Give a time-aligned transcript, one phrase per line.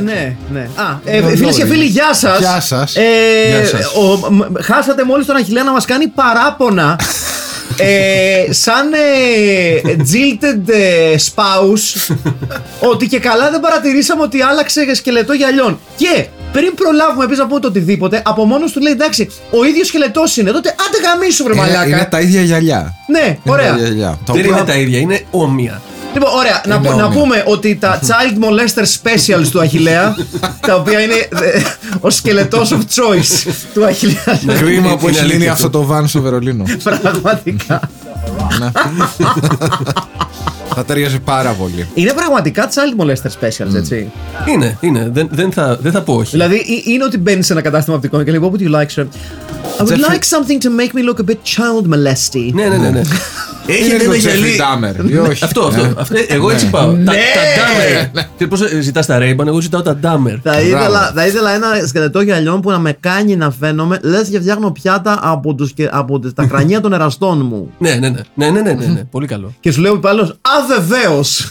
[0.00, 0.36] τα παλιά, αλλά άλλαξε.
[0.52, 0.68] Ναι, ναι.
[0.84, 1.66] Α, ε, Είναι φίλες και ολόιδια.
[1.66, 2.38] φίλοι, γεια σας.
[2.38, 2.96] Γεια σας.
[2.96, 3.02] Ε,
[3.48, 3.94] Γεια σας.
[3.94, 6.98] ο- μ- χάσατε μόλις τον Αχιλέα να μας κάνει παράπονα.
[7.78, 9.80] ε, σαν ε,
[10.12, 12.14] jilted ε, spouse
[12.90, 17.60] ότι και καλά δεν παρατηρήσαμε ότι άλλαξε σκελετό γυαλιών και πριν προλάβουμε επίση να πούμε
[17.60, 21.52] το οτιδήποτε από μόνος του λέει εντάξει ο ίδιος σκελετός είναι τότε άντε γαμίσου βρε
[21.52, 22.94] Είναι, μαλάκα είναι τα ίδια γυαλιά.
[23.06, 24.18] ναι Είναι ωραία τα ίδια γυαλιά.
[24.26, 25.82] Τα Δεν οποία- είναι τα ίδια, είναι όμοια.
[26.16, 26.62] Λοιπόν, ωραία.
[26.66, 27.20] Να, Είναι πού- να όμοια.
[27.20, 30.16] πούμε ότι τα Child Molester Specials του Αχιλέα,
[30.60, 31.62] τα οποία είναι ε,
[32.00, 34.40] ο σκελετός of choice του Αχιλέα.
[34.58, 35.66] Κρίμα που Είναι έχει αλήθεια λύνει αυτό.
[35.66, 36.64] αυτό το βαν στο Βερολίνο.
[36.84, 37.80] Πραγματικά.
[38.58, 38.70] Ναι.
[40.74, 41.86] Θα ταιριάζει πάρα πολύ.
[41.94, 44.10] Είναι πραγματικά Child Molester Specials, έτσι;
[44.46, 45.10] Είναι, είναι.
[45.12, 46.30] Δεν, δεν, θα, δεν θα πω όχι.
[46.30, 48.88] Δηλαδή, ε- είναι ότι μπαίνει σε ένα κατάστημα οπτικών και λέει: What would you like,
[48.94, 49.04] sir?
[49.78, 52.52] I would Jeffrey- like something to make me look a bit child molesty.
[52.54, 53.00] Ναι, ναι, ναι.
[53.66, 53.74] ναι.
[53.74, 54.56] Έχει Είναι λίγο ένα γυαλί.
[54.58, 54.60] Jeffrey
[55.04, 55.44] Dahmer, ή όχι.
[55.44, 55.82] Αυτό, αυτό.
[55.84, 55.92] Ε.
[55.98, 56.14] αυτό.
[56.28, 56.86] Εγώ έτσι πάω.
[56.90, 57.04] Τα, Ναι.
[57.04, 58.46] τα Dahmer.
[58.48, 60.38] Πώς ζητάς τα Ray-Ban, εγώ ζητάω τα Dahmer.
[60.42, 64.40] Θα ήθελα, θα ήθελα ένα σκελετό γυαλιών που να με κάνει να φαίνομαι λες και
[64.40, 67.70] φτιάχνω πιάτα από, τους, και- από τις- τα κρανία των εραστών μου.
[67.78, 68.20] Ναι, ναι, ναι.
[68.34, 69.04] Ναι, ναι, ναι, ναι, ναι.
[69.10, 69.54] Πολύ καλό.
[69.60, 71.50] Και σου λέει ο υπάλληλος, Α, βεβαίως.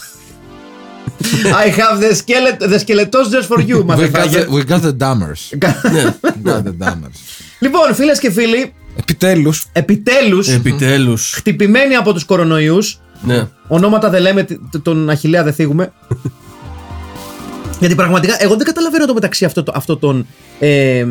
[1.64, 4.48] I have the, skeleton, the skeleton just for you, We got, the, motherfucker.
[4.54, 5.40] we got the dummers.
[5.92, 6.14] Ναι.
[6.22, 7.18] We got the dummers.
[7.58, 9.66] λοιπόν, φίλες και φίλοι, Επιτέλους.
[9.72, 11.32] επιτέλους, Επιτέλους.
[11.34, 13.48] χτυπημένοι από τους κορονοϊούς, Ναι.
[13.68, 15.92] ονόματα δεν λέμε, τ- τον Αχηλέα δεν θίγουμε.
[17.80, 20.26] Γιατί πραγματικά, εγώ δεν καταλαβαίνω το μεταξύ αυτό, το, αυτό τον.
[20.58, 21.06] Ε,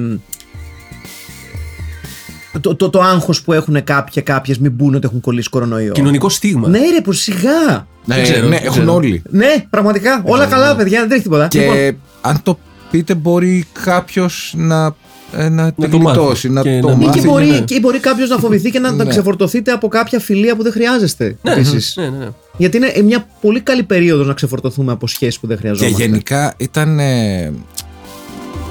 [2.61, 5.91] το, το, το άγχος που έχουν κάποιοι και κάποιες μην μπουν ότι έχουν κολλήσει κορονοϊό.
[5.91, 6.67] Κοινωνικό στίγμα.
[6.67, 7.87] Ναι ρε, πως σιγά.
[8.05, 8.93] Ναι, ξέρω, ναι, δεν έχουν ξέρω.
[8.93, 9.21] όλοι.
[9.29, 10.21] Ναι, πραγματικά.
[10.25, 11.47] Όλα καλά, παιδιά, δεν τρέχει τίποτα.
[11.47, 12.59] Και Λοιπόν, αν το
[12.91, 14.95] πείτε, μπορεί κάποιος να,
[15.35, 17.19] ε, να, τη το μάθει γλιτώσει, να και το να- Ή μάθει.
[17.19, 17.59] και μπορεί, ναι.
[17.59, 19.09] και μπορεί κάποιος να φοβηθεί και να, να Ναι.
[19.09, 21.35] ξεφορτωθείτε από κάποια φιλία που δεν χρειάζεστε.
[21.43, 21.95] επίσης.
[21.95, 22.27] Ναι, ναι, ναι.
[22.57, 26.03] Γιατί είναι μια πολύ καλή περίοδος να ξεφορτωθούμε από σχέσεις που δεν Και χρειαζόμαστε.
[26.03, 26.99] γενικά ήταν.
[26.99, 27.51] ε,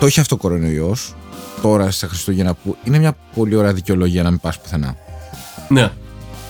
[0.01, 1.15] το έχει αυτό ο κορονοϊός
[1.63, 4.97] τώρα στα Χριστούγεννα που είναι μια πολύ ωραία δικαιολογία να μην πας πουθενά.
[5.69, 5.91] Ναι.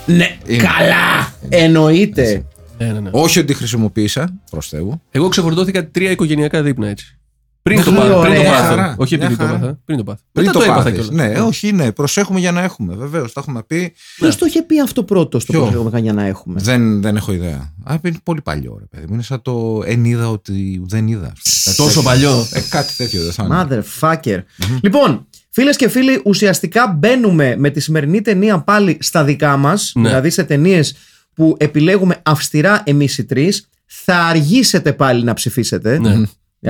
[0.06, 0.62] Ναι, Είναι.
[0.62, 1.32] καλά!
[1.48, 2.44] Εννοείται.
[2.78, 3.10] Ναι, ναι, ναι.
[3.12, 5.02] Όχι ότι τη χρησιμοποίησα, προς Θεού.
[5.10, 7.16] Εγώ ξεφορτώθηκα τρία οικογενειακά δείπνα έτσι.
[7.64, 8.50] Πριν Μια το, πάθω, πριν το ωραία.
[8.52, 8.64] πάθω.
[8.68, 8.94] Χαρά.
[8.98, 9.58] Όχι Μια επειδή το χαρά.
[9.58, 9.78] πάθα.
[9.84, 10.20] Πριν το πάθω.
[10.32, 11.06] Πριν Μετά το, το έπαθα πάθεις.
[11.08, 11.28] κιόλας.
[11.32, 11.92] Ναι, όχι, ναι.
[11.92, 12.94] Προσέχουμε για να έχουμε.
[12.94, 13.92] Βεβαίως, τα έχουμε πει.
[14.16, 17.32] Ποιος το είχε πει αυτό πρώτος στο Ποιο; πρόσωπο για να έχουμε; Δεν, δεν έχω
[17.32, 17.72] ιδέα.
[17.84, 19.14] Α, είναι πολύ παλιό, ρε παιδί μου.
[19.14, 21.32] Είναι σαν το εν είδα ότι δεν είδα.
[21.64, 22.02] Κάτι Τόσο τέτοιο.
[22.02, 22.46] παλιό.
[22.52, 23.82] Ε, κάτι τέτοιο δεν θα είναι.
[24.00, 24.38] Motherfucker.
[24.82, 29.92] Λοιπόν, φίλες και φίλοι, ουσιαστικά μπαίνουμε με τη σημερινή ταινία πάλι στα δικά μας.
[29.94, 30.08] Ναι.
[30.08, 30.94] Δηλαδή σε ταινίες
[31.34, 33.68] που επιλέγουμε αυστηρά εμείς οι τρεις.
[33.86, 35.98] Θα αργήσετε πάλι να ψηφίσετε.
[35.98, 36.22] Ναι.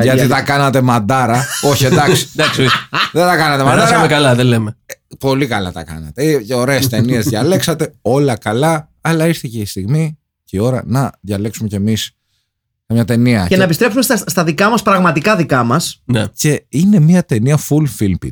[0.02, 1.46] Γιατί για- τα κάνατε μαντάρα.
[1.62, 2.28] όχι, εντάξει.
[2.36, 2.62] Εντάξει,
[3.12, 4.06] δεν τα κάνατε περάσαμε μαντάρα.
[4.06, 4.76] καλά, δεν λέμε.
[5.18, 6.22] Πολύ καλά τα κάνατε.
[6.48, 7.94] Ε, Ωραίες ταινίες διαλέξατε.
[8.02, 8.88] Όλα καλά.
[9.00, 12.10] Αλλά ήρθε και η στιγμή και η ώρα να διαλέξουμε κι εμείς
[12.88, 13.46] μια ταινία.
[13.48, 16.02] Και να επιστρέψουμε στα, στα δικά μας, πραγματικά δικά μας.
[16.04, 16.24] Ναι.
[16.36, 18.28] και είναι μια ταινία full film pit.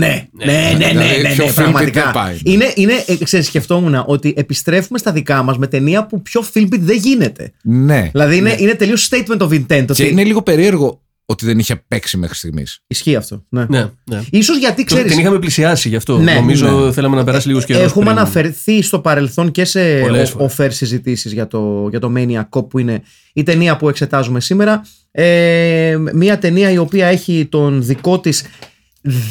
[0.00, 2.02] Ναι, ναι, ναι, ναι, Δηλαδή, ναι, πιο ναι, film πραγματικά.
[2.02, 2.38] δεν πάει.
[2.44, 6.78] Είναι, είναι ε, ξέρεις, σκεφτόμουν ότι επιστρέφουμε στα δικά μας με ταινία που πιο filmpit
[6.78, 7.52] δεν γίνεται.
[7.62, 8.08] Ναι.
[8.12, 9.66] Δηλαδή είναι, είναι τελείως statement of intent.
[9.84, 10.08] Και Ότι...
[10.08, 12.80] είναι λίγο περίεργο ότι δεν είχε παίξει μέχρι στιγμής.
[12.86, 13.44] Ισχύει αυτό.
[13.48, 13.66] Ναι.
[13.68, 14.22] Ναι, ναι.
[14.30, 15.08] Ίσως γιατί Το- ξέρει.
[15.10, 16.18] Την είχαμε πλησιάσει γι' αυτό.
[16.18, 16.92] Ναι, Νομίζω ναι.
[16.92, 17.82] θέλαμε να περάσει λίγος καιρός.
[17.82, 22.48] Έχουμε αναφερθεί στο παρελθόν και σε Πολλές ο- offer συζητήσεις για το, για το Maniac
[22.50, 23.02] Cop που είναι
[23.32, 24.82] η ταινία που εξετάζουμε σήμερα.
[25.10, 28.44] Ε, μια ταινία η οποία έχει τον δικό της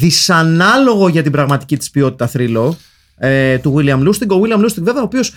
[0.00, 2.76] δυσανάλογο για την πραγματική της ποιότητα θρύλο
[3.16, 4.26] ε, του William Lustig.
[4.30, 5.34] Ο William Lustig βέβαια ο οποίος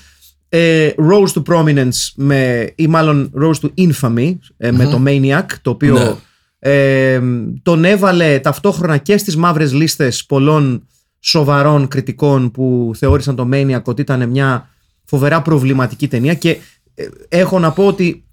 [0.49, 5.69] ε, rose to prominence με, ή μάλλον rose to infamy ε, με το Maniac το
[5.69, 6.13] οποίο Ναι.
[6.59, 7.21] Ε,
[7.63, 10.87] τον έβαλε ταυτόχρονα και στις μαύρες λίστες πολλών
[11.19, 14.69] σοβαρών κριτικών που θεώρησαν το Maniac ότι ήταν μια
[15.05, 16.57] φοβερά προβληματική ταινία και
[16.95, 18.23] ε, έχω να πω ότι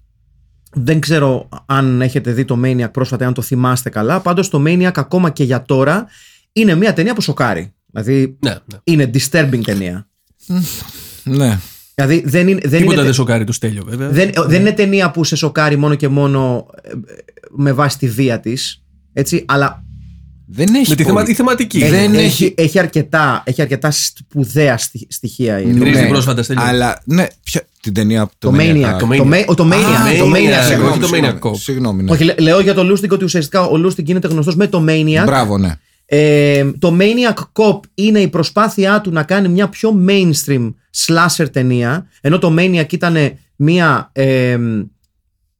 [0.73, 4.19] δεν ξέρω αν έχετε δει το Maniac πρόσφατα, αν το θυμάστε καλά.
[4.19, 6.05] Πάντως το Maniac ακόμα και για τώρα
[6.51, 7.73] είναι μια ταινία που σοκάρει.
[7.91, 8.79] Δηλαδή Ναι, ναι.
[8.83, 10.07] είναι disturbing ταινία.
[11.23, 11.59] Ναι.
[11.95, 14.09] Δηλαδή δεν είναι, δεν Τίποτα είναι, δεν σοκάρει το στέλιο, βέβαια.
[14.09, 16.95] δεν, δεν είναι ταινία που σε σοκάρει μόνο και μόνο ε, ε,
[17.55, 18.83] με βάση τη βία της.
[19.13, 19.83] Έτσι, αλλά
[20.49, 20.89] Δεν έχει.
[20.89, 21.15] Με τη, πολύ.
[21.15, 21.79] θεμα, η θεματική.
[21.79, 25.59] Ε, δεν έχει, έχει- έχει, αρκετά, έχει αρκετά σπουδαία στοιχ- στοιχεία.
[25.59, 25.89] η Την ταινία.
[25.99, 28.29] είδες πρόσφατα, Στέλιο; Αλλά ναι, ποια, την ταινία.
[28.37, 28.59] Το Maniac.
[28.59, 28.97] Maniac.
[28.99, 30.17] Το Ma- ο- Το Α, Maniac.
[30.17, 30.51] Το Maniac, Maniac.
[30.51, 30.89] εγώ, συγγνώμη.
[30.89, 31.55] όχι το συγγνώμη, Maniac Cop.
[31.57, 32.11] Συγγνώμη, ναι.
[32.11, 35.23] Όχι, λέ- λέω για το Lustig ότι ουσιαστικά ο Lustig γίνεται γνωστός με το Maniac.
[35.25, 35.71] Μπράβο, ναι.
[36.05, 40.73] Ε, το Maniac Cop είναι η προσπάθειά του να κάνει μια πιο mainstream
[41.05, 43.15] slasher ταινία ενώ το Maniac ήταν
[43.55, 44.57] μια ε,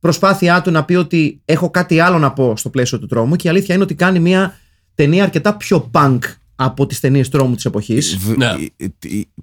[0.08, 3.48] προσπάθειά του να πει ότι έχω κάτι άλλο να πω στο πλαίσιο του τρόμου και
[3.48, 4.58] η αλήθεια είναι ότι κάνει μια
[4.96, 6.20] ταινία αρκετά πιο punk
[6.56, 8.54] από τις ταινίες τρόμου της εποχής Β- Ναι.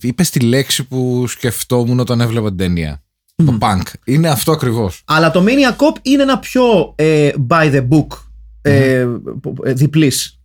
[0.01, 3.03] Είπες τη λέξη που σκεφτόμουν όταν έβλεπα την ταινία.
[3.35, 3.83] Το punk.
[4.05, 5.03] Είναι αυτό ακριβώς.
[5.05, 8.07] αλλά το Maniac Cop είναι ένα πιο ε, by the book
[8.63, 9.07] ε,
[9.41, 10.39] που- ε, διπλής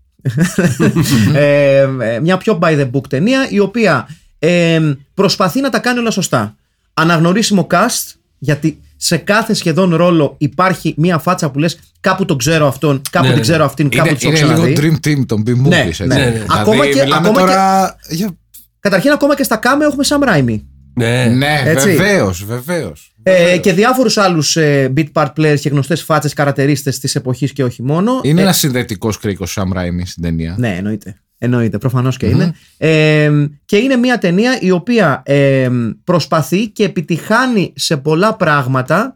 [1.34, 4.08] ε, ε, μια πιο by the book ταινία η οποία
[4.40, 6.56] ε, προσπαθεί να τα κάνει όλα σωστά
[6.94, 12.68] αναγνωρίσιμο cast γιατί σε κάθε σχεδόν ρόλο υπάρχει μια φάτσα που λες κάπου τον ξέρω
[12.68, 15.08] αυτόν κάπου Ναι, την ναι, ξέρω αυτήν κάπου Είναι, τους έχω είναι λίγο ξαναδεί dream
[15.08, 15.68] team των B-movies.
[15.68, 16.06] Ναι, έτσι.
[16.06, 16.16] ναι.
[16.16, 16.32] Ναι, ναι.
[16.32, 18.38] Δηλαδή, Ακόμα και- μιλάμε ακόμα τώρα για-
[18.80, 20.62] καταρχήν ακόμα και στα κάμε έχουμε Sam Raimi
[20.94, 21.26] Ναι.
[21.26, 21.88] Ναι, Έτσι.
[21.96, 23.12] βεβαίως, βεβαίως.
[23.24, 27.64] ε, και διάφορους άλλους ε, beat part players και γνωστές φάτσες καρατερίστες της εποχής και
[27.64, 30.56] όχι μόνο Είναι Ε, ένας συνδετικός κρίκος Sam Raimi στην ταινία.
[30.58, 31.16] Ναι, εννοείται.
[31.42, 32.54] Εννοείται, προφανώς και είναι.
[32.78, 35.70] Ε, και είναι μια ταινία η οποία ε,
[36.04, 39.14] προσπαθεί και επιτυχάνει σε πολλά πράγματα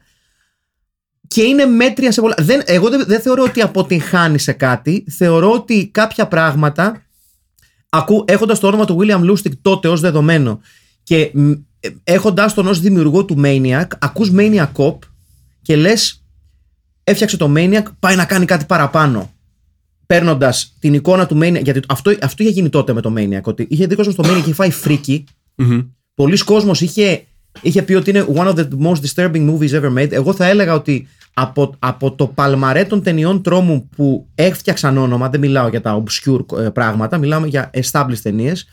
[1.28, 2.36] και είναι μέτρια σε πολλά.
[2.40, 5.06] Δεν, εγώ δεν, δεν θεωρώ ότι αποτυγχάνει σε κάτι.
[5.10, 7.02] Θεωρώ ότι κάποια πράγματα,
[7.90, 10.60] ακού, έχοντας το όνομα του William Lustig τότε ως δεδομένο
[11.04, 14.98] και μ, ε, έχοντας τον ως δημιουργό του Maniac, ακούς Maniac Cop
[15.62, 16.24] και λες
[17.04, 19.33] έφτιαξε το Maniac, πάει να κάνει κάτι παραπάνω
[20.14, 21.64] παίρνοντας την εικόνα του Maniac.
[21.64, 23.42] Γιατί αυτό, αυτό είχε γίνει τότε με το Maniac.
[23.44, 25.24] Ότι είχε δει κόσμο στο Maniac και είχε φάει φρίκι.
[25.56, 25.82] Μμμ.
[26.14, 27.26] Πολλοί κόσμος είχε,
[27.62, 30.12] είχε πει ότι είναι one of the most disturbing movies ever made.
[30.12, 35.40] Εγώ θα έλεγα ότι από, από το παλμαρέ των ταινιών τρόμου που έφτιαξαν όνομα, δεν
[35.40, 38.66] μιλάω για τα obscure ε, πράγματα, μιλάμε για established ταινίες.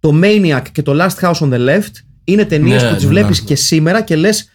[0.00, 1.92] Το Maniac και το Last House on the Left
[2.24, 3.46] είναι ταινίες Ναι, που τις ναι, βλέπεις ναι.
[3.46, 4.50] και σήμερα και λες.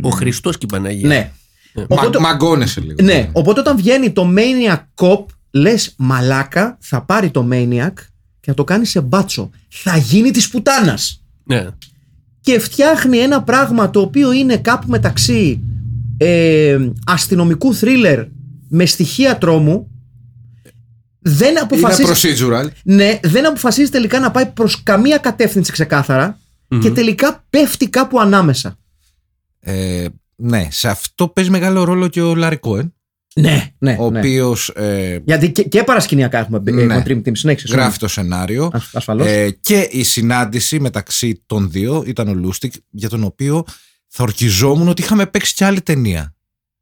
[0.00, 1.08] Ο Χριστός και η Παναγία.
[1.08, 1.30] Ναι.
[1.76, 2.94] Μα, Οπότε- μαγκώνεσαι λίγο.
[3.02, 7.92] Ναι, οπότε όταν βγαίνει το Maniac Cop, λες μαλάκα, θα πάρει το Maniac
[8.40, 9.50] και θα το κάνει σε μπάτσο.
[9.68, 11.22] Θα γίνει της πουτάνας.
[11.44, 11.66] Ναι.
[12.40, 15.60] Και φτιάχνει ένα πράγμα το οποίο είναι κάπου μεταξύ
[16.18, 18.24] ε, αστυνομικού θρίλερ
[18.68, 19.90] με στοιχεία τρόμου.
[21.18, 22.66] Δεν Είναι αποφασίζει, procedural.
[22.84, 26.38] ναι, δεν αποφασίζει τελικά να πάει προς καμία κατεύθυνση ξεκάθαρα
[26.82, 28.76] και τελικά πέφτει κάπου ανάμεσα.
[29.60, 32.94] Ε, ναι, σε αυτό παίζει μεγάλο ρόλο και ο Λάρι Κόεν,
[33.34, 33.96] Ναι, ναι.
[34.00, 34.18] ο ναι.
[34.18, 34.72] οποίος
[35.24, 36.82] Γιατί και, και παρασκηνιακά έχουμε, Ναι.
[36.82, 37.72] έχουμε Dream Team συνέχιση.
[37.72, 38.70] γράφει το σενάριο.
[38.72, 39.26] Ασ- ασφαλώς.
[39.26, 43.64] Ε, και η συνάντηση μεταξύ των δύο ήταν ο Λούστικ, για τον οποίο
[44.08, 46.34] θα ορκιζόμουν ότι είχαμε παίξει κι άλλη ταινία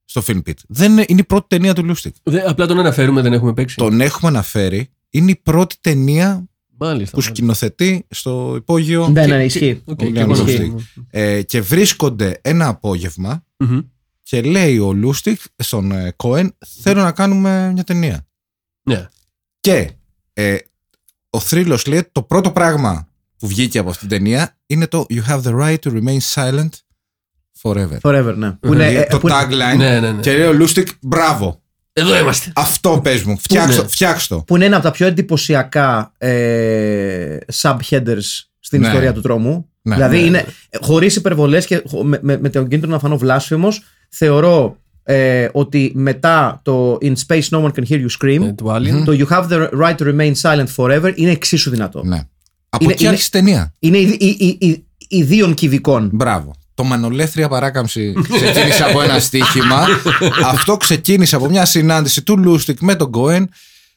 [0.04, 0.52] στο Film Pit.
[0.68, 2.14] Δεν είναι, είναι η πρώτη ταινία του Λούστικ.
[2.22, 3.76] Δε- απλά τον αναφέρουμε, δεν έχουμε παίξει.
[3.76, 4.88] Τον έχουμε αναφέρει.
[5.10, 6.44] Είναι η πρώτη ταινία
[6.78, 7.16] Μάλιστα.
[7.16, 9.82] που σκηνοθετεί στο υπόγειο Ναι, ναι, ισχύει.
[9.84, 10.60] Οκ, ο και William εγώ Lustig.
[10.60, 10.76] νομίζω.
[11.10, 13.78] ε, και βρίσκονται ένα απόγευμα Μμμ.
[14.22, 18.26] και λέει ο Λούστικ στον ε, Κόεν θέλω να κάνουμε μια ταινία.
[18.82, 19.08] Ναι.
[19.60, 19.90] Και
[20.32, 20.56] ε,
[21.30, 25.22] ο θρύλος λέει το πρώτο πράγμα που βγήκε από αυτήν την ταινία είναι το You
[25.28, 26.68] have the right to remain silent
[27.62, 27.98] forever.
[28.02, 28.52] Forever, ναι.
[28.52, 30.20] Που είναι, Δηλαδή, ε, το που είναι- tagline Ναι, ναι, ναι.
[30.20, 31.62] και λέει ο Λούστικ μπράβο.
[31.96, 32.52] Εδώ είμαστε.
[32.54, 33.38] Αυτό πες μου.
[33.38, 33.82] Φτιάξ' το.
[33.82, 33.88] Ναι.
[33.88, 34.40] Φτιάξ' το.
[34.46, 38.26] που είναι ένα από τα πιο εντυπωσιακά ε, subheaders
[38.60, 38.86] στην Ναι.
[38.86, 39.68] ιστορία του τρόμου.
[39.82, 40.44] Ναι, δηλαδή ναι, είναι
[40.80, 43.68] χωρίς υπερβολές και χω- με, με, με τον κίνδυνο να φανώ βλάσφημος,
[44.08, 48.66] θεωρώ ε, ότι μετά το In Space No One Can Hear You Scream, Ε, Του
[48.68, 49.02] Alien.
[49.04, 52.02] το You Have the Right to Remain Silent Forever είναι εξίσου δυνατό.
[52.04, 52.22] Ναι.
[52.68, 53.72] Από Είναι- εκεί είναι- άρχισε η ταινία.
[53.78, 56.10] Είναι ιδι- ι- ι- ι- ιδίων κυβικών.
[56.12, 56.54] Μπράβο.
[56.74, 59.86] Το μεν Ολέθρια παράκαμψη ξεκίνησε από ένα στοίχημα.
[60.44, 63.48] Αυτό ξεκίνησε από μια συνάντηση του Λούστικ με τον Κόεν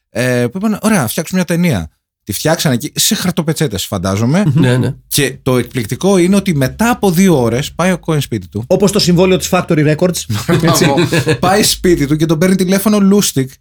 [0.10, 1.90] ε, που είπαν: Ωραία, να φτιάξουμε μια ταινία.
[2.24, 4.44] Τη φτιάξανε εκεί σε χαρτοπετσέτες, φαντάζομαι.
[4.54, 4.96] Ναι, ναι.
[5.08, 8.64] και το εκπληκτικό είναι ότι μετά από δύο ώρες πάει ο Κόεν σπίτι του.
[8.68, 10.26] Όπως το συμβόλαιο της Factory Records.
[10.60, 10.96] Μπράβο.
[11.40, 13.52] πάει σπίτι του και τον παίρνει τηλέφωνο Λούστικ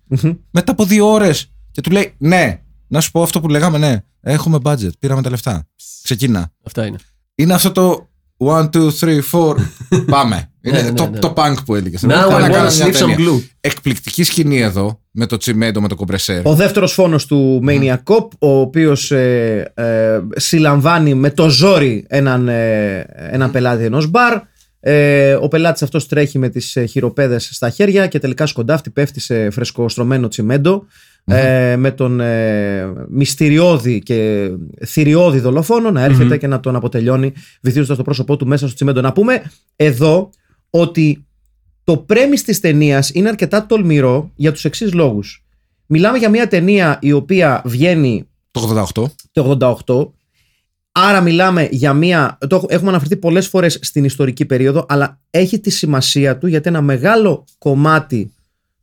[0.50, 4.00] μετά από δύο ώρες και του λέει: Ναι, να σου πω αυτό που λέγαμε, ναι.
[4.20, 5.68] Έχουμε budget, πήραμε τα λεφτά.
[6.02, 6.52] Ξεκίνα.
[6.66, 6.98] Αυτά είναι.
[7.34, 9.54] Είναι αυτό το 1, 2, 3, 4.
[10.10, 10.50] Πάμε.
[10.60, 11.18] Είναι ναι, το, ναι.
[11.18, 12.04] το punk που έλεγες.
[12.08, 13.42] Now I wanna sniff some glue.
[13.60, 16.46] Εκπληκτική σκηνή εδώ με το τσιμέντο με το κομπρεσέρ.
[16.46, 22.48] Ο δεύτερος φόνος του Maniac Cop, ο οποίος ε, ε, συλλαμβάνει με το ζόρι έναν,
[22.48, 24.40] ε, έναν πελάτη ενός μπαρ,
[24.80, 29.20] Ε, ο πελάτης αυτός τρέχει με τις ε, χειροπέδες στα χέρια και τελικά σκοντάφτει, πέφτει
[29.20, 30.86] σε φρεσκοστρωμένο τσιμέντο
[31.28, 34.50] ε, με τον ε, μυστηριώδη και
[34.86, 39.00] θηριώδη δολοφόνο να έρχεται και να τον αποτελειώνει βυθίζοντας το πρόσωπό του μέσα στο τσιμέντο.
[39.00, 39.42] Να πούμε
[39.76, 40.30] εδώ
[40.70, 41.26] ότι
[41.84, 45.44] το πρέμις της ταινίας είναι αρκετά τολμηρό για τους εξής λόγους.
[45.86, 48.60] Μιλάμε για μια ταινία η οποία βγαίνει Το
[48.94, 49.04] 88.
[49.32, 50.12] το 88.
[50.92, 52.38] Άρα μιλάμε για μια.
[52.48, 56.68] Το έχω- έχουμε αναφερθεί πολλές φορές στην ιστορική περίοδο, αλλά έχει τη σημασία του γιατί
[56.68, 58.32] ένα μεγάλο κομμάτι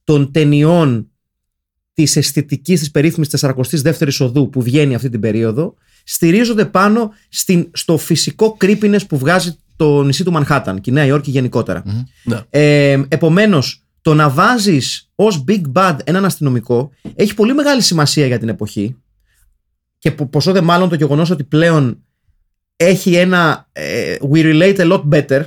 [0.03, 1.07] των ταινιών
[1.93, 5.73] της αισθητικής της περίφημης 42η οδού που βγαίνει αυτή την περίοδο
[6.03, 11.05] στηρίζονται πάνω στην, στο φυσικό creepiness που βγάζει το νησί του Μανχάταν και η Νέα
[11.05, 11.83] Υόρκη γενικότερα.
[12.23, 12.39] Ναι.
[12.49, 18.39] Ε, Επομένως, το να βάζεις ως big bad έναν αστυνομικό έχει πολύ μεγάλη σημασία για
[18.39, 18.95] την εποχή.
[19.97, 22.03] Και πο- ποσό δε μάλλον το γεγονός ότι πλέον
[22.75, 23.69] έχει ένα.
[23.71, 25.41] ε, we relate a lot better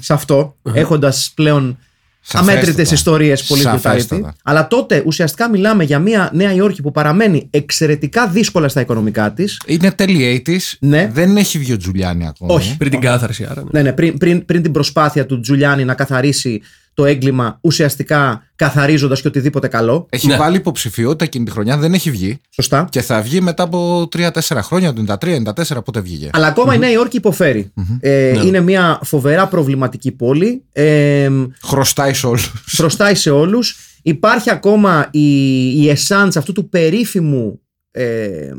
[0.00, 1.85] σε αυτό, έχοντας πλέον Σαφέστατα.
[2.32, 4.30] Αμέτρητες ιστορίες πολύ Σαφέστατα.
[4.30, 4.34] brutality.
[4.42, 9.60] Αλλά τότε ουσιαστικά μιλάμε για μια Νέα Υόρκη που παραμένει εξαιρετικά δύσκολα στα οικονομικά της.
[9.66, 10.76] Είναι τέλη 80s.
[10.78, 11.10] Ναι.
[11.12, 12.54] Δεν έχει βγει ο Τζουλιάνι ακόμα.
[12.54, 12.76] Όχι.
[12.76, 13.62] Πριν την κάθαρση, άρα.
[13.62, 13.68] ναι.
[13.72, 16.60] Ναι, ναι, πριν, πριν, πριν την προσπάθεια του Τζουλιάνι να καθαρίσει
[16.96, 20.06] το έγκλημα, ουσιαστικά καθαρίζοντας και οτιδήποτε καλό.
[20.10, 20.36] Έχει Ναι.
[20.36, 22.40] βάλει υποψηφιότητα εκείνη τη χρονιά, δεν έχει βγει.
[22.50, 22.86] Σωστά.
[22.90, 24.30] Και θα βγει μετά από 3-4
[24.62, 26.30] χρόνια, το 93-94, πότε βγήκε.
[26.32, 27.72] Αλλά ακόμα η Νέα Υόρκη υποφέρει.
[28.00, 28.46] Ε, Ναι.
[28.46, 30.62] Είναι μια φοβερά προβληματική πόλη.
[30.72, 31.30] Ε,
[31.62, 32.52] Χρωστάει σε όλους.
[32.76, 33.76] χρωστάει σε όλους.
[34.02, 37.60] Υπάρχει ακόμα η, η essence αυτού του περίφημου
[37.90, 38.50] ε,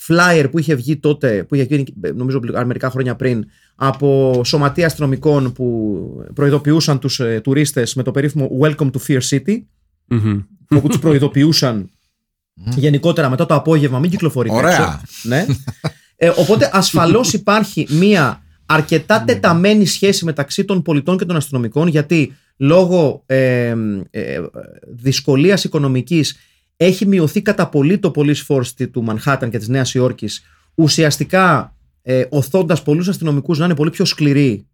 [0.00, 1.84] flyer που είχε βγει τότε, που είχε γίνει
[2.14, 8.50] νομίζω μερικά χρόνια πριν, από σωματεία αστυνομικών που προειδοποιούσαν τους ε, τουρίστες με το περίφημο
[8.60, 9.62] Welcome to Fear City,
[10.06, 10.40] Μμμ.
[10.68, 11.90] όπου τους προειδοποιούσαν
[12.76, 14.70] γενικότερα μετά το απόγευμα μην κυκλοφορείτε Ωραία.
[14.72, 15.00] έξω.
[15.22, 15.46] Ναι.
[16.16, 22.36] Ε, οπότε ασφαλώς υπάρχει μία αρκετά τεταμένη σχέση μεταξύ των πολιτών και των αστυνομικών γιατί
[22.56, 23.74] λόγω ε,
[24.10, 24.40] ε,
[24.86, 26.36] δυσκολίας οικονομικής
[26.76, 30.42] έχει μειωθεί κατά πολύ το police force του Μανχάταν και της Νέας Υόρκης
[30.74, 34.66] ουσιαστικά ε, οθώντας πολλούς αστυνομικούς να είναι πολύ πιο σκληροί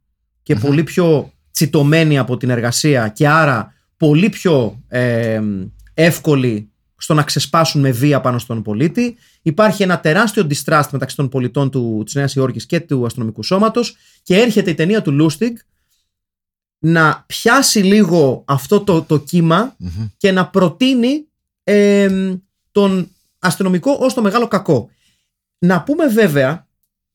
[0.43, 5.41] και πολύ πιο τσιτωμένοι από την εργασία και άρα πολύ πιο ε,
[5.95, 9.17] εύκολοι στο να ξεσπάσουν με βία πάνω στον πολίτη.
[9.43, 13.97] Υπάρχει ένα τεράστιο distrust μεταξύ των πολιτών του, της Νέας Υόρκης και του αστυνομικού σώματος
[14.23, 15.57] και έρχεται η ταινία του Λούστιγκ
[16.79, 19.77] να πιάσει λίγο αυτό το, το κύμα
[20.17, 21.30] και να προτείνει
[21.73, 22.35] ε,
[22.73, 23.09] τον
[23.39, 24.91] αστυνομικό ως το μεγάλο κακό.
[25.59, 26.69] Να πούμε βέβαια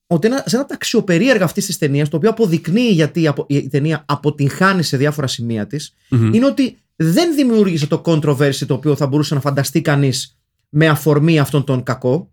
[0.06, 3.46] ότι ένα, σε ένα τα αξιοπερίεργα αυτής της ταινίας, το οποίο αποδεικνύει γιατί η, απο-
[3.48, 5.94] η ταινία αποτυγχάνει σε διάφορα σημεία της,
[6.34, 11.38] είναι ότι δεν δημιούργησε το controversy το οποίο θα μπορούσε να φανταστεί κανείς με αφορμή
[11.38, 12.30] αυτόν τον κακό.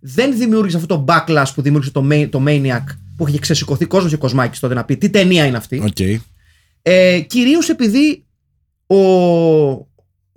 [0.00, 2.84] Δεν δημιούργησε αυτό το backlash που δημιούργησε το, Ma- το Maniac
[3.16, 5.82] που είχε ξεσηκωθεί κόσμος και κοσμάκης τότε να πει τι ταινία είναι αυτή.
[5.84, 6.22] Οκ.
[6.82, 8.26] Ε, κυρίως επειδή
[8.86, 8.96] ο,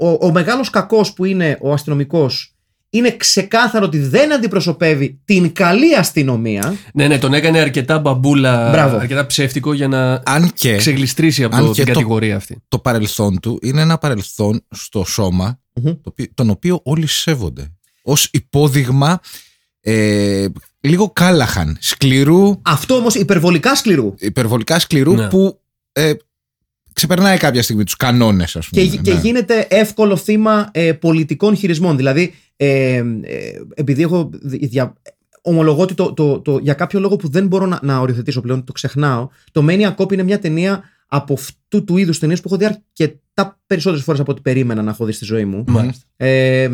[0.01, 2.55] ο, ο μεγάλος κακός που είναι ο αστυνομικός
[2.93, 6.75] είναι ξεκάθαρο ότι δεν αντιπροσωπεύει την καλή αστυνομία.
[6.93, 8.97] Ναι, ναι, τον έκανε αρκετά μπαμπούλα, Μπράβο.
[8.97, 12.57] αρκετά ψεύτικο για να Αν και ξεγλιστρήσει από αν το, και την το- κατηγορία αυτή.
[12.67, 15.83] το παρελθόν του είναι ένα παρελθόν στο σώμα Μμμ.
[15.85, 17.71] το οποίο- τον οποίο όλοι σέβονται.
[18.03, 19.19] Ως υπόδειγμα
[19.81, 20.45] ε,
[20.79, 24.13] λίγο κάλαχαν, σκληρού, Αυτό όμως υπερβολικά σκληρού.
[24.17, 25.27] υπερβολικά σκληρού Ναι.
[25.27, 26.11] που ε,
[26.93, 29.01] ξεπερνάει κάποια στιγμή τους κανόνες ας Και, πούμε.
[29.01, 29.19] και ναι.
[29.19, 31.97] γίνεται εύκολο θύμα ε, πολιτικών χειρισμών.
[31.97, 33.03] Δηλαδή, ε, ε,
[33.73, 34.93] επειδή έχω δι- δια,
[35.41, 38.63] ομολογώ ότι το, το, το, για κάποιο λόγο που δεν μπορώ να, να οριοθετήσω πλέον,
[38.63, 42.57] το ξεχνάω, το Maniac Cop είναι μια ταινία από αυτού του είδους ταινίες που έχω
[42.57, 45.63] δει αρκετά περισσότερες φορές από ό,τι περίμενα να έχω δει στη ζωή μου.
[45.67, 46.05] Μάλιστα.
[46.17, 46.69] Ε,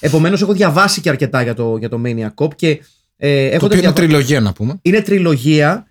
[0.00, 2.68] επομένως έχω διαβάσει και αρκετά για το, για το Maniac Cop και
[3.16, 4.78] ε, Το έχοντας οποίο είναι διαβα- τριλογία να πούμε.
[4.82, 5.85] είναι τριλογία.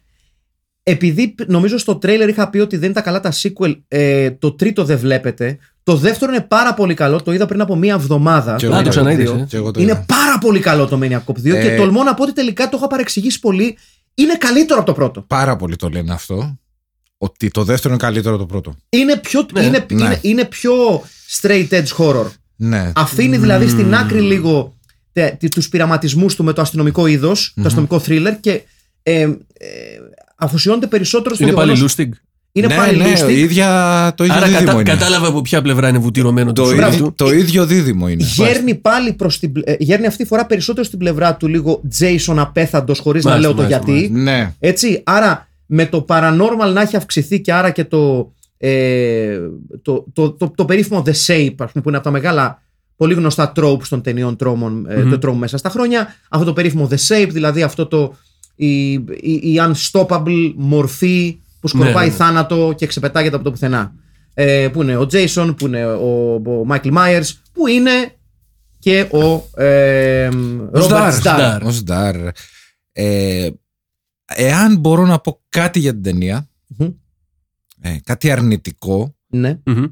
[0.88, 4.32] Επειδή π- νομίζω στο τρέιλερ είχα πει ότι δεν είναι τα καλά τα sequel, ε,
[4.32, 5.58] το τρίτο δεν βλέπετε.
[5.84, 7.22] Το δεύτερο είναι πάρα πολύ καλό.
[7.22, 8.56] Το είδα πριν από μία εβδομάδα.
[8.56, 9.38] Και το εγώ Α, το Maniac Cop ξαναείδες, 2.
[9.40, 9.46] ε.
[9.50, 10.04] Και εγώ το Είναι είδα.
[10.08, 12.78] πάρα πολύ καλό το Maniac Cop 2 και Ε, τολμώ να πω ότι τελικά το
[12.78, 13.78] είχα παρεξηγήσει πολύ.
[14.14, 15.22] Είναι καλύτερο από το πρώτο.
[15.22, 16.58] Πάρα πολύ το λένε αυτό.
[17.18, 18.76] Ότι το δεύτερο είναι καλύτερο από το πρώτο.
[18.90, 20.04] Είναι πιο, Ναι, είναι, ναι.
[20.04, 20.74] είναι, είναι πιο
[21.42, 22.26] straight edge horror.
[22.56, 22.92] Ναι.
[22.96, 24.74] Αφήνει δηλαδή στην άκρη λίγο
[25.14, 28.62] τε, τε- τους πειραματισμούς του με το αστυνομικό είδος, το αστυνομικό thriller και
[29.04, 29.30] ε, ε,
[30.36, 32.14] αφοσιώνεται περισσότερο στο Είναι πάλι γεγονός- Λούστιγκ.
[32.52, 33.26] Είναι ναι, πάλι ναι, Lustig.
[33.26, 34.84] ο ίδια, το ίδιο Άρα δίδυμο κατα, είναι.
[34.90, 37.14] κατάλαβα από ποια πλευρά είναι βουτυρωμένο το, το, σώμα ίδιο, του.
[37.16, 38.24] το ίδιο δίδυμο είναι.
[38.24, 41.82] Γέρνει πάλι προς την, πλε- ε, γέρνει αυτή τη φορά περισσότερο στην πλευρά του λίγο
[42.00, 44.14] Jason απέθαντος χωρίς να Μάλιστα, λέω το μάλιστα, γιατί.
[44.14, 44.54] Ναι.
[44.60, 49.40] Έτσι, άρα με το paranormal να έχει αυξηθεί και άρα και το, ε,
[49.82, 52.62] το, το, το, το περίφημο The Shape, ας πούμε, που είναι από τα μεγάλα
[52.98, 56.16] πολύ γνωστά tropes των ταινιών τρόμων, ε, το τρόμο μέσα στα χρόνια.
[56.30, 58.16] Αυτό το περίφημο The Shape, δηλαδή αυτό το
[58.56, 62.18] η, η, η unstoppable μορφή που που σκορπάει ναι, ναι.
[62.18, 63.94] θάνατο και ξεπετάγεται από το πουθενά.
[64.34, 68.16] Ε, που είναι ο Jason, που είναι ο, ο Michael Myers, που είναι
[68.80, 70.30] και ο ε,
[70.74, 71.58] Robert Star, Starr.
[71.58, 71.62] Star.
[71.64, 72.16] Ως Ντάρ.
[72.92, 73.50] Ε,
[74.26, 76.90] εάν μπορώ να πω κάτι για την ταινία, Μμμ.
[77.82, 79.60] ε, κάτι αρνητικό, Ναι.
[79.66, 79.86] Μμμ.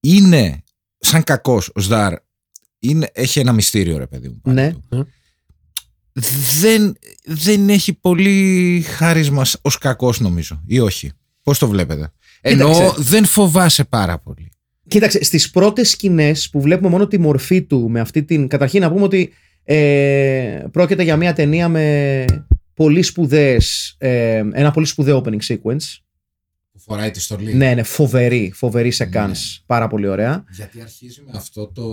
[0.00, 0.62] είναι
[0.98, 2.14] σαν κακός ο Σδάρ,
[2.78, 4.40] είναι, έχει ένα μυστήριο ρε παιδί μου.
[4.42, 4.72] πάνω Ναι.
[4.88, 5.08] του.
[6.60, 11.10] Δεν, δεν έχει πολύ χάρισμα σ- ως κακός νομίζω ή όχι.
[11.42, 12.12] Πώς το βλέπετε.
[12.40, 12.94] Ενώ Κοίταξε.
[13.02, 14.50] δεν φοβάσαι πάρα πολύ.
[14.88, 18.48] Κοίταξε, στις πρώτες σκηνές που βλέπουμε μόνο τη μορφή του με αυτή την...
[18.48, 19.32] Καταρχήν να πούμε ότι
[19.64, 22.24] ε, πρόκειται για μια ταινία με
[22.74, 25.96] πολύ σπουδαίες, ε, ένα πολύ σπουδαίο opening sequence.
[26.88, 27.54] Που φοράει τη στολή.
[27.54, 29.30] Ναι, ναι, φοβερή, φοβερή σε Ναι.
[29.66, 30.44] Πάρα πολύ ωραία.
[30.50, 31.84] Γιατί αρχίζει με αυτό το...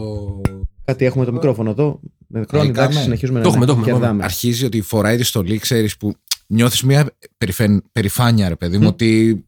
[0.85, 1.99] Κάτι έχουμε το μικρόφωνο εδώ.
[2.27, 3.03] Με μικρόφωνο, Λαϊκά, εντάξει, ναι.
[3.03, 4.23] συνεχίζουμε Το να έχουμε, το έχουμε, κερδάμε.
[4.23, 6.13] αρχίζει ότι φοράει τη στολή, ξέρεις που
[6.47, 8.87] νιώθεις μια περιφεν- περηφάνεια ρε παιδί μου Μμ.
[8.87, 9.43] ότι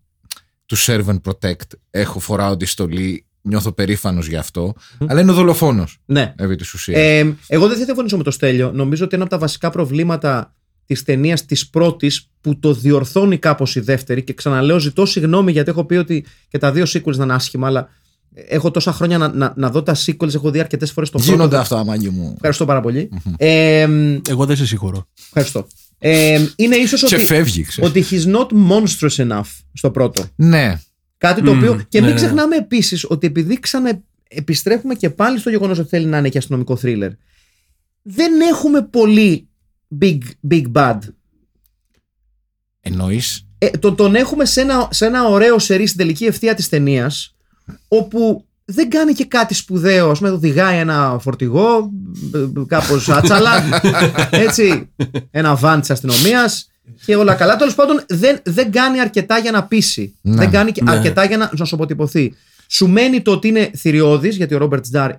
[0.65, 4.73] του serve and protect έχω φοράω τη στολή, νιώθω περήφανος γι' αυτό,
[5.07, 6.33] αλλά είναι ο δολοφόνος Ναι.
[6.37, 6.99] επί της ουσίας.
[6.99, 8.71] Ε, εγώ δεν θα διαφωνήσω με το Στέλιο.
[8.71, 10.55] Νομίζω ότι ένα από τα βασικά προβλήματα
[10.87, 15.69] της ταινίας της πρώτης που το διορθώνει κάπως η δεύτερη και ξαναλέω ζητώ συγγνώμη γιατί
[15.69, 17.89] έχω πει ότι και τα δύο sequels ήταν άσχημα, αλλά
[18.33, 21.41] έχω τόσα χρόνια να, να, να δω τα sequels, έχω δει αρκετές φορές το Γίνονται
[21.41, 21.57] πρώτο.
[21.57, 22.31] αυτά, μάγκη μου.
[22.35, 23.09] Ευχαριστώ πάρα πολύ.
[23.37, 23.87] Ε,
[24.29, 25.07] Εγώ δεν σε συγχωρώ.
[25.25, 25.67] ευχαριστώ.
[25.99, 27.89] Ε, είναι ίσως Και ότι, φεύγει, ξέρεις.
[27.89, 30.23] ότι he's not monstrous enough στο πρώτο.
[30.35, 30.79] Ναι,
[31.17, 31.81] Κάτι το Μμμ, οποίο.
[31.89, 32.21] Και ναι, μην ναι.
[32.21, 36.37] ξεχνάμε επίσης ότι επειδή ξανα επιστρέφουμε και πάλι στο γεγονός ότι θέλει να είναι και
[36.37, 37.09] αστυνομικό thriller,
[38.01, 39.47] δεν έχουμε πολύ
[40.01, 40.17] big,
[40.49, 40.97] big bad.
[42.81, 46.69] εννοείς; Ε, τον, τον έχουμε σε ένα, σε ένα ωραίο σερί στην τελική ευθεία της
[46.69, 47.35] ταινίας,
[47.87, 50.09] όπου δεν κάνει και κάτι σπουδαίο.
[50.09, 51.91] Α πούμε, οδηγάει ένα φορτηγό,
[52.67, 53.63] κάπως άτσαλα,
[54.45, 54.89] έτσι,
[55.31, 56.71] ένα βαν της αστυνομίας
[57.05, 57.55] και όλα καλά.
[57.55, 60.15] Τέλος πάντων, δεν, δεν κάνει αρκετά για να πείσει.
[60.21, 60.35] Ναι.
[60.35, 60.91] Δεν κάνει και Ναι.
[60.91, 62.33] αρκετά για να, να σου αποτυπωθεί.
[62.67, 65.11] Σου μένει το ότι είναι θηριώδης, γιατί ο Ρόμπερτ Ντάρ.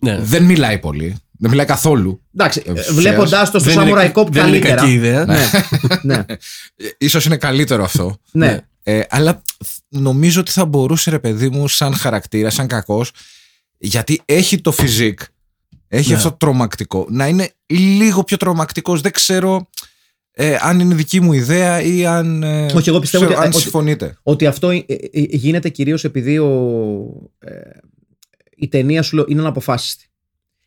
[0.00, 0.18] Ναι.
[0.20, 2.22] δεν μιλάει πολύ, δεν μιλάει καθόλου.
[2.34, 2.94] Εντάξει, Ευθέως.
[2.96, 4.74] βλέποντα το στο Δεν είναι- Samurai Cop δεν είναι καλύτερα.
[4.74, 5.24] κακή ιδέα.
[5.24, 5.38] Ναι,
[6.02, 6.34] ναι, Ε,
[6.98, 8.16] Ίσως είναι καλύτερο αυτό.
[8.32, 8.58] ναι.
[8.82, 9.42] Ε, αλλά
[9.88, 13.10] νομίζω ότι θα μπορούσε ρε παιδί μου σαν χαρακτήρα, σαν κακός
[13.78, 15.20] γιατί έχει το φιζικ
[15.88, 16.16] έχει Ναι.
[16.16, 19.68] αυτό το τρομακτικό να είναι λίγο πιο τρομακτικός δεν ξέρω
[20.32, 23.52] ε, αν είναι δική μου ιδέα ή αν, ε, Όχι, εγώ πιστεύω ξέρω, ότι- αν
[23.52, 26.50] ότι- συμφωνείτε ότι αυτό ε, ε, ε, γίνεται κυρίως επειδή ο,
[27.38, 27.50] ε,
[28.56, 30.06] η ταινία σου λέω, είναι αναποφάσιστη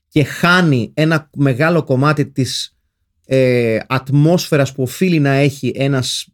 [0.10, 2.78] και χάνει ένα μεγάλο κομμάτι της
[3.26, 6.28] ε, ατμόσφαιρας που οφείλει να έχει ένας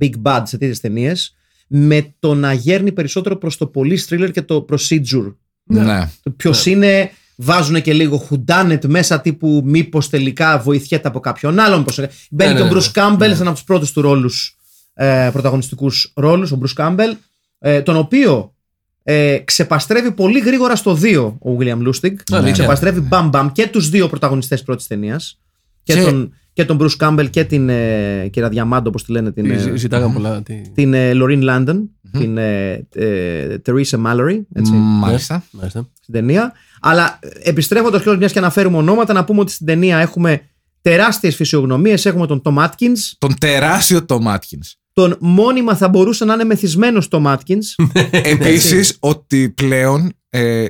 [0.00, 1.34] big bad σε τέτοιες ταινίες
[1.66, 5.34] με το να γέρνει περισσότερο προς το police thriller και το procedure.
[5.64, 6.10] ναι.
[6.36, 11.84] Ποιος είναι, βάζουν και λίγο whodunit μέσα τύπου μήπως τελικά βοηθιέται από κάποιον άλλον.
[11.84, 12.00] Πώς...
[12.30, 14.58] Μπαίνει Ναι, και ο ναι, Bruce Campbell σε ένα από τους πρώτους του ρόλους,
[14.94, 17.12] ε, πρωταγωνιστικούς ρόλους, ο Bruce Campbell,
[17.58, 18.54] ε, τον οποίο
[19.02, 22.14] ε, ξεπαστρεύει πολύ γρήγορα στο 2 ο William Lustig.
[22.30, 22.52] Αλήθεια.
[22.52, 25.40] Ξεπαστρεύει μπαμ μπαμ και τους δύο πρωταγωνιστές πρώτης ταινίας.
[25.82, 29.32] Και, Και- τον, και τον Bruce Campbell και την ε, κυρία Διαμάντο, όπως τη λένε,
[29.32, 30.42] την, Τι ε, ζη- Ζητάγαμε πολλά.
[30.42, 31.76] τι- την ε, Lorraine Landon,
[32.18, 35.88] την ε, ε, Teresa Mallory, έτσι μάλιστα Μάλιστα.
[36.02, 36.52] στην ταινία.
[36.80, 40.40] Αλλά επιστρέφοντας κιόλας, μιας και αναφέρουμε ονόματα, να πούμε ότι στην ταινία έχουμε
[40.80, 42.06] τεράστιες φυσιογνωμίες.
[42.06, 47.08] Έχουμε τον Tom Atkins, τον τεράστιο Tom Atkins τον μόνιμα θα μπορούσε να είναι μεθυσμένος
[47.10, 47.84] Tom Atkins.
[48.10, 50.66] επίσης ότι πλέον ε,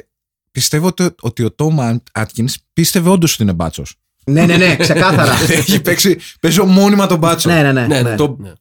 [0.51, 3.95] πιστεύω ότι, ότι ο Tom Atkins πίστευε όντως ότι είναι μπάτσος
[4.27, 5.33] ναι, ναι, ναι, ξεκάθαρα.
[5.53, 7.87] έχει παίξει παίζω μόνιμα τον μπάτσο ναι, ναι, ναι.
[7.87, 8.11] Ναι, ναι.
[8.11, 8.17] ναι.
[8.17, 8.53] Το- ναι.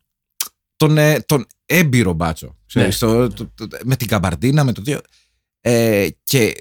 [0.75, 2.57] τον, ε, τον έμπειρο μπάτσο.
[2.65, 4.99] Ξέρεις, το- το- το- με την καμπαρντίνα, με το δύο.
[5.61, 6.53] Ε, και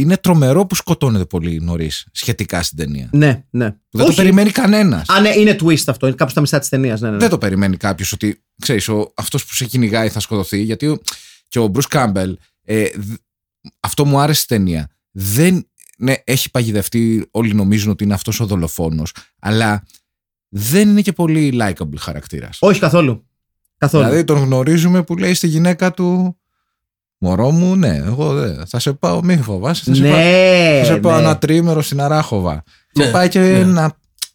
[0.00, 3.08] είναι τρομερό που σκοτώνεται πολύ νωρίς σχετικά στην ταινία.
[3.12, 3.74] ναι, ναι.
[3.90, 5.08] Δεν το περιμένει κανένας.
[5.08, 6.06] Α, ναι, είναι twist αυτό.
[6.06, 7.00] Είναι κάπου στα μισά της ταινίας.
[7.00, 7.20] Ναι, ναι, ναι.
[7.20, 10.62] Δεν το περιμένει κάποιος ότι ξέρεις, ο, αυτός που σε κυνηγάει θα σκοτωθεί.
[10.62, 10.98] Γιατί ο,
[11.48, 12.32] και ο Bruce Campbell,
[12.64, 13.14] ε, δ-
[13.80, 14.90] αυτό μου άρεσε στην ταινία.
[15.10, 19.82] Δεν, ναι, έχει παγιδευτεί, όλοι νομίζουν ότι είναι αυτός ο δολοφόνος, αλλά
[20.48, 22.58] δεν είναι και πολύ likable χαρακτήρας.
[22.60, 23.26] Όχι καθόλου.
[23.78, 24.04] Καθόλου.
[24.04, 26.38] Δηλαδή τον γνωρίζουμε που λέει στη γυναίκα του
[27.18, 28.66] Μωρό μου, ναι, εγώ δεν.
[28.66, 29.82] Θα σε πάω, μη φοβάσαι.
[29.84, 31.18] Θα σε πάω, ναι, θα σε πάω ναι.
[31.22, 32.62] ένα τρίμερο στην Αράχοβα.
[32.94, 33.64] Ναι, Και πάει και ναι.
[33.64, 33.92] να,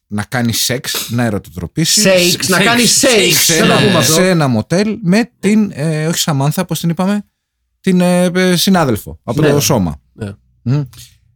[0.07, 2.05] να κάνει σεξ, να ερωτοτροπήσεις.
[2.05, 3.33] Shakes, να Shakes, κάνει shakes, shakes.
[3.33, 4.13] σε Δεν το πούμε ένα, αυτό.
[4.13, 7.25] σε ένα μοτέλ με την, ε, όχι Σαμάνθα, πώς την είπαμε,
[7.79, 9.49] την ε, ε, συνάδελφο από Ναι.
[9.49, 10.01] το σώμα.
[10.13, 10.31] Ναι.
[10.61, 10.71] Μμ.
[10.81, 10.87] την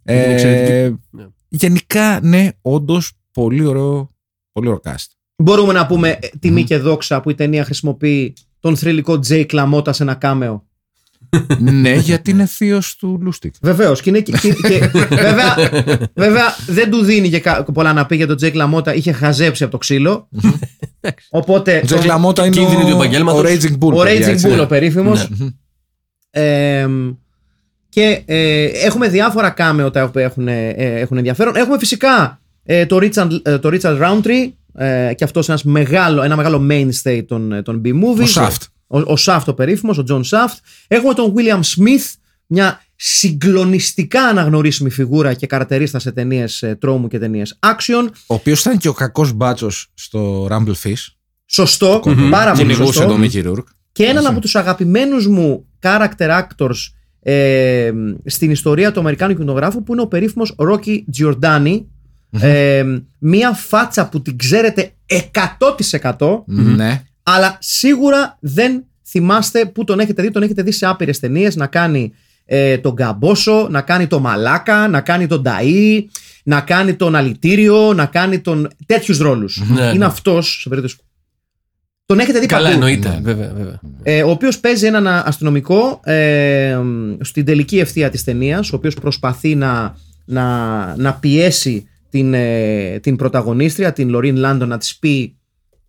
[0.04, 1.26] Ε, εξαιρετική- ναι.
[1.50, 4.16] Γενικά, ναι, όντως πολύ ωραίο,
[4.52, 5.06] πολύ ωραίο cast.
[5.36, 9.94] Μπορούμε να πούμε ε, τιμή και δόξα που η ταινία χρησιμοποιεί τον θρυλικό Τζέικ Λαμότα
[9.94, 10.67] σε ένα κάμεο.
[11.60, 13.54] Ναι, γιατί είναι θείος του Λούστικ.
[13.62, 14.02] Βεβαίως.
[14.02, 15.56] Και, είναι και, και- και- βέβαια,
[16.16, 18.94] βέβαια δεν του δίνει και κα- πολλά να πει για τον Τζέικ Λαμότα.
[18.94, 20.30] Είχε χαζέψει από το ξύλο.
[21.30, 21.80] Οπότε.
[21.84, 23.40] Ο Τζέικ το- Λαμότα είναι κίνδυνοι του ο, επαγγέλματος.
[23.42, 23.94] ο Raging Bull.
[23.94, 24.48] Ο παιδιά, Raging έτσι.
[24.52, 25.30] Bull, ο περίφημος.
[25.30, 25.48] Ναι.
[27.90, 31.56] και ε, έχουμε διάφορα κάμεο τα οποία έχουν, ε, έχουν ενδιαφέρον.
[31.56, 34.52] Έχουμε φυσικά ε, το, Richard, ε, το Richard Roundtree
[34.84, 38.28] ε, και αυτός ένας μεγάλο, ένα μεγάλο mainstay των, ε, των B-movies.
[38.36, 38.62] Ο Shaft.
[38.88, 40.58] Ο, ο Shaft ο περίφημος, ο John Shaft.
[40.88, 42.14] Έχουμε τον William Smith,
[42.48, 48.08] μια συγκλονιστικά αναγνωρίσιμη φιγούρα και καρατερίστα σε ταινίες τρόμου και ταινίες action.
[48.28, 51.06] Ο οποίος ήταν και ο κακός μπάτσος στο Rumble Fish.
[51.46, 53.08] Σωστό, πάρα πολύ Κυνηγούσε σωστό.
[53.08, 53.64] τον Mickey Rourke.
[53.92, 56.76] Και έναν από τους αγαπημένους μου character actors
[57.20, 57.92] ε,
[58.26, 61.84] στην ιστορία του Αμερικάνου κινηματογράφου που είναι ο περίφημος Rocky Giordani.
[62.42, 62.84] Ε,
[63.20, 64.92] μία φάτσα που την ξέρετε
[66.18, 67.04] 100% Ναι.
[67.30, 70.32] Αλλά σίγουρα δεν θυμάστε που τον έχετε δει.
[70.32, 72.14] Τον έχετε δει σε άπειρες ταινίες να κάνει
[72.46, 76.04] ε, τον Καμπόσο, να κάνει τον Μαλάκα, να κάνει τον Ταΐ,
[76.44, 78.68] να κάνει τον Αλητήριο, να κάνει τον...
[78.86, 79.64] τέτοιους ρόλους.
[79.68, 80.06] Ναι, είναι ναι.
[80.06, 80.98] αυτός, σε περίπτωση...
[82.06, 82.76] Τον έχετε δει Καλά, παντού.
[82.76, 83.20] εννοείται.
[83.24, 83.80] Βέβαια, βέβαια.
[84.04, 86.80] Ε, ο οποίος παίζει έναν αστυνομικό ε,
[87.20, 93.16] στην τελική ευθεία της ταινίας, ο οποίος προσπαθεί να, να, να πιέσει την, ε, την
[93.16, 95.37] πρωταγωνίστρια, την Λορίν Λάντον, να της πει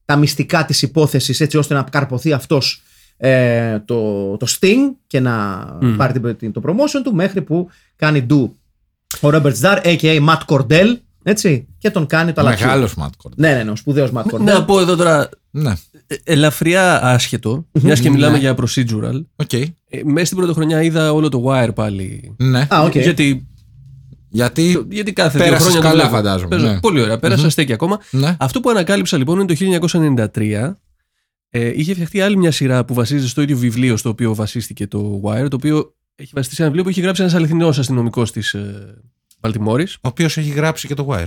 [0.09, 2.83] τα μυστικά της υπόθεσης έτσι ώστε να καρπωθεί αυτός
[3.17, 5.65] ε, το, το Sting και να
[5.97, 8.57] πάρει την, την- το promotion του μέχρι που κάνει ντου
[9.21, 10.27] ο Robert Z'Dar, a.k.a.
[10.29, 12.67] Matt Cordell, έτσι, και τον κάνει τ' αλατιού.
[12.67, 13.37] Μεγάλος Matt Cordell.
[13.37, 14.41] Ναι, ναι, ναι, ο σπουδαίος Matt Cordell.
[14.41, 15.73] Να πω εδώ τώρα Ναι.
[16.07, 19.23] ε, ελαφριά άσχετο, μιας και μιλάμε για procedural.
[19.37, 19.53] OK.
[19.53, 19.69] Ε,
[20.05, 22.35] μέσα στην πρωτοχρονιά είδα όλο το Wire πάλι.
[22.39, 22.67] Ναι.
[22.75, 22.97] Α, οκ.
[22.99, 23.47] Γιατί,
[24.31, 24.87] Γιατί.
[24.91, 25.83] γιατί κάθε δύο Πέρασες χρόνια.
[25.83, 26.17] το καλά, βλέπω.
[26.17, 26.81] φαντάζομαι, Παίζω- ναι.
[26.81, 27.19] Πολύ ωραία.
[27.19, 28.01] Πέρασα, στέκει ακόμα.
[28.11, 28.37] Ναι.
[28.39, 30.77] Αυτό που ανακάλυψα λοιπόν είναι το 1993.
[31.51, 35.21] Ε, είχε φτιαχτεί άλλη μια σειρά που βασίζεται στο ίδιο βιβλίο στο οποίο βασίστηκε το
[35.25, 38.55] Wire, το οποίο έχει βασιστεί σε ένα βιβλίο που έχει γράψει ένας αληθινός αστυνομικός της
[38.55, 38.95] ε,
[39.41, 41.27] Baltimore, Ο οποίος έχει γράψει και το Wire.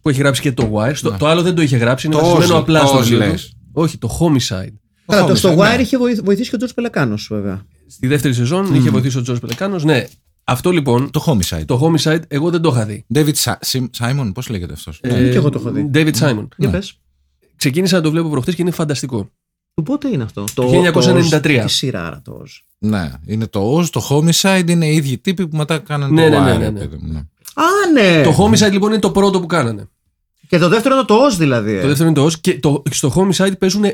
[0.00, 0.92] που έχει γράψει και το Wire.
[0.94, 1.16] Στο- Ναι.
[1.16, 3.18] Το άλλο δεν το είχε γράψει, είναι Το βασισμένο Oz, απλά το στο Oz βιβλίο.
[3.24, 3.30] του.
[3.30, 3.56] λες.
[3.72, 4.72] Όχι, το Homicide.
[5.06, 5.56] Καλά, το, Homicide, στο ναι.
[5.76, 7.62] Wire είχε βοηθ- βοηθήσει και ο Τζορτζ Πελεκάνος, βέβαια.
[7.88, 9.78] Στη δεύτερη σεζόν είχε βοηθήσει ο Τζορτζ Πελεκάνος.
[9.78, 10.04] Ναι,
[10.44, 11.64] αυτό λοιπόν, Το Homicide.
[11.66, 13.04] το Homicide, εγώ δεν το είχα δει.
[13.14, 15.90] David Sa- Sim- Simon, πώς λέγεται αυτός; Ε, και εγώ το έχω δει.
[15.94, 16.46] David Simon.
[16.56, 16.70] Για Ναι.
[16.70, 16.98] πες.
[17.56, 19.30] Ξεκίνησα να το βλέπω προχθές και είναι φανταστικό.
[19.74, 21.62] Του πότε είναι αυτό; Το 1993.
[21.64, 22.48] Τι σειρά άρα το Oz.
[22.78, 26.40] Ναι, είναι το Oz, το Homicide, είναι οι ίδιοι τύποι που μετά κάνανε Ναι, το
[26.40, 26.58] ναι, ναι, Wire.
[26.58, 26.78] ναι, ναι.
[26.78, 27.18] παιδί μου, ναι.
[27.54, 28.22] Α, ναι.
[28.22, 29.88] Το Homicide λοιπόν είναι το πρώτο που κάνανε.
[30.48, 31.72] Και το δεύτερο είναι το Oz δηλαδή.
[31.72, 31.80] ε.
[31.80, 33.84] Το δεύτερο είναι το Oz και το, στο Homicide παίζουν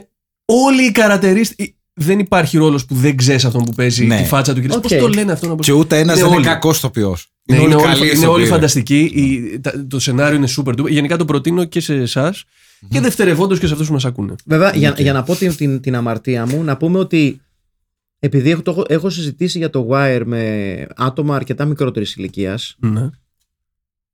[0.44, 1.74] όλοι οι καρατερίστες.
[2.02, 4.16] Δεν υπάρχει ρόλος που δεν ξέρεις αυτόν που παίζει Ναι.
[4.16, 4.82] τη φάτσα του και λες, Οκ.
[4.82, 5.62] Πώς τον λένε αυτό να πω.
[5.62, 6.42] Και ούτε ένας Είναι δεν όλοι.
[6.44, 7.32] είναι κακός ηθοποιός.
[7.44, 8.46] Ναι, Είναι, είναι, όλοι όλοι, καλοί είναι όλοι ηθοποιοί.
[8.46, 9.00] φανταστικοί.
[9.14, 10.88] Η- τα- το σενάριο είναι super duper.
[10.90, 12.44] Γενικά το προτείνω και σε εσάς
[12.88, 14.34] και δευτερευόντως και σε αυτούς που μας ακούνε.
[14.46, 17.40] Βέβαια, για, για να πω την, την, την αμαρτία μου, να πούμε ότι
[18.18, 23.10] επειδή έχω, το, έχω- έχω συζητήσει για το Wire με άτομα αρκετά μικρότερης ηλικίας, Ναι.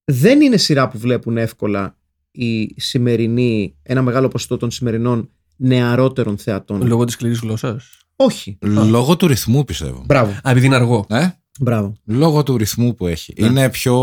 [0.05, 1.96] δεν είναι σειρά που βλέπουν εύκολα
[2.31, 6.87] οι σημερινοί, ένα μεγάλο ποσοστό των σημερινών νεαρότερων θεατών.
[6.87, 7.85] Λόγω της σκληρής γλώσσας;
[8.16, 8.59] Όχι.
[8.61, 10.03] Λόγω του ρυθμού πιστεύω.
[10.07, 10.31] Μπράβο.
[10.31, 11.07] Α, επειδή είναι αργό.
[11.09, 11.29] Ε;
[11.61, 11.92] Μπράβο.
[12.05, 13.35] Λόγω του ρυθμού που έχει.
[13.38, 13.47] Ναι.
[13.47, 13.95] Είναι πιο.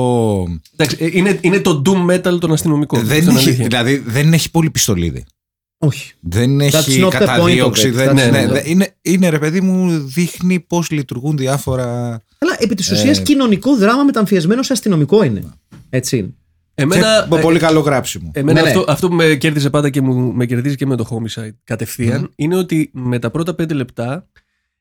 [0.73, 3.05] Εντάξει, ε, είναι, είναι το doom metal των αστυνομικών.
[3.05, 3.67] δεν Αυτό είναι έχει, αλήθεια.
[3.67, 5.25] δηλαδή δεν έχει πολύ πιστολίδι.
[5.77, 6.13] Όχι.
[6.19, 7.83] Δεν That's έχει not the καταδίωξη.
[7.83, 7.95] point of it.
[7.95, 11.37] Δεν, That's ναι, not ναι, the- δεν- είναι, είναι ρε παιδί μου, δείχνει πώς λειτουργούν
[11.37, 11.85] διάφορα.
[12.37, 13.21] Αλλά επί της ουσίας Ε.
[13.21, 15.43] κοινωνικό δράμα μεταμφιεσμένο σε αστυνομικό είναι.
[15.89, 16.33] Έτσι είναι.
[16.75, 18.31] Εμένα, και ε, πολύ καλό γράψιμο.
[18.33, 18.77] Εμένα Ναι, ναι.
[18.79, 22.31] αυτό, αυτό που με κέρδιζε πάντα και μου, με κερδίζει και με το homicide κατευθείαν
[22.35, 24.27] είναι ότι με τα πρώτα πέντε λεπτά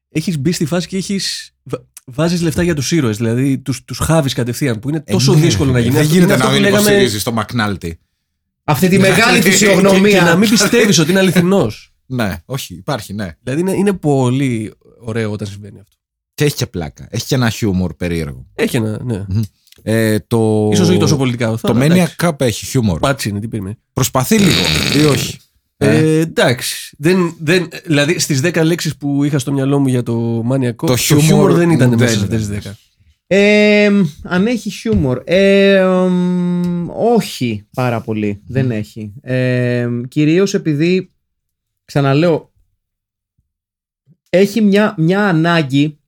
[0.08, 3.98] έχεις μπει στη φάση και έχεις, βα- βάζεις λεφτά για τους ήρωες, δηλαδή τους, τους
[3.98, 5.92] χάβεις κατευθείαν που είναι Ε, τόσο ναι, δύσκολο να γίνει.
[5.92, 7.98] Δεν Αυτό- γίνεται είναι να αυτό μην που λέγαμε υποστηρίζεις το Μακνάλτη.
[8.64, 10.18] Αυτή τη μεγάλη Και- και, φυσιογνωμία.
[10.18, 11.86] και να μην πιστεύεις ότι είναι αληθινός.
[12.06, 13.36] Ναι, όχι, υπάρχει, ναι.
[13.42, 15.96] δηλαδή είναι, είναι πολύ ωραίο όταν συμβαίνει αυτό.
[16.34, 17.06] Και έχει και πλάκα.
[17.10, 18.46] Έχει και ένα χιούμορ περίεργο.
[18.54, 19.24] Έχει ένα, ναι.
[19.82, 20.68] Ε, το...
[20.72, 22.16] Ίσως όχι τόσο πολιτικά ορθό, Το αλλά Maniac εντάξει.
[22.18, 22.98] Cup έχει χιούμορ.
[22.98, 23.76] Πάτσι είναι, τι περιμένει.
[23.92, 24.62] Προσπαθεί λίγο
[25.02, 25.38] ή όχι.
[25.76, 26.96] Ε, εντάξει.
[26.98, 30.14] Δεν, δεν, δηλαδή στις 10 λέξεις που είχα στο μυαλό μου για το
[30.44, 32.38] μανιακό, το, χιούμορ χιούμορ δεν ήταν δεν μέσα σε ήταν.
[32.38, 32.72] αυτές τις 10.
[33.26, 33.90] Ε,
[34.22, 35.22] αν έχει χιούμορ.
[35.24, 38.42] Ε, μ, όχι πάρα πολύ.
[38.46, 39.12] Δεν έχει.
[39.20, 41.10] Ε, κυρίως επειδή,
[41.84, 42.52] ξαναλέω,
[44.30, 45.98] έχει μια, μια ανάγκη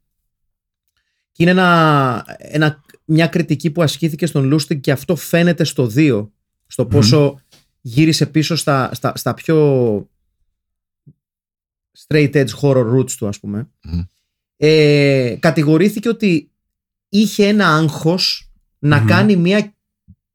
[1.33, 6.29] και είναι ένα, ένα, μια κριτική που ασκήθηκε στον Λούστιγκ και αυτό φαίνεται στο 2.
[6.67, 7.41] Στο πόσο
[7.81, 10.09] γύρισε πίσω στα, στα, στα πιο
[12.07, 13.69] straight edge horror roots του ας πούμε.
[13.85, 14.03] Μμμ.
[14.57, 16.51] Ε, κατηγορήθηκε ότι
[17.09, 19.07] είχε ένα άγχος να Μμμ.
[19.07, 19.75] κάνει μια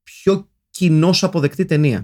[0.02, 2.02] πιο κοινώς αποδεκτή ταινία.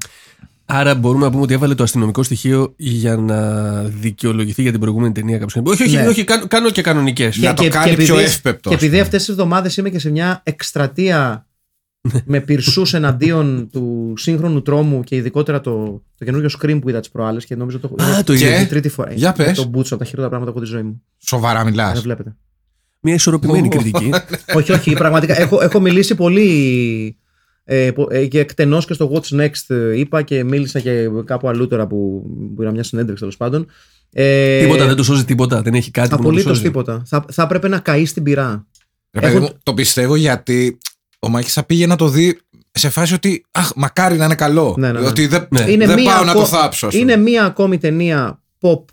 [0.68, 5.12] Άρα μπορούμε να πούμε ότι έβαλε το αστυνομικό στοιχείο για να δικαιολογηθεί για την προηγούμενη
[5.12, 5.62] ταινία κάποιο.
[5.66, 6.06] Όχι, όχι, Ναι.
[6.06, 7.36] όχι κάνω, κάνω και κανονικές.
[7.36, 9.00] Να το κάνει πιο εύπεπτος, Και ας επειδή πούμε.
[9.02, 11.46] αυτές τις εβδομάδες είμαι και σε μια εκστρατεία
[12.24, 17.10] με πυρσούς εναντίον του σύγχρονου τρόμου και ειδικότερα το, το καινούριο scream που είδα τις
[17.10, 18.60] προάλλες και νομίζω το Α, το είναι είδα.
[18.60, 19.12] η τρίτη φορά.
[19.12, 19.56] Για πες.
[19.58, 21.02] Το μπούτσο από τα χειρότερα πράγματα που έχω τη ζωή μου.
[21.18, 21.92] Σοβαρά μιλάς.
[21.92, 22.36] Δεν βλέπετε.
[23.00, 23.70] Μια ισορροπημένη Ω.
[23.70, 24.10] κριτική.
[24.54, 27.16] όχι, όχι, πραγματικά έχω, έχω μιλήσει πολύ
[27.68, 31.48] ε, πο- ε, και εκτενώς και στο What's Next ε, είπα και μίλησα και κάπου
[31.48, 32.22] αλλού τώρα που,
[32.56, 33.66] που ήταν μια συνέντευξη τέλος πάντων.
[34.12, 35.62] Ε, τίποτα δεν του σώζει τίποτα.
[35.62, 36.62] Δεν έχει κάτι που να του Απολύτως σώζει.
[36.62, 37.02] τίποτα.
[37.06, 38.66] Θα, θα έπρεπε να καεί στην πυρά.
[39.12, 40.78] Ρε παιδί Έχω- μου, το πιστεύω γιατί
[41.18, 42.38] ο Μάκης θα πήγε να το δει
[42.72, 44.74] σε φάση ότι αχ, μακάρι να είναι καλό.
[44.78, 45.06] Ναι, ναι, ναι.
[45.06, 45.64] Ότι δεν, Ναι.
[45.70, 46.86] Είναι δεν μία πάω να ακο- το θάψω.
[46.86, 47.12] ας πούμε.
[47.12, 48.84] Είναι μία ακόμη ταινία pop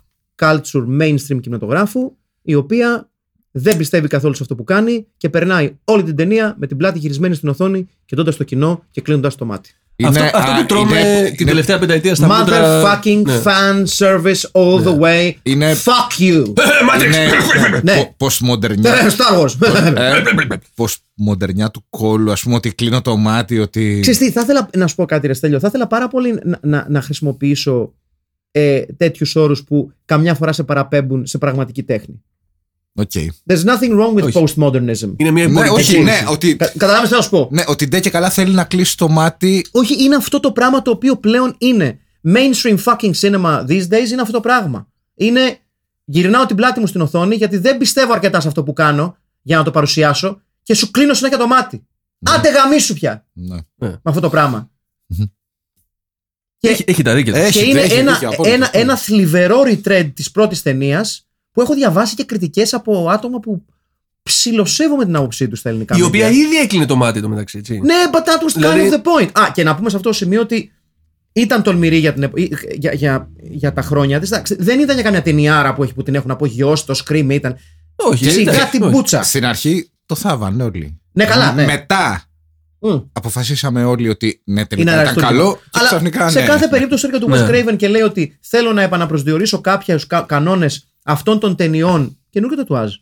[0.42, 3.10] culture mainstream κινηματογράφου η οποία
[3.56, 6.98] δεν πιστεύει καθόλου σε αυτό που κάνει και περνάει όλη την ταινία με την πλάτη
[6.98, 9.70] γυρισμένη στην οθόνη, κοιτώντα το κοινό και κλείνοντας το μάτι.
[10.04, 12.82] Αυτό, Είναι- αυτό α, που τρώμε είναι- την είναι- τελευταία πενταετία στα μούτρα.
[12.82, 13.40] Motherfucking Ναι.
[13.44, 15.32] fan service all the way.
[15.42, 16.44] Είναι- Fuck you.
[17.04, 17.26] Είναι
[17.82, 18.14] Ναι.
[18.16, 18.90] postmodernιά.
[18.90, 19.56] Star Wars.
[19.96, 20.22] ε,
[20.78, 23.98] postmodernιά του κώλου, ας πούμε, ότι κλείνω το μάτι, ότι.
[24.00, 25.58] Ξέρεις τι, θα ήθελα να σου πω κάτι, ρε Στέλιο.
[25.58, 27.92] Θα ήθελα πάρα πολύ να, να, να χρησιμοποιήσω
[28.50, 32.22] ε, τέτοιους όρους που καμιά φορά σε παραπέμπουν σε πραγματική τέχνη.
[32.96, 33.10] OK.
[33.46, 34.44] There's nothing wrong with Όχι.
[34.56, 35.12] postmodernism.
[35.16, 36.02] Είναι μια Ναι, εμπορική όχι, κίνηση.
[36.22, 36.56] ναι, ότι.
[36.56, 39.08] Κα, Καταλάβεις τι να σου πω; Ναι, ότι ντε και καλά θέλει να κλείσει το
[39.08, 39.66] μάτι.
[39.72, 41.98] Όχι, είναι αυτό το πράγμα το οποίο πλέον είναι
[42.34, 44.10] mainstream fucking cinema these days.
[44.12, 44.88] Είναι αυτό το πράγμα.
[45.14, 45.58] Είναι
[46.04, 49.56] γυρνάω την πλάτη μου στην οθόνη γιατί δεν πιστεύω αρκετά σε αυτό που κάνω για
[49.56, 51.86] να το παρουσιάσω και σου κλείνω συνέχεια το μάτι.
[52.22, 53.56] Άντε γαμίσου πια Ναι.
[53.76, 54.70] με αυτό το πράγμα.
[56.60, 57.40] Έχει, έχει τα δίκαια του.
[57.40, 58.78] Έχει, και είναι έχει ένα, δίκιο, απόλυτα, ένα, απόλυτα.
[58.90, 63.64] ένα θλιβερό retread της πρώτης ταινίας που έχω διαβάσει και κριτικές από άτομα που
[64.22, 66.32] ψιλοσέβομαι την άποψή τους στα ελληνικά Η οποία media.
[66.32, 67.58] ήδη έκλεινε το μάτι το μεταξύ.
[67.58, 67.80] Έτσι.
[67.82, 69.28] Ναι, but that was kind Δηλαδή- of the point.
[69.42, 70.72] Α, και να πούμε σε αυτό το σημείο ότι
[71.32, 72.38] ήταν τολμηρή για, την, επο-
[72.74, 74.30] για, για, για τα χρόνια της.
[74.58, 77.56] Δεν ήταν για καμιά ταινιάρα που, έχει, που την έχουν απογειώσει, το Scream ήταν.
[77.96, 78.92] Όχι, Σιγά εντάξει, την όχι.
[78.92, 79.22] μπούτσα.
[79.22, 81.00] Στην αρχή το θάβανε όλοι.
[81.12, 81.64] Ναι, καλά, ναι.
[81.64, 82.22] Μετά
[82.78, 82.98] Μμ.
[83.12, 85.42] αποφασίσαμε όλοι ότι ναι, τελικά Είναι ήταν αριστούργημα.
[85.42, 85.54] καλό.
[85.62, 86.46] Και Αλλά ξαφνικά σε ναι.
[86.46, 87.72] κάθε περίπτωση έρχεται ο Wes Ναι.
[87.72, 92.18] Craven και λέει ότι θέλω να επαναπροσδιορίσω κάποιου κα, κανόνες αυτών των ταινιών.
[92.30, 92.92] Καινούργιο το τουάζ.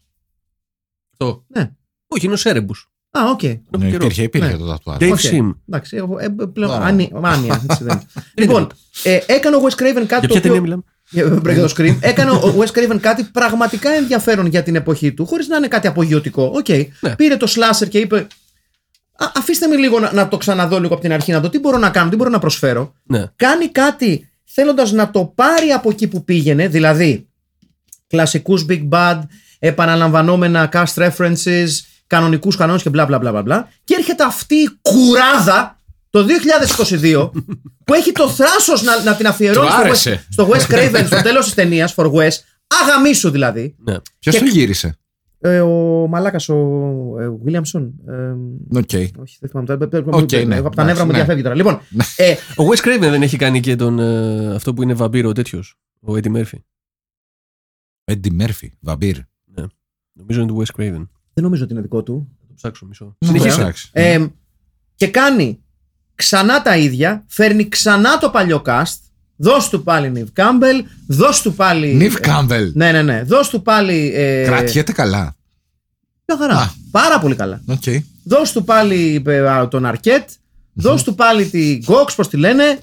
[1.13, 1.45] Αυτό.
[1.49, 1.71] Ναι.
[2.07, 2.87] Όχι, είναι ο Σέρεμπους.
[3.11, 3.43] Α, οκ.
[3.43, 4.57] Ναι, υπήρχε, υπήρχε Ναι.
[4.57, 4.97] το τατουάζ.
[5.01, 5.19] Dave Οκ.
[5.23, 5.55] Sim.
[5.69, 6.71] Εντάξει, εγώ, ε, ε, πλέον.
[6.71, 6.87] Ωραία.
[6.87, 7.63] άνοι- Άνοια.
[7.71, 8.07] έτσι δεν είναι.
[8.47, 8.67] λοιπόν,
[9.03, 10.63] ε, έκανε ο Wes Craven κάτι Για το ποια ταινία οποίο.
[10.63, 11.97] μιλάμε; Για για το Scream.
[12.01, 15.87] Έκανε ο Wes Craven κάτι πραγματικά ενδιαφέρον για την εποχή του, χωρίς να είναι κάτι
[15.87, 16.53] απογειωτικό.
[16.55, 16.69] Οκ.
[17.01, 17.17] Ναι.
[17.17, 18.27] Πήρε το slasher και είπε.
[19.17, 21.59] «Α, αφήστε με λίγο να, να το ξαναδώ λίγο από την αρχή, να δω τι
[21.59, 22.93] μπορώ να κάνω, τι μπορώ να προσφέρω.
[23.03, 23.25] Ναι.
[23.37, 27.29] Κάνει κάτι θέλοντας να το πάρει από εκεί που πήγαινε, δηλαδή
[28.17, 29.19] κλασικούς Big Bad,
[29.59, 31.69] επαναλαμβανόμενα cast references,
[32.07, 33.69] κανονικούς κανόνες και μπλα μπλα μπλα μπλα, μπλα.
[33.85, 36.25] Και έρχεται αυτή η κουράδα το
[37.01, 37.31] 2022
[37.85, 40.17] που έχει το θράσος να, να την αφιερώνει Του στο άρεσε.
[40.23, 42.31] Wes, στο Wes Craven στο τέλος της ταινίας For Wes
[42.83, 43.95] αγαμίσου δηλαδή ναι.
[44.19, 44.97] Ποιος Και- το γύρισε;
[45.41, 46.55] ε, ο μαλάκας ο
[47.21, 48.91] ε, Williamson ε, Οκ.
[49.21, 50.57] όχι δεν θυμάμαι τώρα, πε- πε- Οκ, πε- ναι.
[50.57, 51.17] από τα νεύρα μου Ναι.
[51.17, 51.81] διαφεύγει τώρα λοιπόν
[52.17, 55.77] ε, Ο Wes Craven δεν έχει κάνει και τον, ε, αυτό που είναι βαμπύρο τέτοιος.
[56.01, 56.59] Ο Eddie Murphy.
[58.13, 59.17] Έντι Μέρφυ, βαμπύρ.
[60.13, 61.07] Νομίζω είναι του Wes Craven.
[61.33, 63.17] δεν νομίζω ότι είναι δικό του Θα το ψάξω μισό.
[63.19, 63.61] Να Συνεχίστε.
[63.63, 63.89] ψάξεις.
[63.93, 64.27] ε,
[64.95, 65.61] και κάνει
[66.15, 68.97] ξανά τα ίδια φέρνει ξανά το παλιό cast
[69.37, 72.73] δώσ' του πάλι Νιβ Κάμπελ δώσ' του πάλι Νιβ ε, Κάμπελ.
[72.75, 75.37] ναι ναι ναι δώσ' του πάλι ε, Κρατιέται καλά.
[76.27, 76.67] μια χαρά Α.
[76.91, 77.83] πάρα πολύ καλά Οκ.
[78.25, 80.29] Δώσ' του πάλι ε, α, τον Αρκέτ,
[80.73, 82.79] δώσ' του πάλι την Cox, πώς τη λένε,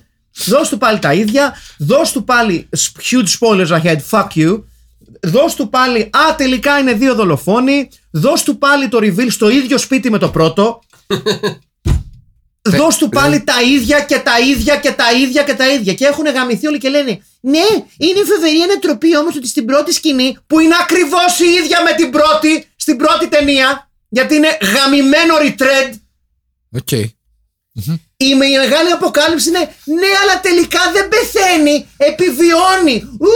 [0.46, 4.64] δώσ' του πάλι τα ίδια, δώσ' του πάλι sp- huge spoilers ahead, fuck you,
[5.22, 9.78] δώσ' του πάλι, α τελικά είναι δύο δολοφόνοι, δώσ' του πάλι το reveal στο ίδιο
[9.78, 10.82] σπίτι με το πρώτο,
[12.62, 15.94] δώσ' του πάλι τα ίδια και τα ίδια και τα ίδια και τα ίδια.
[15.94, 17.66] Και έχουν γαμηθεί όλοι και λένε ναι,
[17.98, 22.12] είναι φοβερή ανατροπή όμως ότι στην πρώτη σκηνή που είναι ακριβώς η ίδια με την
[22.12, 25.94] πρώτη, στην πρώτη ταινία γιατί είναι γαμημένο retread
[26.72, 26.92] Οκ.
[28.18, 33.28] η μεγάλη αποκάλυψη είναι ναι αλλά τελικά δεν πεθαίνει επιβιώνει Ου!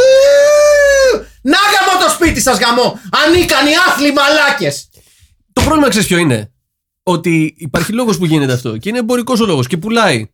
[1.44, 4.90] Να γαμώ το σπίτι σας γαμώ ανίκανοι άθλιοι μαλάκες
[5.54, 6.52] Το πρόβλημα ξέρεις ποιο είναι;
[7.04, 8.78] Ότι υπάρχει λόγος που γίνεται αυτό.
[8.78, 10.28] Και είναι εμπορικός ο λόγος και πουλάει.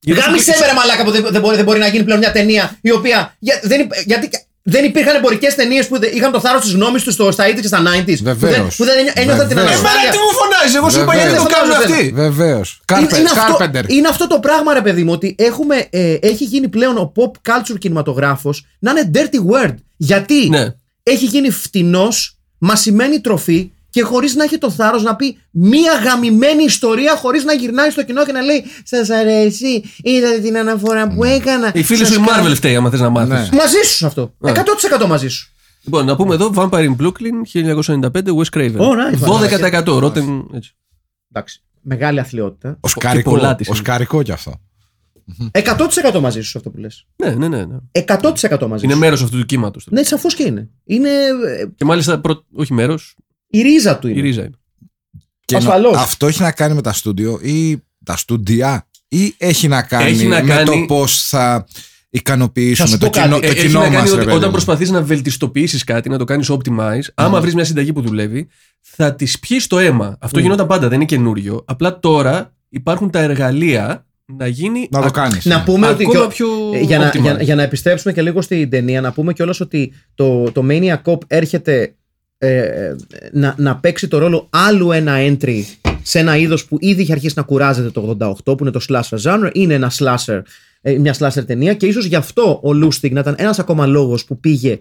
[0.00, 2.18] Γιατί Γάμισε σου- με ρε μαλάκα που δεν, δεν, μπορεί, δεν μπορεί να γίνει πλέον
[2.18, 4.30] μια ταινία η οποία για, δεν, υπ- γιατί
[4.62, 7.60] δεν υπήρχαν εμπορικές ταινίες που δεν- είχαν το θάρρος της γνώμης τους στο, στα 80
[7.60, 8.16] και στα 90s.
[8.18, 8.76] Που δεν, Βεβαίως.
[8.76, 9.78] που δεν ένιω- ένιωθαν την Βεβαίως.
[9.78, 10.00] ανασφάλεια.
[10.00, 11.30] Εμένα τι μου φωνάζει, εγώ σου είπα Βεβαίως.
[11.32, 11.98] γιατί το κάνουν Βεβαίως.
[11.98, 12.12] αυτοί.
[12.14, 12.80] Βεβαίως.
[12.98, 13.90] Είναι, είναι, αυτό, Κάρπεντερ.
[13.90, 17.30] είναι αυτό το πράγμα, ρε παιδί μου, ότι έχουμε, ε, έχει γίνει πλέον ο pop
[17.50, 19.74] culture κινηματογράφος να είναι dirty word.
[19.96, 20.66] Γιατί Ναι.
[21.02, 25.92] έχει γίνει φτηνός, μα σημαίνει τροφή και χωρίς να έχει το θάρρος να πει μία
[26.04, 31.08] γαμημένη ιστορία, χωρίς να γυρνάει στο κοινό και να λέει Σας αρέσει, είδατε την αναφορά
[31.08, 31.70] που έκανα.
[31.74, 32.48] Η φίλη Σας σου η κάνω».
[32.48, 33.30] Marvel φταίει, άμα θες να μάθεις.
[33.50, 33.56] Ναι.
[33.56, 34.34] Μαζί σου σε αυτό.
[34.40, 35.52] 100% μαζί σου.
[35.84, 38.76] Λοιπόν, να πούμε εδώ Vampire in Brooklyn 1995 Wes Craven.
[38.76, 40.44] Ωραία, 12% Rotten.
[40.54, 40.74] Έτσι.
[41.32, 41.62] Εντάξει.
[41.80, 42.76] μεγάλη αθλειότητα.
[42.80, 43.76] Οσκαρικό, πολλά της είναι.
[43.76, 44.52] οσκαρικό κι αυτό.
[45.52, 47.06] 100% μαζί σου σε αυτό που λες.
[47.16, 47.64] Ναι, ναι, ναι.
[47.64, 47.76] ναι.
[48.06, 48.98] 100% μαζί Είναι σου.
[48.98, 49.86] μέρος αυτού του κύματος.
[49.90, 50.68] Ναι, σαφώς και είναι.
[50.84, 51.08] Είναι.
[51.08, 52.44] ε, Και μάλιστα, πρω...
[52.54, 53.16] όχι μέρος,
[53.52, 54.18] Η ρίζα του είναι.
[54.18, 54.56] η ρίζα είναι.
[55.44, 55.96] Και νο- Ασφαλώς.
[55.96, 60.26] Αυτό έχει να κάνει με τα στούντιο ή τα στούντια ή έχει να κάνει Έχει
[60.26, 61.66] να με κάνει- το πώς θα
[62.10, 63.40] ικανοποιήσουμε Θα σου το πω κοινό, κάτι.
[63.40, 64.52] το Ε, έχει κοινό να κάνει μας, ρε ότι παιδί όταν μου.
[64.52, 68.48] προσπαθείς να βελτιστοποιήσεις κάτι, να το κάνεις optimize, άμα βρεις μια συνταγή που δουλεύει,
[68.80, 70.16] θα της πιεις το αίμα.
[70.20, 71.64] Αυτό γινόταν πάντα, δεν είναι καινούριο.
[71.66, 75.44] Απλά τώρα υπάρχουν τα εργαλεία να γίνει Να το α- κάνεις.
[75.44, 75.64] Να ναι.
[75.64, 76.04] πούμε ότι.
[76.04, 76.46] ακόμα και- πιο.
[76.74, 77.20] ε, για, να, optimize.
[77.20, 80.96] για, για να επιστρέψουμε και λίγο στην ταινία, να πούμε κιόλας ότι το, το Mania
[81.04, 81.94] Cop έρχεται
[82.44, 82.96] ε, ε,
[83.32, 85.62] να, να παίξει το ρόλο άλλου ένα entry
[86.02, 89.18] σε ένα είδος που ήδη είχε αρχίσει να κουράζεται το 88 που είναι το slasher
[89.22, 90.42] genre είναι ένα slasher,
[90.80, 94.24] ε, μια slasher ταινία και ίσως γι' αυτό ο Lustig να ήταν ένας ακόμα λόγος
[94.24, 94.78] που πήγε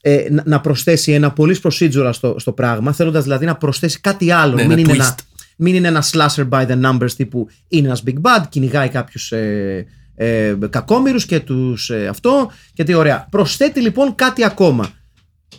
[0.00, 4.30] ε, να, να προσθέσει ένα πολύ procedural στο, στο πράγμα θέλοντας δηλαδή να προσθέσει κάτι
[4.30, 4.54] άλλο.
[4.54, 4.96] Ναι, μην, ένα είναι twist.
[4.96, 5.16] ένα,
[5.56, 9.86] μην είναι ένα slasher by the numbers τύπου είναι ένας big bad κυνηγάει κάποιους ε,
[10.14, 12.50] ε, κακόμοιρους και τους ε, αυτό.
[12.74, 13.26] Και τι ωραία.
[13.30, 14.90] Προσθέτει λοιπόν κάτι ακόμα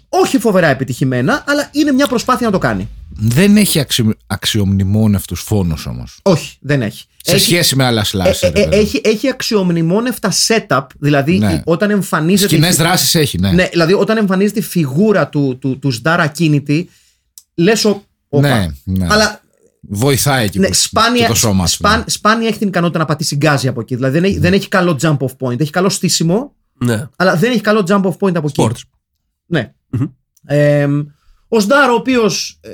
[0.10, 4.04] όχι φοβερά επιτυχημένα αλλά είναι μια προσπάθεια να το κάνει Δεν έχει αξι...
[4.28, 6.20] αξιομνημόνευτους φόνους όμως.
[6.24, 8.52] όχι δεν έχει Σε έχει, σχέση με άλλα ε, slasher.
[8.54, 11.54] ε, ε, έχει, έχει αξιομνημόνευτα setup δηλαδή Ναι.
[11.54, 13.52] η- όταν εμφανίζεται Σκηνές δράσεις έχει, ναι.
[13.52, 16.90] ναι, δηλαδή όταν εμφανίζεται η φιγούρα του, του, του Σντάρα ακίνητη
[17.56, 18.48] λες ο, όπα.
[18.60, 19.08] Ναι, ναι.
[19.10, 19.42] αλλά
[19.90, 21.70] Βοηθάει εκεί Ναι, που- σπάνια, και το σώμα του.
[21.72, 23.96] σπάν- σπάνια έχει την ικανότητα να πατήσει γκάζι από εκεί.
[23.96, 25.60] Δηλαδή δεν έχει, δεν έχει καλό jump off point.
[25.60, 27.08] Έχει καλό στήσιμο, Ναι.
[27.16, 28.68] αλλά δεν έχει καλό jump off point από εκεί.
[28.70, 28.82] Sports.
[29.48, 29.74] Ναι.
[29.90, 30.06] Μμμ.
[30.46, 30.88] Ε,
[31.48, 32.70] ο Σντάρ, ο οποίος ε,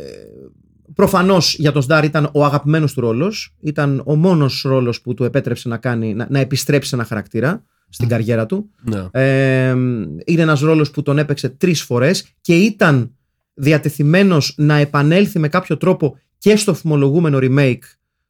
[0.94, 3.56] προφανώς για τον Σντάρ ήταν ο αγαπημένος του ρόλος.
[3.60, 7.64] Ήταν ο μόνος ρόλος που του επέτρεψε να, κάνει, να, να επιστρέψει σε ένα χαρακτήρα
[7.90, 8.70] στην καριέρα του.
[8.82, 9.08] Ναι.
[9.12, 9.70] Ε,
[10.26, 13.16] είναι ένας ρόλος που τον έπαιξε τρεις φορές και ήταν
[13.54, 17.84] διατεθειμένος να επανέλθει με κάποιο τρόπο και στο φημολογούμενο remake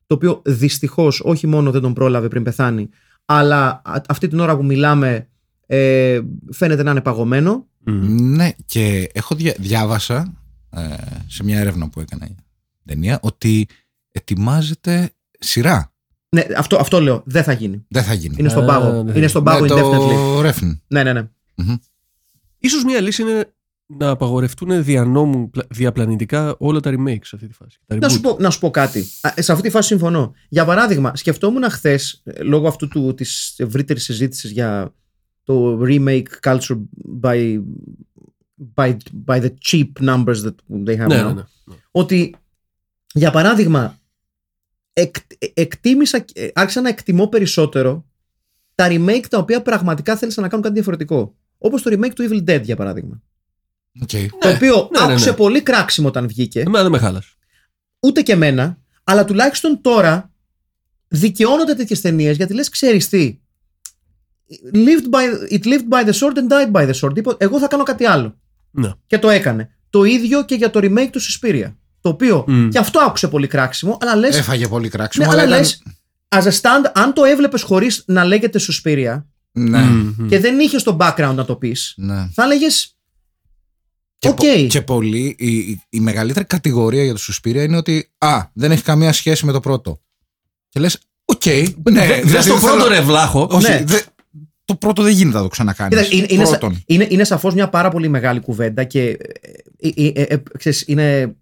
[0.06, 2.90] το οποίο δυστυχώς όχι μόνο δεν τον πρόλαβε πριν πεθάνει
[3.26, 5.28] αλλά α- αυτή την ώρα που μιλάμε
[5.66, 6.20] ε,
[6.52, 8.36] φαίνεται να είναι παγωμένο Μμμ.
[8.36, 9.56] Ναι, και έχω δια...
[9.60, 10.34] διάβασα
[10.70, 10.80] ε,
[11.28, 12.46] σε μια έρευνα που έκανα για την
[12.86, 13.68] ταινία ότι
[14.12, 15.94] ετοιμάζεται σειρά.
[16.30, 18.36] ναι, αυτό, αυτό λέω, δεν θα γίνει Δεν θα γίνει.
[18.40, 19.14] είναι στον Α, πάγο, ναι.
[19.18, 20.78] είναι στον πάγο Με indefinitely το Refn.
[20.88, 21.28] ναι, ναι, ναι.
[22.58, 23.54] Ίσως μια λύση είναι
[23.86, 27.80] να απαγορευτούν δια νόμου πλα- διαπλανητικά όλα τα remakes σε αυτή τη φάση.
[27.86, 28.22] Τα Να σου, reboot.
[28.22, 29.00] πω, να σου πω κάτι.
[29.22, 30.34] Α, Σε αυτή τη φάση συμφωνώ.
[30.50, 34.94] Για παράδειγμα, σκεφτόμουν χθες, λόγω αυτού του, της ευρύτερης συζήτησης για
[35.44, 36.78] το remake culture
[37.22, 37.62] by,
[38.76, 41.76] by, by the cheap numbers that they have Ναι, now, ναι, ναι.
[41.92, 42.36] ότι
[43.14, 44.00] για παράδειγμα
[44.94, 45.16] εκ,
[45.54, 48.06] εκτίμησα, ε, άρχισα να εκτιμώ περισσότερο
[48.76, 51.36] τα remake τα οποία πραγματικά θέλησαν να κάνουν κάτι διαφορετικό.
[51.58, 53.22] Όπως το remake του Evil Dead για παράδειγμα.
[54.02, 54.10] Οκ.
[54.40, 55.36] το οποίο ναι, ναι, άκουσε ναι.
[55.36, 57.30] πολύ κράξιμο όταν βγήκε Εμένα δεν με χάλασε.
[58.00, 60.32] ούτε και εμένα, αλλά τουλάχιστον τώρα
[61.08, 63.40] δικαιώνονται τέτοιες ταινίες γιατί λες, ξέρεις τι.
[64.74, 67.18] Lived by, it lived by the sword and died by the sword.
[67.18, 68.40] Είπε, εγώ θα κάνω κάτι άλλο.
[68.72, 68.92] Ναι.
[69.08, 69.70] Και το έκανε.
[69.90, 71.74] Το ίδιο και για το remake του Suspiria.
[72.02, 72.70] Το οποίο Μμ.
[72.70, 74.28] και αυτό άκουσε πολύ κράξιμο, αλλά λες.
[74.28, 75.26] Έφαγε πολύ κράξιμο.
[75.26, 75.84] Ναι, αλλά ήταν- λες.
[76.36, 80.28] As a stand, αν το έβλεπες χωρίς να λέγεται Suspiria Ναι, Μμμ.
[80.28, 82.30] και δεν είχες το background να το πεις, ναι.
[82.34, 82.98] θα έλεγες.
[84.18, 84.36] Και, Οκ.
[84.36, 88.72] πο- και πολύ, η, η- η μεγαλύτερη κατηγορία για το Suspiria είναι ότι Α, δεν
[88.72, 90.02] έχει καμία σχέση με το πρώτο.
[90.70, 91.46] Και λες, οκ.
[91.46, 93.48] ναι, Δε- Δες δηλαδή το θέλω- πρώτο ρε βλάχο.
[93.52, 93.84] Όχι, Ναι.
[94.74, 96.02] Δε- το πρώτο δεν γίνεται να το ξανακάνεις.
[96.08, 96.84] Κοίτα, είναι, είναι, σα- Πρώτον.
[96.86, 99.18] είναι, είναι σαφώς μια πάρα πολύ μεγάλη κουβέντα και
[99.80, 101.36] ε, ε, ε, ε, ξέρεις, είναι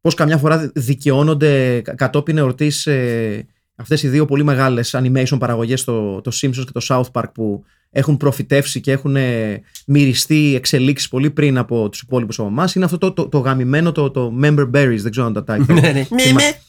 [0.00, 5.84] πως καμιά φορά δικαιώνονται κα- κατόπιν εορτής ε, αυτές οι δύο πολύ μεγάλες animation παραγωγές
[5.84, 11.08] το, το Simpsons και το South Park που έχουν προφητεύσει και έχουν ε, μυριστεί εξελίξεις
[11.08, 14.32] πολύ πριν από τους υπόλοιπους από εμάς είναι αυτό το, το, το γαμημένο το, το
[14.42, 16.04] Member Berries δεν ξέρω αν τα type Ναι, ναι.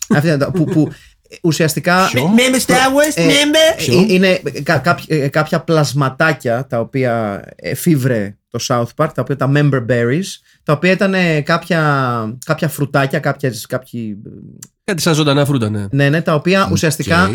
[0.09, 0.89] Αυτή είναι τα- που, που
[1.41, 2.21] ουσιαστικά Ποιο;
[3.13, 9.21] ε, ε, είναι κα- κάποια, ε, κάποια πλασματάκια τα οποία εφηύρε το South Park, τα
[9.21, 10.25] οποία τα member berries,
[10.63, 11.79] τα οποία ήταν ε, κάποια,
[12.45, 14.17] κάποια φρουτάκια, κάποιες, κάποιοι,
[14.83, 15.85] Κάτι σαν ζωντανά φρούτα, ναι.
[15.91, 17.33] ναι, ναι, τα οποία ουσιαστικά Οκ.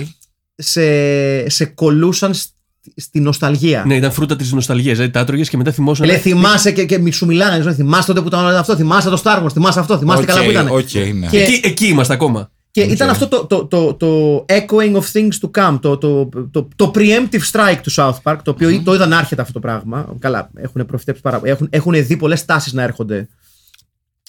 [0.57, 2.53] σε, σε κολλούσαν στη,
[2.97, 3.85] στη νοσταλγία.
[3.87, 4.95] Ναι, ήταν φρούτα της νοσταλγίας.
[4.97, 6.07] Δηλαδή τα έτρωγες και μετά θυμόσουν.
[6.07, 9.09] Λέει, θυμάσαι και, και μη σου μιλάνε, λέει, θυμάσαι τότε που ήταν όλο αυτό, θυμάσαι
[9.11, 10.69] το Star Wars, θυμάσαι αυτό, θυμάσαι Οκ, καλά που ήταν.
[10.69, 11.27] οκ, ναι.
[11.27, 12.51] Και- Εκεί, εκεί είμαστε ακόμα.
[12.87, 16.69] Και ήταν αυτό το, το, το, το echoing of things to come, το, το, το,
[16.77, 20.15] το preemptive strike του South Park, το οποίο το είδαν άρχεται αυτό το πράγμα.
[20.19, 23.29] Καλά, έχουν προφητέψει πάρα Έχουν, έχουν δει πολλές τάσεις να έρχονται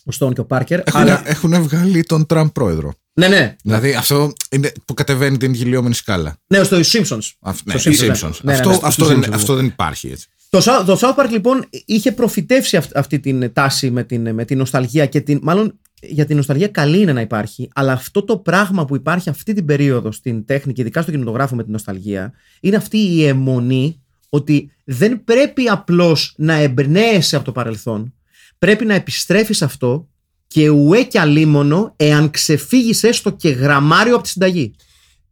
[0.06, 0.80] ο Stone και ο Πάρκερ.
[0.84, 2.94] Έχουν, Αλλά, έχουν βγάλει τον Τραμπ πρόεδρο.
[3.14, 6.38] ναι, ναι, Δηλαδή αυτό είναι που κατεβαίνει την γυλιόμενη σκάλα.
[6.48, 7.30] ναι, στο Simpsons.
[7.40, 8.14] Αυ- ναι, Στο οι Simpsons, ναι.
[8.14, 8.40] Simpsons.
[8.42, 9.36] Ναι, ναι, αυτό, ναι, στο αυτό, Simpsons, δεν, ναι.
[9.36, 10.28] αυτό δεν υπάρχει έτσι.
[10.50, 14.46] Το, Sou- το South Park λοιπόν είχε προφητεύσει αυ- αυτή την τάση με την, με
[14.46, 15.40] την νοσταλγία και την.
[15.42, 19.54] Μάλλον για την νοσταλγία καλή είναι να υπάρχει, αλλά αυτό το πράγμα που υπάρχει αυτή
[19.54, 24.02] την περίοδο στην τέχνη και ειδικά στο κινηματογράφο με την νοσταλγία, είναι αυτή η αιμονή
[24.30, 28.14] ότι δεν πρέπει απλώς να εμπνέεσαι από το παρελθόν,
[28.60, 30.08] πρέπει να επιστρέφεις αυτό
[30.48, 34.76] και ουέ και αλίμονο εάν ξεφύγεις έστω και γραμμάριο από τη συνταγή.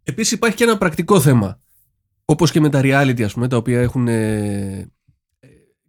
[0.04, 1.60] Επίσης υπάρχει και ένα πρακτικό θέμα.
[2.26, 4.92] Όπως και με τα reality, ας πούμε, τα οποία έχουν ε,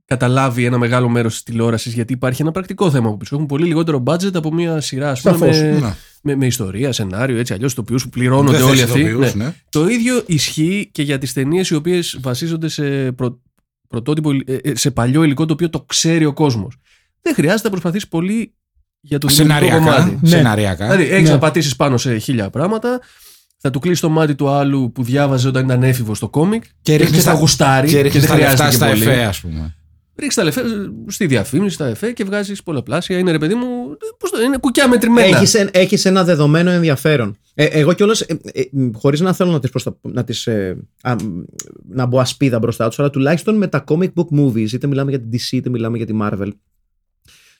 [0.08, 3.34] καταλάβει ένα μεγάλο μέρος της τηλεόρασης, γιατί υπάρχει ένα πρακτικό θέμα από πίσω.
[3.34, 5.94] Έχουν πολύ λιγότερο budget από μια σειρά, ας πούμε, Σαφώς, με, ναι.
[6.22, 9.00] με, με ιστορία, σενάριο, έτσι αλλιώς, τοπιού που πληρώνονται Δεν όλοι θες αυτοί.
[9.00, 9.44] ηθοποιούς, Ναι.
[9.44, 9.52] ναι.
[9.70, 13.40] Το ίδιο ισχύει και για τις ταινίες οι οποίες βασίζονται σε προ,
[13.88, 16.76] πρωτότυπο, ε, ε, σε παλιό υλικό το οποίο το ξέρει ο κόσμος.
[17.22, 18.54] Δεν χρειάζεται να προσπαθήσει πολύ
[19.00, 19.96] για το δημιουργικό Σεναριακά.
[19.96, 20.18] κομμάτι.
[20.22, 20.28] Ναι.
[20.28, 20.84] Σεναριακά.
[20.84, 21.34] Δηλαδή, έχεις Ναι.
[21.34, 23.00] να πατήσει πάνω σε χίλια πράγματα.
[23.60, 26.64] Θα του κλείσει το μάτι του άλλου που διάβαζε όταν ήταν έφηβος στο κόμικ.
[26.82, 27.88] Και ρίχνεις θα τα- γουστάρει.
[27.88, 29.10] Και ρίχνεις δεν τα λεφτά χρειάζεται στα και πολύ.
[29.10, 29.76] εφέ, ας πούμε.
[30.20, 30.62] Ρίξει τα λεφτά
[31.06, 33.18] στη διαφήμιση, στα εφέ και βγάζεις πολλαπλάσια.
[33.18, 33.66] Είναι ρε παιδί μου.
[34.18, 35.36] Πώς το, είναι κουκιά μετρημένα.
[35.36, 37.36] Έχεις, εν- έχεις ένα δεδομένο ενδιαφέρον.
[37.54, 39.98] Ε, εγώ κιόλας, ε, ε, ε, χωρίς να θέλω να τις, προστα...
[40.00, 41.42] να, τις ε, α, μ,
[41.88, 45.20] να μπω ασπίδα μπροστά τους, αλλά τουλάχιστον με τα comic book movies, είτε μιλάμε για
[45.20, 46.48] την DC είτε μιλάμε για τη Marvel,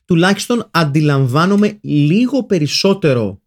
[0.05, 3.41] τουλάχιστον αντιλαμβάνομαι λίγο περισσότερο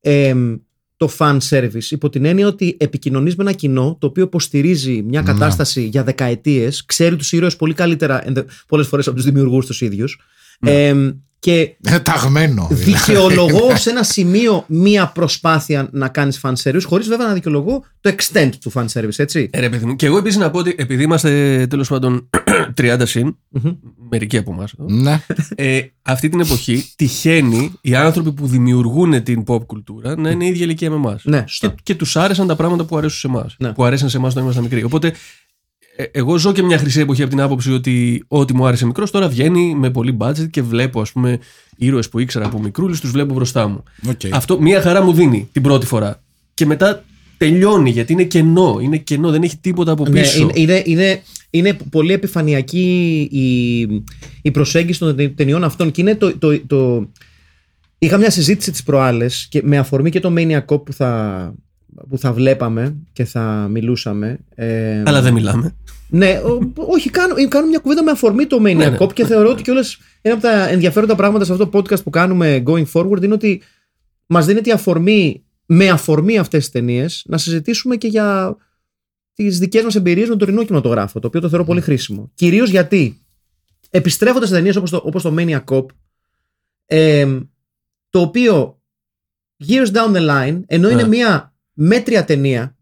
[0.00, 0.56] εμ,
[0.96, 5.20] το fan service υπό την έννοια ότι επικοινωνείς με ένα κοινό το οποίο υποστηρίζει μια
[5.20, 5.26] Ναι.
[5.32, 9.80] κατάσταση για δεκαετίες, ξέρει τους ήρωες πολύ καλύτερα ενδε- πολλές φορές από τους δημιουργούς τους
[9.80, 10.20] ίδιους
[10.60, 11.10] εμ,
[11.44, 12.66] και Είναι ταγμένο.
[12.70, 12.84] δηλαδή.
[12.92, 18.14] δικαιολογώ σε ένα σημείο μία προσπάθεια να κάνεις fan service, χωρίς βέβαια να δικαιολογώ το
[18.16, 19.48] extent του fan service, έτσι.
[19.52, 19.96] Ε, ρε παιδί μου.
[19.96, 22.30] Και εγώ επίσης να πω ότι επειδή είμαστε τέλος πάντων
[22.80, 23.72] 30 συν, Μμμ.
[24.10, 25.20] μερικοί από εμάς, Ναι.
[25.54, 30.48] ε, αυτή την εποχή τυχαίνει οι άνθρωποι που δημιουργούν την pop κουλτούρα να είναι η
[30.48, 31.22] ίδια ηλικία με εμάς.
[31.24, 31.68] Ναι, σωστά.
[31.68, 33.54] και, και τους άρεσαν τα πράγματα που αρέσουν σε εμάς.
[33.58, 33.72] Ναι.
[33.72, 34.82] Που αρέσαν σε εμάς όταν ήμασταν μικροί.
[34.82, 35.12] Οπότε
[35.96, 39.10] ε, εγώ ζω και μια χρυσή εποχή από την άποψη ότι ό,τι μου άρεσε μικρός
[39.10, 41.38] τώρα βγαίνει με πολύ budget και βλέπω, ας πούμε,
[41.76, 43.82] ήρωες που ήξερα από μικρούλη, τους βλέπω μπροστά μου.
[44.08, 44.20] Οκ.
[44.32, 46.22] Αυτό μια χαρά μου δίνει την πρώτη φορά.
[46.54, 47.04] Και μετά
[47.36, 48.78] τελειώνει γιατί είναι κενό.
[48.82, 50.40] Είναι κενό, δεν έχει τίποτα από Ναι, πίσω.
[50.40, 53.80] είναι, είναι, είναι, είναι πολύ επιφανειακή η,
[54.42, 57.08] η προσέγγιση των τε- ταινιών αυτών και είναι το, το, το...
[57.98, 61.54] Είχα μια συζήτηση τις προάλλες και με αφορμή και το Maniac που θα,
[62.08, 64.38] που θα βλέπαμε και θα μιλούσαμε.
[64.54, 65.74] Ε, Αλλά δεν μιλάμε.
[66.08, 68.96] Ναι, ο- όχι, κάνω, κάνω μια κουβέντα με αφορμή το Maniac Ναι, ναι.
[69.00, 72.10] Cop και θεωρώ ότι κιόλας ένα από τα ενδιαφέροντα πράγματα σε αυτό το podcast που
[72.10, 73.62] κάνουμε going forward είναι ότι
[74.26, 78.56] μας δίνεται η αφορμή, με αφορμή αυτές τις ταινίες να συζητήσουμε και για
[79.34, 82.30] τις δικές μας εμπειρίες με τον τωρινό κινηματογράφο, το οποίο το θεωρώ πολύ χρήσιμο.
[82.34, 83.18] Κυρίως γιατί
[83.90, 85.84] επιστρέφοντας σε ταινίες όπως το, όπως το Maniac Cop,
[86.86, 87.40] εμ,
[88.10, 88.80] το οποίο
[89.68, 91.08] years down the line, ενώ είναι Ναι.
[91.08, 92.76] μια μέτρια ταινία,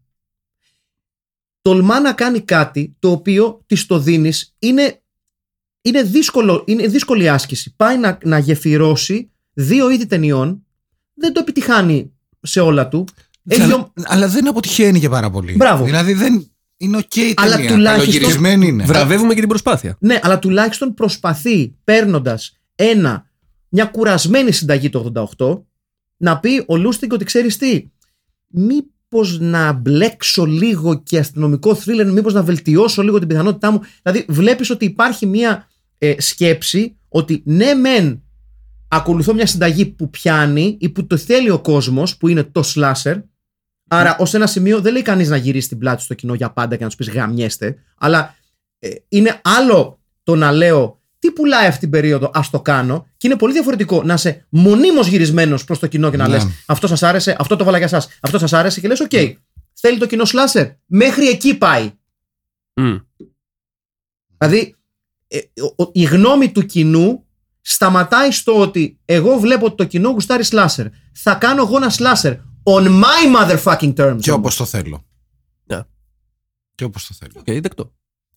[1.61, 5.01] τολμά να κάνει κάτι το οποίο της το δίνεις είναι,
[5.81, 7.73] είναι, δύσκολο, είναι δύσκολη άσκηση.
[7.75, 10.65] Πάει να, να γεφυρώσει δύο είδη ταινιών,
[11.13, 13.07] δεν το επιτυχάνει σε όλα του.
[13.47, 15.55] Έχει Αλλά, ο- αλλά δεν αποτυχαίνει και πάρα πολύ.
[15.55, 15.83] Μπράβο.
[15.85, 17.69] Δηλαδή δεν είναι οκ η Αλλά ταινία.
[17.71, 18.85] τουλάχιστον- Καλογυρισμένη είναι.
[18.85, 19.97] Βραβεύουμε και την προσπάθεια.
[19.99, 23.29] Ναι, αλλά τουλάχιστον προσπαθεί παίρνοντας ένα,
[23.69, 25.65] μια κουρασμένη συνταγή το 88
[26.17, 27.87] να πει ο Λούστιγκ ότι ξέρεις τι,
[28.53, 33.81] μήπως να μπλέξω λίγο και αστυνομικό θρίλερ, μήπως να βελτιώσω λίγο την πιθανότητά μου.
[34.03, 38.23] Δηλαδή, βλέπεις ότι υπάρχει μια ε, σκέψη ότι ναι, μεν
[38.87, 43.23] ακολουθώ μια συνταγή που πιάνει ή που το θέλει ο κόσμος, που είναι το slasher.
[43.87, 46.75] Άρα, ως ένα σημείο δεν λέει κανείς να γυρίσει την πλάτη στο κοινό για πάντα
[46.75, 48.35] και να τους πεις γαμιέστε, αλλά
[48.79, 53.07] ε, είναι άλλο το να λέω τι πουλάει αυτή την περίοδο, ας το κάνω.
[53.17, 56.33] Και είναι πολύ διαφορετικό να είσαι μονίμως γυρισμένος προς το κοινό και να Ναι.
[56.33, 58.99] λες λες: Αυτό σας άρεσε, αυτό το βάλα για εσάς, αυτό σας άρεσε και λες:
[58.99, 59.11] Οκ,
[59.73, 60.67] θέλει το κοινό slasher.
[60.85, 61.91] Μέχρι εκεί πάει.
[62.73, 62.95] Μμ.
[64.37, 64.75] Δηλαδή,
[65.27, 67.25] ε, ο- ο- η γνώμη του κοινού
[67.61, 70.85] σταματάει στο ότι εγώ βλέπω ότι το κοινό γουστάρει slasher.
[71.13, 72.33] Θα κάνω εγώ ένα slasher.
[72.63, 74.17] On my motherfucking terms.
[74.21, 74.37] Και όμως.
[74.37, 75.05] όπως το θέλω.
[75.63, 75.79] Ναι.
[76.75, 77.31] Και όπως το θέλω.
[77.35, 77.83] Οκ, δεκτό.
[77.83, 77.91] Το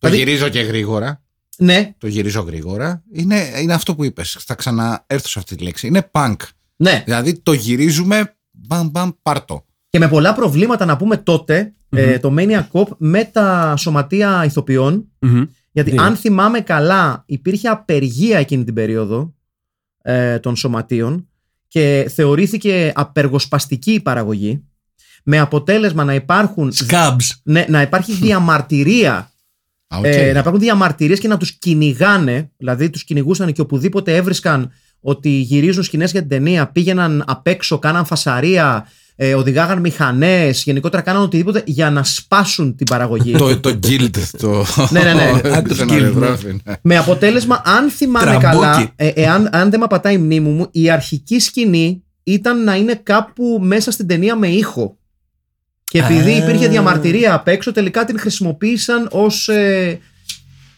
[0.09, 1.21] Δηλαδή- γυρίζω και γρήγορα.
[1.57, 3.03] Ναι, Το γυρίζω γρήγορα.
[3.11, 4.37] Είναι, είναι αυτό που είπες.
[4.45, 5.87] Θα ξαναέρθω σε αυτή τη λέξη.
[5.87, 6.35] Είναι punk.
[6.75, 7.01] ναι.
[7.05, 8.35] Δηλαδή το γυρίζουμε.
[8.51, 9.65] Μπαμ, μπαμ, πάρτο.
[9.89, 15.07] Και με πολλά προβλήματα να πούμε τότε, ε, το Maniac Cop με τα σωματεία ηθοποιών.
[15.19, 15.43] Μμμ.
[15.71, 16.01] Γιατί Ναι.
[16.03, 19.33] αν θυμάμαι καλά, υπήρχε απεργία εκείνη την περίοδο
[20.01, 21.27] ε, των σωματείων
[21.67, 24.63] και θεωρήθηκε απεργοσπαστική η παραγωγή.
[25.23, 26.71] Με αποτέλεσμα να υπάρχουν.
[26.75, 27.15] Scabs.
[27.43, 29.31] Ναι, να υπάρχει διαμαρτυρία.
[29.87, 30.05] Α, οκ.
[30.05, 32.51] ε, να υπάρχουν διαμαρτυρίες και να τους κυνηγάνε.
[32.57, 37.79] Δηλαδή τους κυνηγούσαν και οπουδήποτε έβρισκαν ότι γυρίζουν σκηνές για την ταινία, πήγαιναν απ' έξω,
[37.79, 43.31] κάναν φασαρία, ε, οδηγάγαν μηχανές, γενικότερα κάναν οτιδήποτε για να σπάσουν την παραγωγή.
[43.31, 44.17] το, το guild.
[44.37, 44.65] Το...
[44.89, 45.61] Ναι, ναι, ναι.
[45.61, 46.73] το Το σεναριογράφη, ναι.
[46.81, 48.63] με αποτέλεσμα, αν θυμάμαι Τραμπούκι.
[48.63, 52.75] καλά, ε, εάν αν δεν με απατάει η μνήμη μου, η αρχική σκηνή ήταν να
[52.75, 54.96] είναι κάπου μέσα στην ταινία με ήχο.
[55.89, 56.37] Και επειδή Α.
[56.37, 59.47] υπήρχε διαμαρτυρία απ' έξω, τελικά την χρησιμοποίησαν ως.
[59.47, 59.99] Ε...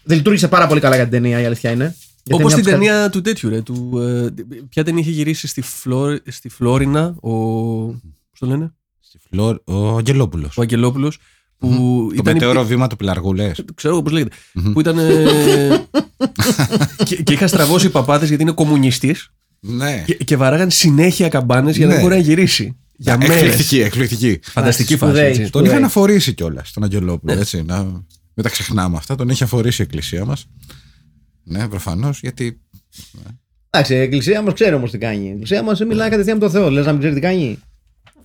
[0.03, 1.95] Δεν λειτουργήσε πάρα πολύ καλά για την ταινία, η αλήθεια είναι.
[2.23, 3.61] Γιατί Όπως είναι την μια από τις ταινία του τέτοιου, ρε.
[3.61, 4.33] Του, ε,
[4.69, 7.31] ποια ταινία είχε γυρίσει στη, Φλόρ, στη Φλόρινα, ο.
[8.29, 10.57] Πώς το λένε, Στη Φλόρ- Ο Αγγελόπουλος.
[10.57, 11.17] ο Αγγελόπουλος.
[11.57, 11.67] Που
[12.09, 12.33] Το ήταν.
[12.33, 13.63] μετέωρο βήμα του πελαργού, λες.
[13.75, 14.35] Ξέρω εγώ πώς λέγεται.
[14.73, 14.97] Που ήταν.
[14.97, 15.85] ε,
[17.05, 20.03] και, και είχα στραβώσει οι παπάτε γιατί είναι κομμουνιστής Ναι.
[20.05, 21.97] και, και βαράγαν συνέχεια καμπάνες για να Ναι.
[21.99, 22.77] μην μπορεί να γυρίσει.
[23.01, 23.35] Για μέρες.
[23.35, 24.39] Εκπληκτική, εκπληκτική.
[24.43, 25.11] Φανταστική φάση.
[25.11, 25.27] Σπουδαίη.
[25.27, 25.39] έτσι.
[25.39, 25.69] Τον Σπουδαίοι.
[25.71, 27.33] είχαν αφορήσει κιόλας τον Αγγελόπουλο.
[27.39, 27.83] Έτσι, να...
[28.33, 29.15] Μην τα ξεχνάμε αυτά.
[29.15, 30.45] Τον έχει αφορήσει η εκκλησία μας.
[31.43, 32.61] Ναι, προφανώς, γιατί.
[33.69, 35.25] Εντάξει, η εκκλησία μας ξέρει όμως τι κάνει.
[35.25, 36.69] Η εκκλησία μας μιλάει κατευθείαν με τον Θεό.
[36.69, 37.59] Λες να μην ξέρει τι κάνει.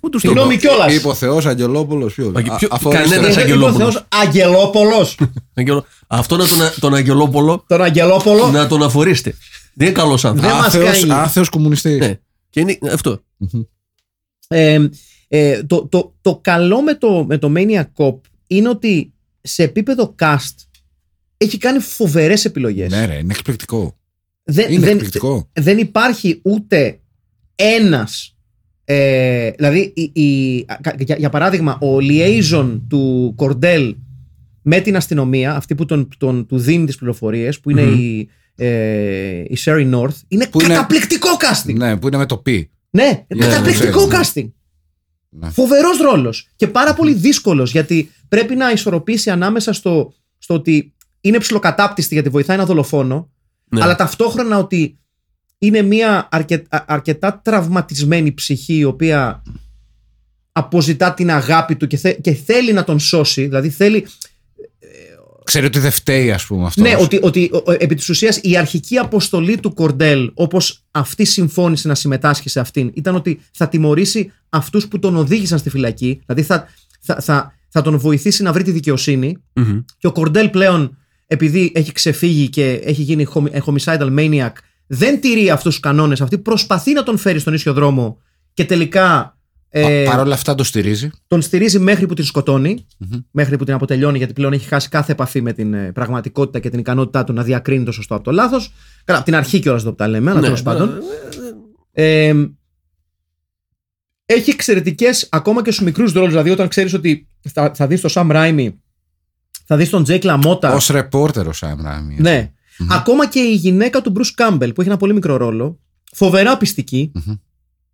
[0.00, 0.94] Πού τους το Συγγνώμη κιόλας.
[0.94, 2.14] Είπε ο Θεός Αγγελόπουλος.
[2.14, 2.32] Ποιο.
[2.36, 4.06] Αγγε- ποιο- αφορήστε- κανένας Ε, Αγγελόπουλος.
[4.08, 5.18] Αγγελόπολος.
[5.54, 8.50] Αγγελο- Αυτό να τον, τον Αγγελόπολο Τον Αγγελόπολο.
[8.50, 9.34] να τον αφορήσετε.
[9.74, 10.48] Δεν είναι καλός άνθρωπο.
[10.48, 11.12] Δεν μας Άθεος, κάνει.
[11.12, 11.98] άθεος κομμουνιστής.
[11.98, 12.18] Ναι.
[12.50, 13.22] Και είναι αυτό.
[14.48, 14.86] Ε,
[15.28, 18.14] ε, το, το, το καλό με το, με το Mania Cop
[18.46, 20.54] είναι ότι σε επίπεδο cast
[21.36, 22.90] έχει κάνει φοβερές επιλογές.
[22.90, 23.96] Ναι, ρε, είναι εκπληκτικό.
[24.42, 25.50] δεν, Είναι δεν, εκπληκτικό.
[25.52, 27.00] δεν υπάρχει ούτε
[27.54, 28.28] ένας
[28.84, 33.96] ε, δηλαδή η, η- κα- για, για παράδειγμα ο liaison του Κορντέλ
[34.62, 39.40] με την αστυνομία αυτή που τον, τον, του δίνει τις πληροφορίες που είναι η, ε,
[39.40, 42.70] η Sherry North είναι Που είναι- καταπληκτικό casting Ναι, που είναι με το πι.
[42.94, 44.20] Ναι, Ναι, καταπληκτικό ναι, ναι.
[44.34, 44.50] casting
[45.28, 45.50] Ναι.
[45.50, 51.38] Φοβερός ρόλος και πάρα πολύ δύσκολος γιατί πρέπει να ισορροπήσει ανάμεσα στο, στο ότι είναι
[51.38, 53.30] ψιλοκατάπτυστη γιατί βοηθάει ένα δολοφόνο,
[53.70, 53.82] Ναι.
[53.82, 54.98] αλλά ταυτόχρονα ότι
[55.58, 59.42] είναι μια αρκε- α- αρκετά τραυματισμένη ψυχή η οποία
[60.52, 63.42] αποζητά την αγάπη του και, θε- και θέλει να τον σώσει.
[63.46, 64.06] Δηλαδή θέλει.
[65.44, 66.82] Ξέρει ότι δεν φταίει, ας πούμε αυτός.
[66.84, 71.24] Ναι, ότι, ότι ο- ο- επί της ουσίας η αρχική αποστολή του Κορντέλ, όπως αυτή
[71.24, 76.20] συμφώνησε να συμμετάσχει σε αυτήν, ήταν ότι θα τιμωρήσει αυτούς που τον οδήγησαν στη φυλακή,
[76.26, 76.68] δηλαδή θα,
[77.00, 79.80] θα, θα, θα τον βοηθήσει να βρει τη δικαιοσύνη Μμμ.
[79.98, 84.52] και ο Κορντέλ πλέον, επειδή έχει ξεφύγει και έχει γίνει homi- homicidal maniac,
[84.86, 88.18] δεν τηρεί αυτούς τους κανόνες, αυτή προσπαθεί να τον φέρει στον ίσιο δρόμο
[88.54, 89.36] και τελικά
[89.76, 91.10] ε, Παρ' όλα αυτά το στηρίζει.
[91.26, 92.86] τον στηρίζει μέχρι που την σκοτωνει
[93.30, 96.70] μέχρι που την αποτελειώνει, γιατί πλέον έχει χάσει κάθε επαφή με την ε, πραγματικότητα και
[96.70, 98.72] την ικανότητά του να διακρίνει το σωστό από το λάθος.
[99.04, 100.98] Καλά, από την αρχή κιόλας εδώ που τα λέμε, αλλά Ναι, τέλος πάντων.
[101.92, 102.32] Ε,
[104.26, 106.30] έχει εξαιρετικές ακόμα και στους μικρούς ρόλους.
[106.30, 108.80] Δηλαδή, όταν ξέρεις ότι θα, θα δεις τον Σαμ Ράιμι,
[109.66, 110.74] θα δεις τον Τζέικ Λαμότα.
[110.74, 112.16] Ο ρεπόρτερ ο Σάμ Ράιμι.
[112.20, 112.52] Ναι.
[112.90, 115.80] Ακόμα και η γυναίκα του Bruce Campbell που έχει ένα πολύ μικρό ρόλο.
[116.12, 117.12] Φοβερά πιστική.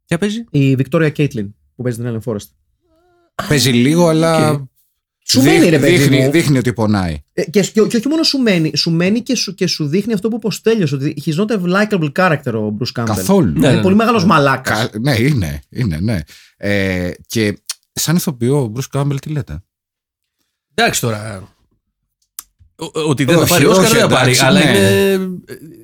[0.06, 0.44] Ποια παίζει.
[0.50, 2.48] Η Βικτόρια Κέιτλιν που παίζει την Ellen Forrest.
[3.48, 4.50] Παίζει λίγο, αλλά.
[4.50, 4.68] Οκ.
[5.24, 6.30] Σου μένει, ρε παιδί δείχνει, μου.
[6.30, 7.22] δείχνει ότι πονάει.
[7.32, 10.12] Ε, και, και, και όχι μόνο σου μένει, σου μένει και σου, και σου δείχνει
[10.12, 10.94] αυτό που υποστέλειωσε.
[10.94, 13.06] Ότι he's not a likable character ο Bruce Campbell.
[13.06, 13.52] Καθόλου.
[13.52, 14.00] Ναι, Είναι ναι, πολύ ναι.
[14.00, 14.72] μεγάλος μαλάκας.
[14.74, 16.20] Κα- Ναι, είναι, είναι, ναι.
[16.56, 17.62] Ε, και
[17.92, 19.62] σαν ηθοποιό, ο Μπρουσ Κάμπελ τι λέτε;
[20.74, 21.48] Εντάξει τώρα.
[22.76, 24.22] Ο- Ότι δεν θα Όχι, πάρει όχι, Όσκαρ δεν θα πάρει.
[24.30, 24.70] εντάξει, Αλλά ναι.
[24.70, 25.28] είναι.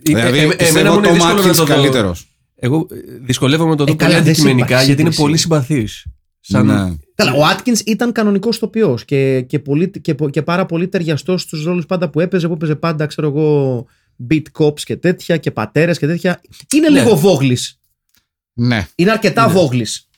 [0.02, 2.14] Δηλαδή, ε, ε, εμένα πιστεύω μου είναι το δύσκολο να Μάτκινς το δω.
[2.60, 2.86] Καλύτερος.
[2.86, 5.22] Εγώ ε, δυσκολεύομαι να το δω Ε, πολύ καλά, δεν αντικειμενικά υπάρχει γιατί είναι σύγκριση.
[5.22, 6.06] πολύ συμπαθής.
[6.40, 6.66] Σαν...
[6.66, 6.96] Ναι.
[7.14, 11.42] Καλά, ο Άτκινς ήταν κανονικός ηθοποιό και, και, πολύ, και, πο- και πάρα πολύ ταιριαστός
[11.42, 12.46] στους ρόλους πάντα που έπαιζε.
[12.46, 13.86] Που έπαιζε πάντα, ξέρω εγώ,
[14.30, 16.40] beat cops και τέτοια και πατέρες και τέτοια.
[16.74, 17.00] Είναι Ναι.
[17.00, 17.80] λίγο βόγλης.
[18.52, 18.88] ναι.
[18.94, 19.52] Είναι αρκετά Ναι.
[19.52, 20.08] βόγλης.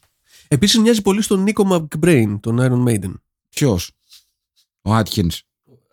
[0.49, 3.13] Επίσης μοιάζει πολύ στον Νίκο McBrain, τον Iron Maiden.
[3.49, 3.91] Ποιος;
[4.83, 5.43] Ο Άτκινς.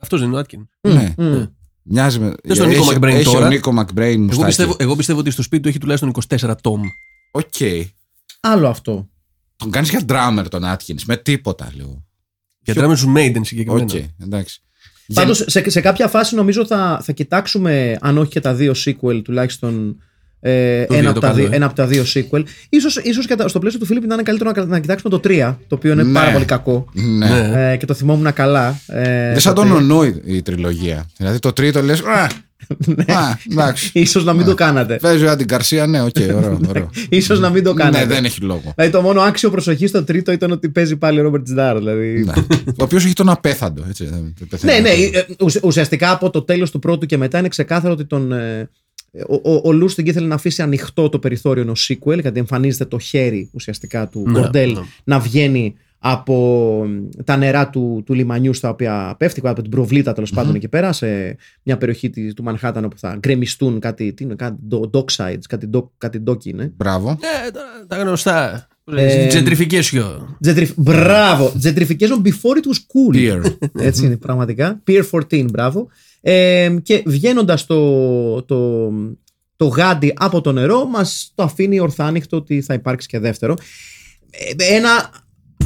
[0.01, 0.63] Αυτός δεν είναι ο Άτκινς.
[0.81, 1.13] Ναι.
[1.17, 1.43] Μμ.
[1.87, 2.33] Μοιάζει με.
[2.43, 3.45] Δεν στον Νίκο έχει- McBrain έχει τώρα.
[3.45, 4.45] ο Νίκο Μακμπρέιν Εγώ μουστάκι.
[4.47, 6.81] πιστεύω, εγώ πιστεύω ότι στο σπίτι του έχει τουλάχιστον 24 τόμ.
[7.31, 7.53] Οκ.
[8.39, 9.09] Άλλο αυτό.
[9.55, 10.97] Τον κάνεις για drummer τον Άτκιν.
[11.05, 12.05] Με τίποτα, λέω.
[12.59, 13.83] Για τράμε του Maiden συγκεκριμένα.
[13.93, 14.59] Οκ, εντάξει.
[15.13, 19.21] Πάντως σε, σε κάποια φάση νομίζω θα, θα κοιτάξουμε, αν όχι και τα δύο sequel,
[19.23, 20.01] τουλάχιστον
[20.47, 21.55] ε, Το ένα, δύο, από το τα δύο, καλό, ε.
[21.55, 22.43] ένα από τα δύο sequel.
[22.69, 25.19] Ίσως, ίσως και τα- στο πλαίσιο του Φίλιππ να είναι καλύτερο να, να κοιτάξουμε το
[25.19, 26.13] 3, το οποίο είναι Ναι.
[26.13, 26.85] πάρα πολύ κακό.
[26.93, 27.29] Ναι.
[27.29, 27.71] Ναι.
[27.71, 28.79] Ε, και το θυμόμουν καλά.
[28.87, 29.83] Ε, Δεν σαν το τον τρία.
[29.83, 31.05] ονό η, η τριλογία.
[31.17, 31.99] Δηλαδή το τρίτο λες.
[32.01, 32.27] Α,
[33.51, 33.89] εντάξει.
[33.93, 34.95] Ίσως να μην το κάνατε.
[35.01, 36.59] Παίζει ο Άντι Γκαρσία, ναι, οκ, ωραίο.
[36.67, 36.89] ωραίο.
[37.09, 37.99] Ίσως να μην το κάνατε.
[38.05, 38.73] Ναι, δεν έχει λόγο.
[38.75, 41.77] Δηλαδή το μόνο άξιο προσοχής στο τρίτο ήταν ότι παίζει πάλι ο Ρόμπερτ Ζντάρ.
[41.77, 42.23] Δηλαδή.
[42.25, 42.33] Ναι.
[42.67, 43.83] Ο οποίος έχει τον απέθαντο.
[43.89, 44.81] Έτσι, δεν Ναι, πεθαίνει.
[44.81, 44.89] ναι.
[44.89, 48.33] ε, ουσ- ουσιαστικά από το τέλος του πρώτου και μετά είναι ξεκάθαρο ότι τον.
[49.17, 52.85] Ε, Ο, ο, ο Λούστινγκ ήθελε να αφήσει ανοιχτό το περιθώριο ενός sequel, γιατί εμφανίζεται
[52.85, 54.79] το χέρι ουσιαστικά του Ναι, Κορντέλ ναι.
[55.03, 56.87] να βγαίνει από
[57.23, 60.91] τα νερά του, του λιμανιού στα οποία πέφτει, από την προβλήτα τέλος πάντων εκεί πέρα,
[60.93, 65.39] σε μια περιοχή της- του Μανχάταν όπου θα γκρεμιστούν κάτι, τι είναι, κάτι do- docksides,
[65.49, 66.71] κάτι, do, κάτι ντόκι είναι.
[66.77, 67.09] Μπράβο.
[67.09, 68.67] Ε, τα, τα γνωστά.
[68.95, 70.37] Ε, Τζεντριφικέσιο.
[70.45, 71.53] Gentrif- Μπράβο!
[71.63, 73.15] Gentrification before it was cool.
[73.15, 73.55] Beer.
[73.79, 74.81] Έτσι είναι πραγματικά.
[74.87, 75.87] Pier 14, μπράβο.
[76.27, 78.91] Ε, και βγαίνοντας το, το,
[79.55, 83.55] το γάντι από το νερό, μας το αφήνει ορθάνυχτο ότι θα υπάρξει και δεύτερο.
[84.29, 85.09] Ε, ένα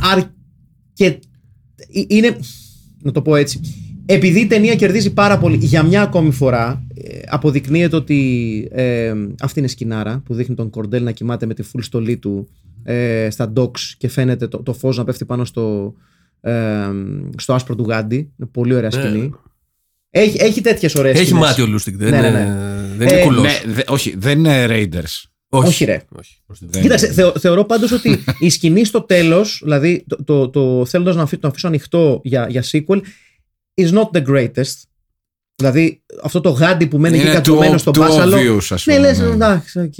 [0.01, 1.19] αρκε...
[2.07, 2.39] Είναι.
[3.01, 3.59] Να το πω έτσι.
[4.05, 9.59] Επειδή η ταινία κερδίζει πάρα πολύ για μια ακόμη φορά, ε, αποδεικνύεται ότι ε, αυτή
[9.59, 12.49] είναι σκηνάρα που δείχνει τον Κορντέλ να κοιμάται με τη full στολή του
[12.83, 15.93] ε, στα docks και φαίνεται το, το φως να πέφτει πάνω στο,
[16.41, 16.89] ε,
[17.37, 18.15] στο άσπρο του γάντι.
[18.15, 19.31] Είναι πολύ ωραία σκηνή.
[20.09, 21.43] Έχει, έχει τέτοιες ωραίες Έχει σκηνές.
[21.47, 21.95] μάτι ο Λούστικ.
[21.97, 22.95] Δεν, Ναι, ναι, είναι- ναι.
[22.97, 23.43] δεν είναι Ε, κουλός.
[23.43, 25.23] Ναι, δε- όχι, δεν είναι Raiders.
[25.49, 26.01] όχι, ρε.
[26.19, 26.41] όχι.
[26.59, 31.15] Δεν- Κοίταξε, θεω- θεωρώ πάντως ότι η σκηνή στο τέλος, δηλαδή το, το, το θέλοντας
[31.15, 32.99] να αφή- το αφήσω ανοιχτό για, για sequel,
[33.81, 34.73] is not the greatest.
[35.55, 38.37] Δηλαδή αυτό το γάντι που μένει εκεί Είναι κατωμένο too- στον too μπάσαλο.
[38.37, 39.25] obvious, ας Ναι, πούμε, λες, ναι.
[39.27, 39.93] εντάξει, οκ.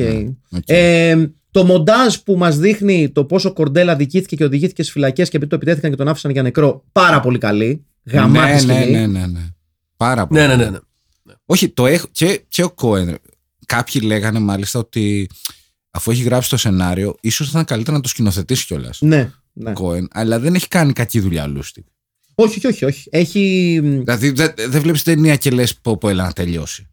[0.51, 0.62] Οκ.
[0.66, 5.36] Ε, το μοντάζ που μας δείχνει το πόσο Κορντέλ αδικήθηκε και οδηγήθηκε στις φυλακές και
[5.36, 7.86] επειδή το επιτέθηκαν και τον άφησαν για νεκρό, πάρα πολύ καλή.
[8.05, 8.91] Γαμάτη ναι, σκηνή.
[8.91, 9.39] ναι, ναι, ναι, ναι.
[10.00, 10.41] Πάρα πολύ.
[10.41, 10.70] Ναι, ναι, ναι.
[10.70, 11.34] ναι.
[11.45, 12.08] Όχι, το έχω.
[12.12, 13.18] Και, και ο Κόεν.
[13.66, 15.30] Κάποιοι λέγανε μάλιστα ότι
[15.91, 19.02] αφού έχει γράψει το σενάριο, ίσως θα ήταν καλύτερα να το σκηνοθετήσει κιόλας.
[19.02, 19.74] Ναι, ναι.
[19.74, 21.86] Κόεν, αλλά δεν έχει κάνει κακή δουλειά Λούστικ.
[22.36, 23.10] Όχι, όχι, όχι, όχι.
[23.12, 23.80] Έχει.
[23.84, 26.89] Δηλαδή δεν δεν βλέπεις ταινία και λες πω, πω, έλα να τελειώσει.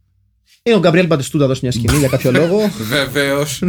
[0.67, 2.71] Είναι ο Γκαμπριέλ Μπαντιστού να δώσει μια σκηνή για κάποιο λόγο.
[2.97, 3.63] Βεβαίως.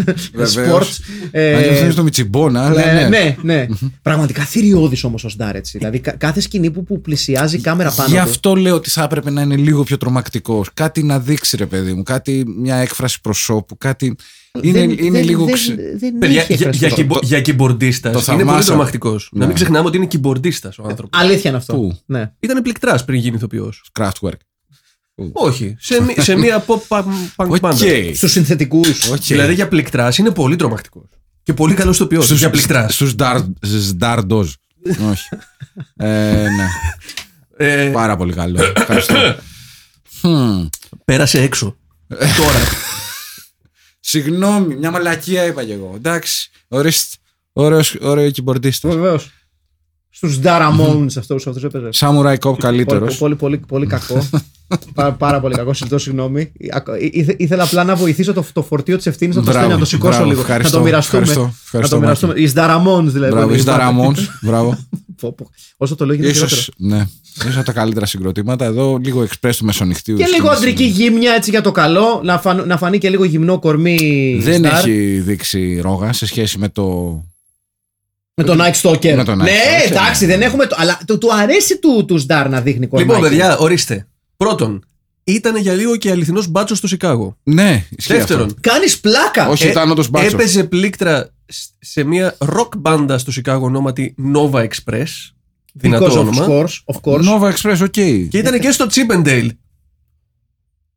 [0.44, 0.88] Σπορτ.
[1.34, 3.08] Αν δεν το Μιτσιμπόνα, αλλά Ναι, ναι.
[3.08, 3.68] ναι, ναι.
[4.02, 5.78] Πραγματικά θηριώδης όμως ο Σντάρ έτσι.
[5.78, 8.10] Δηλαδή κα- κάθε σκηνή που, που πλησιάζει η κάμερα πάνω.
[8.10, 8.22] Γι' του.
[8.22, 10.66] αυτό λέω ότι θα έπρεπε να είναι λίγο πιο τρομακτικό.
[10.74, 12.04] Κάτι να δείξει, ρε παιδί μου.
[12.04, 13.78] Κάτι, μια έκφραση προσώπου.
[13.78, 14.16] Κάτι.
[14.62, 15.46] Είναι, Δεν- είναι δεν- λίγο.
[15.46, 17.02] δεν- ξε- δεν Παιδιά, έχει για, έκφραση για, αυτό.
[17.02, 18.66] κυμπο, το- για κυμπορντίστα το είναι πολύ θαυμάσα.
[18.68, 19.30] τρομακτικός.
[19.32, 19.46] Να Ναι.
[19.46, 21.20] μην ξεχνάμε ότι είναι κυμπορντίστα ο άνθρωπος.
[21.22, 21.74] Αλήθεια είναι αυτό.
[21.74, 22.32] Πού; Ναι.
[22.40, 23.84] Ήταν πληκτράς πριν γίνει ηθοποιός.
[24.00, 24.40] Kraftwerk.
[25.32, 25.76] Όχι.
[25.80, 27.04] Σε, μη- σε μία pop punk
[27.36, 27.60] punk Οκ.
[27.60, 27.86] μπάντα.
[28.14, 29.10] Στους συνθετικούς.
[29.10, 29.16] Οκ.
[29.22, 31.04] Δηλαδή για πληκτράς είναι πολύ τρομακτικός.
[31.44, 32.22] Και πολύ καλός ηθοποιό.
[32.22, 32.94] Στους- Για πληκτράς.
[32.94, 33.16] Στους
[33.88, 34.52] Σντάρντοζ.
[35.10, 35.28] Όχι.
[35.96, 36.68] Ε, ναι.
[37.58, 38.60] Ε, Πάρα πολύ καλό.
[38.76, 39.36] Ευχαριστώ.
[40.22, 40.66] Χμ.
[41.06, 41.78] πέρασε έξω.
[42.08, 42.60] Τώρα.
[44.00, 45.94] Συγγνώμη, μια μαλακία είπα κι εγώ.
[45.96, 46.50] Εντάξει.
[46.68, 47.16] Ορίστε.
[47.54, 48.90] Ωραίος, ωραίος κυμπορντίστα.
[48.90, 49.30] Βεβαίως.
[50.18, 51.90] Στους Νταραμόουν αυτούς αυτούς έπαιζε.
[51.96, 53.18] Samurai Cop καλύτερος.
[53.18, 54.30] Πολύ, πολύ, πολύ, πολύ κακό.
[54.94, 55.74] πάρα, πάρα πολύ κακό.
[55.74, 56.52] Συζητώ συγγνώμη.
[56.72, 59.74] Ακο- ήθε- ήθελα απλά να βοηθήσω το, το φορτίο της ευθύνης να το Μπράβο, στέλνω,
[59.80, 60.42] να το σηκώσω μπράβο, λίγο.
[60.42, 61.22] ευχαριστώ, να το μοιραστούμε.
[61.22, 62.34] ευχαριστώ, ευχαριστώ, να το μοιραστούμε.
[62.38, 63.32] Οι Νταραμόουν δηλαδή.
[63.34, 63.78] Μπράβο, που οι είπα.
[63.78, 64.18] Ραμόντ.
[64.42, 64.78] Μπράβο.
[65.22, 65.50] Πω, πω.
[65.78, 66.60] Όσο το λέω γίνεται χειρότερο.
[66.62, 67.06] Ίσως, ναι.
[67.40, 68.66] Ίσως από τα καλύτερα συγκροτήματα.
[68.66, 70.18] Εδώ λίγο εξπρές του μεσονυχτίου.
[70.18, 70.58] Και λίγο σκηνής.
[70.58, 72.22] αντρική γύμνια έτσι για το καλό.
[72.24, 74.40] Να, φαν- να φανεί και λίγο γυμνό κορμί.
[74.42, 74.70] Δεν Star.
[74.72, 76.86] έχει δείξει ρόγα σε σχέση με το.
[78.40, 79.14] Με τον Night Stalker.
[79.16, 79.52] Με τον Night ναι,
[79.86, 80.32] Stalker, εντάξει, ναι.
[80.32, 80.66] δεν έχουμε.
[80.66, 83.12] Το, αλλά του, του αρέσει του, του Σντάρ να δείχνει κορμάκι.
[83.14, 84.08] λοιπόν, παιδιά, ορίστε.
[84.38, 84.86] Πρώτον,
[85.24, 87.38] ήταν για λίγο και αληθινός μπάτσος στο Σικάγο.
[87.44, 88.58] Ναι, ισχύει Δεύτερον, αυτό.
[88.62, 89.48] Κάνεις πλάκα.
[89.48, 90.34] Όχι, ε, ήταν όντως μπάτσος.
[90.34, 95.02] έπαιζε πλήκτρα σ- σε μια rock μπάντα στο Σικάγο ονόματι Nova Express.
[95.04, 95.04] Because
[95.74, 96.46] Δυνατό of όνομα.
[96.50, 97.22] course, of course.
[97.24, 97.92] Nova Express, οκ.
[97.92, 99.50] Και ήταν και στο Chippendale.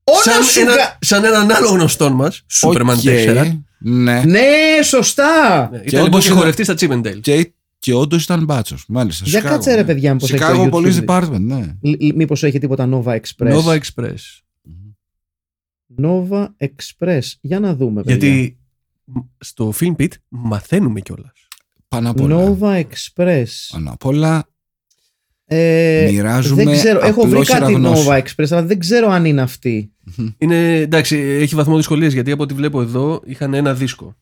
[0.04, 3.64] Όλα Σαν, σου ένα, κα- σαν έναν άλλο γνωστό μας, Superman Οκ, 4.
[3.80, 4.22] Ναι.
[4.24, 5.68] Ναι, σωστά.
[5.72, 7.20] Ναι, Και Ήταν λοιπόν όντως και ήταν- χορευτή στα Chippendale.
[7.20, 8.84] Και, και όντως ήταν μπάτσος.
[8.88, 9.24] Μάλιστα.
[9.26, 9.84] Για Chicago, κάτσε ρε ναι.
[9.86, 10.74] παιδιά μου πως έχει το Chicago YouTube.
[10.74, 11.76] Police Department, ναι.
[12.14, 13.62] Μήπως έχει τίποτα Nova Express.
[13.62, 14.14] Nova Express.
[16.02, 17.20] Nova Express.
[17.40, 18.02] Για να δούμε.
[18.02, 18.16] παιδιά.
[18.28, 18.58] Γιατί
[19.04, 21.32] μ, στο Film Pit μαθαίνουμε κιόλας.
[21.88, 22.56] Πάνω απ' όλα.
[22.60, 23.44] Nova Express.
[23.72, 24.48] Πάνω απ' όλα
[25.52, 27.00] Ε, μοιράζουμε δεν ξέρω.
[27.06, 28.06] Έχω βρει απλόχερα κάτι γνώση.
[28.08, 29.92] Nova Express, αλλά δεν ξέρω αν είναι αυτή.
[30.38, 34.16] Είναι εντάξει, έχει βαθμό δυσκολία γιατί από ό,τι βλέπω εδώ είχαν ένα δίσκο.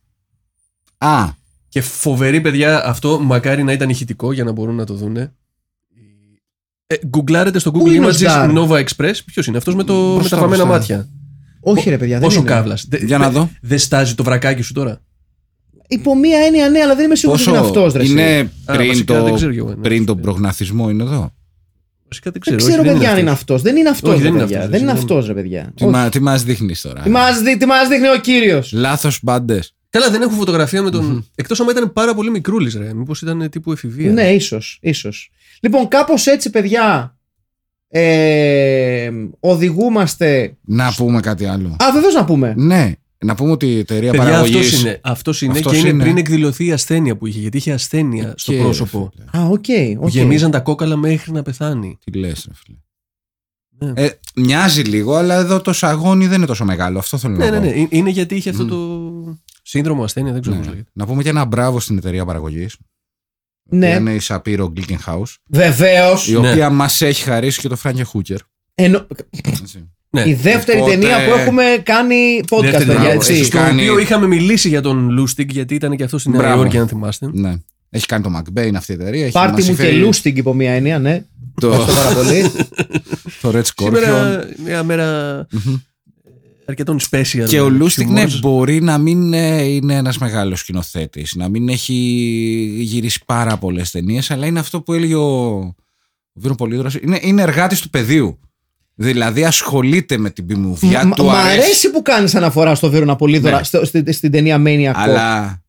[0.99, 1.25] Α,
[1.69, 5.33] Και φοβερή παιδιά, αυτό μακάρι να ήταν ηχητικό για να μπορούν να το δούνε.
[6.87, 9.15] Ε, γκουγκλάρετε στο Πού Google είναι ο Images Σντάρ; Nova Express.
[9.25, 10.79] Ποιος είναι αυτός με, το, με Μπροστά, τα βαμμένα μπροστά.
[10.95, 11.09] μάτια;
[11.61, 12.49] Όχι, ρε παιδιά, δεν Πόσο είναι.
[12.49, 12.79] κάβλα.
[13.07, 13.51] για να δω.
[13.61, 15.01] Δεν στάζει το βρακάκι σου τώρα.
[15.89, 17.93] Υπό μία έννοια, ναι, αλλά δεν είμαι σίγουρος ότι είναι αυτός.
[17.93, 18.11] Ρε, εσύ.
[18.13, 19.75] είναι Α, πριν, βασικά δεν ξέρω το, κι εγώ, ναι.
[19.75, 21.33] πριν τον προγναθισμό είναι εδώ;
[22.09, 22.57] Βασικά δεν Δεν ξέρω.
[22.73, 23.57] ξέρω, όχι, παιδιά, αν είναι αυτός.
[23.57, 23.63] αυτός.
[23.63, 24.57] Δεν είναι αυτός, Όχι, ρε δεν είναι παιδιά.
[24.59, 25.19] αυτός, Δεν είναι συγγνώμη.
[25.21, 25.73] αυτός, ρε παιδιά.
[25.75, 29.19] Τι, μα, τι μας δείχνεις τώρα; Τι μας δει- τι μας δείχνει ο κύριος; Λάθος
[29.23, 29.73] μπάντες.
[29.91, 31.27] Καλά, δεν έχω φωτογραφία με τον.
[31.35, 32.95] Εκτός άμα ήταν πάρα πολύ μικρούλης, ρε.
[32.95, 34.13] Μήπως ήταν τύπου εφηβεία.
[34.13, 34.79] Ναι, ίσως.
[34.83, 35.31] ίσως.
[35.61, 37.17] Λοιπόν, κάπως έτσι, παιδιά.
[37.89, 39.11] Ε,
[39.41, 40.57] οδηγούμαστε.
[40.65, 41.69] Να πούμε κάτι άλλο.
[41.69, 42.55] Α, βεβαίως να πούμε.
[42.57, 42.93] Ναι,
[43.25, 44.57] να πούμε ότι η εταιρεία Παιδιά, παραγωγής...
[44.67, 46.03] αυτός είναι, αυτός είναι Αυτός και είναι, είναι.
[46.03, 47.41] πριν εκδηλωθεί η ασθένεια που είχε.
[47.41, 49.11] Γιατί είχε ασθένεια στο Και, πρόσωπο.
[49.33, 49.65] ρε Α, οκ.
[49.65, 50.09] Που οκ.
[50.11, 51.99] γεμίζαν τα κόκαλα μέχρι να πεθάνει.
[52.05, 52.77] Τι λες ρε φίλε.
[53.93, 54.03] Ναι.
[54.03, 56.99] Ε, μοιάζει λίγο, αλλά εδώ το σαγόνι δεν είναι τόσο μεγάλο.
[56.99, 57.75] Αυτό θέλω Ναι, να ναι, πω.
[57.77, 57.83] ναι.
[57.83, 60.63] Ε- Είναι γιατί είχε αυτό το σύνδρομο ασθένεια, δεν ξέρω Ναι.
[60.63, 60.91] πώς λέγεται.
[60.93, 62.77] Να πούμε και ένα μπράβο στην εταιρεία παραγωγής.
[63.71, 63.89] Ναι.
[63.89, 63.95] Ναι.
[63.95, 65.23] Είναι η Shapiro Glickenhaus.
[65.49, 66.29] Βεβαίως.
[66.29, 68.39] Η οποία μας έχει χαρίσει και το Φράνκε Χούκερ.
[68.75, 69.91] έτσι.
[70.11, 70.23] Ναι.
[70.29, 73.13] Η δεύτερη Οπότε- ταινία που έχουμε κάνει podcast, Δεύτερη παιδιά, ταινία.
[73.13, 73.33] έτσι.
[73.33, 76.41] Έχεις Στο κάνει- οποίο είχαμε μιλήσει για τον Λούστιγκ, γιατί ήταν και αυτός στην Νέα
[76.41, 76.61] Μπράβο.
[76.63, 77.29] Υόρκη, αν θυμάστε.
[77.33, 77.55] Ναι.
[77.91, 79.23] Έχει κάνει το McBain αυτή η εταιρεία.
[79.25, 81.25] Έχει Πάρτι μας μου και φέρει λούστιγκ υπό μία έννοια, ναι.
[81.61, 82.51] Το, Ευχαριστώ πάρα πολύ.
[83.43, 83.95] το Red Scorpion.
[83.95, 85.47] Σήμερα μια μέρα
[86.65, 87.45] αρκετών special.
[87.49, 88.39] Και ο Λούστικ ναι, humors.
[88.41, 91.93] μπορεί να μην ε, είναι ένας μεγάλος σκηνοθέτης, να μην έχει
[92.81, 95.75] γυρίσει πάρα πολλές ταινίες, αλλά είναι αυτό που έλεγε ο, ο
[96.33, 98.39] Βίρο Πολύδωρος, Είναι, είναι εργάτης του πεδίου.
[99.01, 101.25] Δηλαδή ασχολείται με την πιμουβιά Μ- του.
[101.25, 103.63] Μ' αρέσει που κάνεις αναφορά στο Βίρονα Πολύδωρα Ναι.
[103.65, 104.93] στο- στη- στην ταινία Maniac Cop.
[104.95, 105.63] Αλλά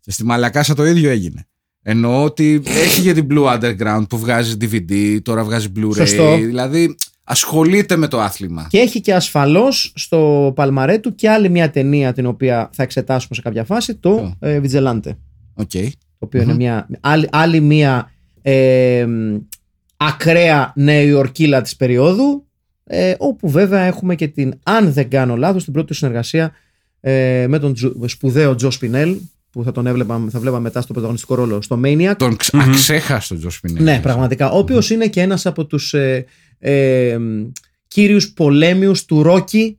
[0.00, 1.46] και στη Μαλακάσα το ίδιο έγινε.
[1.82, 5.94] Εννοώ ότι έχει και την Blue Underground που βγάζει DVD, τώρα βγάζει Blu-ray.
[5.96, 6.36] Σωστό.
[6.36, 8.66] Δηλαδή ασχολείται με το άθλημα.
[8.70, 13.34] Και έχει και ασφαλώς στο παλμαρέ του και άλλη μια ταινία την οποία θα εξετάσουμε
[13.34, 15.10] σε κάποια φάση, το Ποιο; ε, Vigilante.
[15.54, 15.70] Οκ.
[15.70, 18.10] Το οποίο είναι μια, άλλη, άλλη μια
[18.42, 19.36] ε, μ,
[19.96, 22.46] ακραία νεοϋορκίλα της περίοδου
[22.94, 26.52] ε, όπου βέβαια έχουμε και την, αν δεν κάνω λάθος, την πρώτη του συνεργασία
[27.00, 29.16] ε, με τον Τζο- σπουδαίο Τζο Σπινέλ
[29.50, 32.14] που θα τον έβλεπα, θα βλέπαμε μετά στο πρωταγωνιστικό ρόλο στο Maniac.
[32.16, 33.84] Τον ξ- αξέχαστο Τζο Σπινέλη.
[33.84, 34.50] Ναι, πραγματικά.
[34.50, 36.24] Ο οποίος είναι και ένας από τους ε,
[36.58, 37.46] ε, μ,
[37.88, 39.78] κύριους πολέμιους του Ρόκι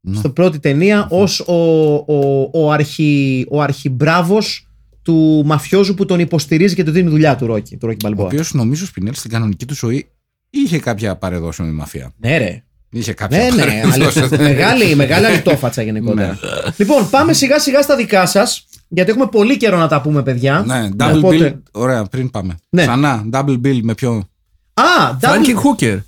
[0.00, 0.16] Ναι.
[0.16, 1.52] στην πρώτη ταινία ως ο,
[1.94, 4.68] ο, ο, αρχι, ο αρχιμπράβος
[5.02, 8.26] του μαφιόζου που τον υποστηρίζει και του δίνει δουλειά του Ρόκι, του Ρόκι Ο Μπαλμπόα.
[8.26, 10.06] οποίος νομίζω Σπινέλη στην κανονική του ζωή
[10.50, 12.12] είχε κάποια παρεδόση με τη μαφία.
[12.16, 12.62] Ναι, ρε.
[12.90, 13.64] Είχε κάποια Ναι, ναι.
[13.82, 14.18] παρεδόση.
[14.20, 14.38] αλήθεια.
[14.40, 16.26] μεγάλη, μεγάλη αλυτόφατσα γενικότερα.
[16.28, 16.36] Ναι.
[16.76, 18.66] λοιπόν, πάμε σιγά σιγά στα δικά σας.
[18.88, 20.64] Γιατί έχουμε πολύ καιρό να τα πούμε, παιδιά.
[20.66, 21.62] Ναι, double Οπότε- bill.
[21.72, 22.54] Ωραία, πριν πάμε.
[22.68, 22.82] Ναι.
[22.82, 24.28] Ξανά, double bill με ποιο.
[24.74, 24.82] Α,
[25.20, 25.98] double- Frankie Hooker.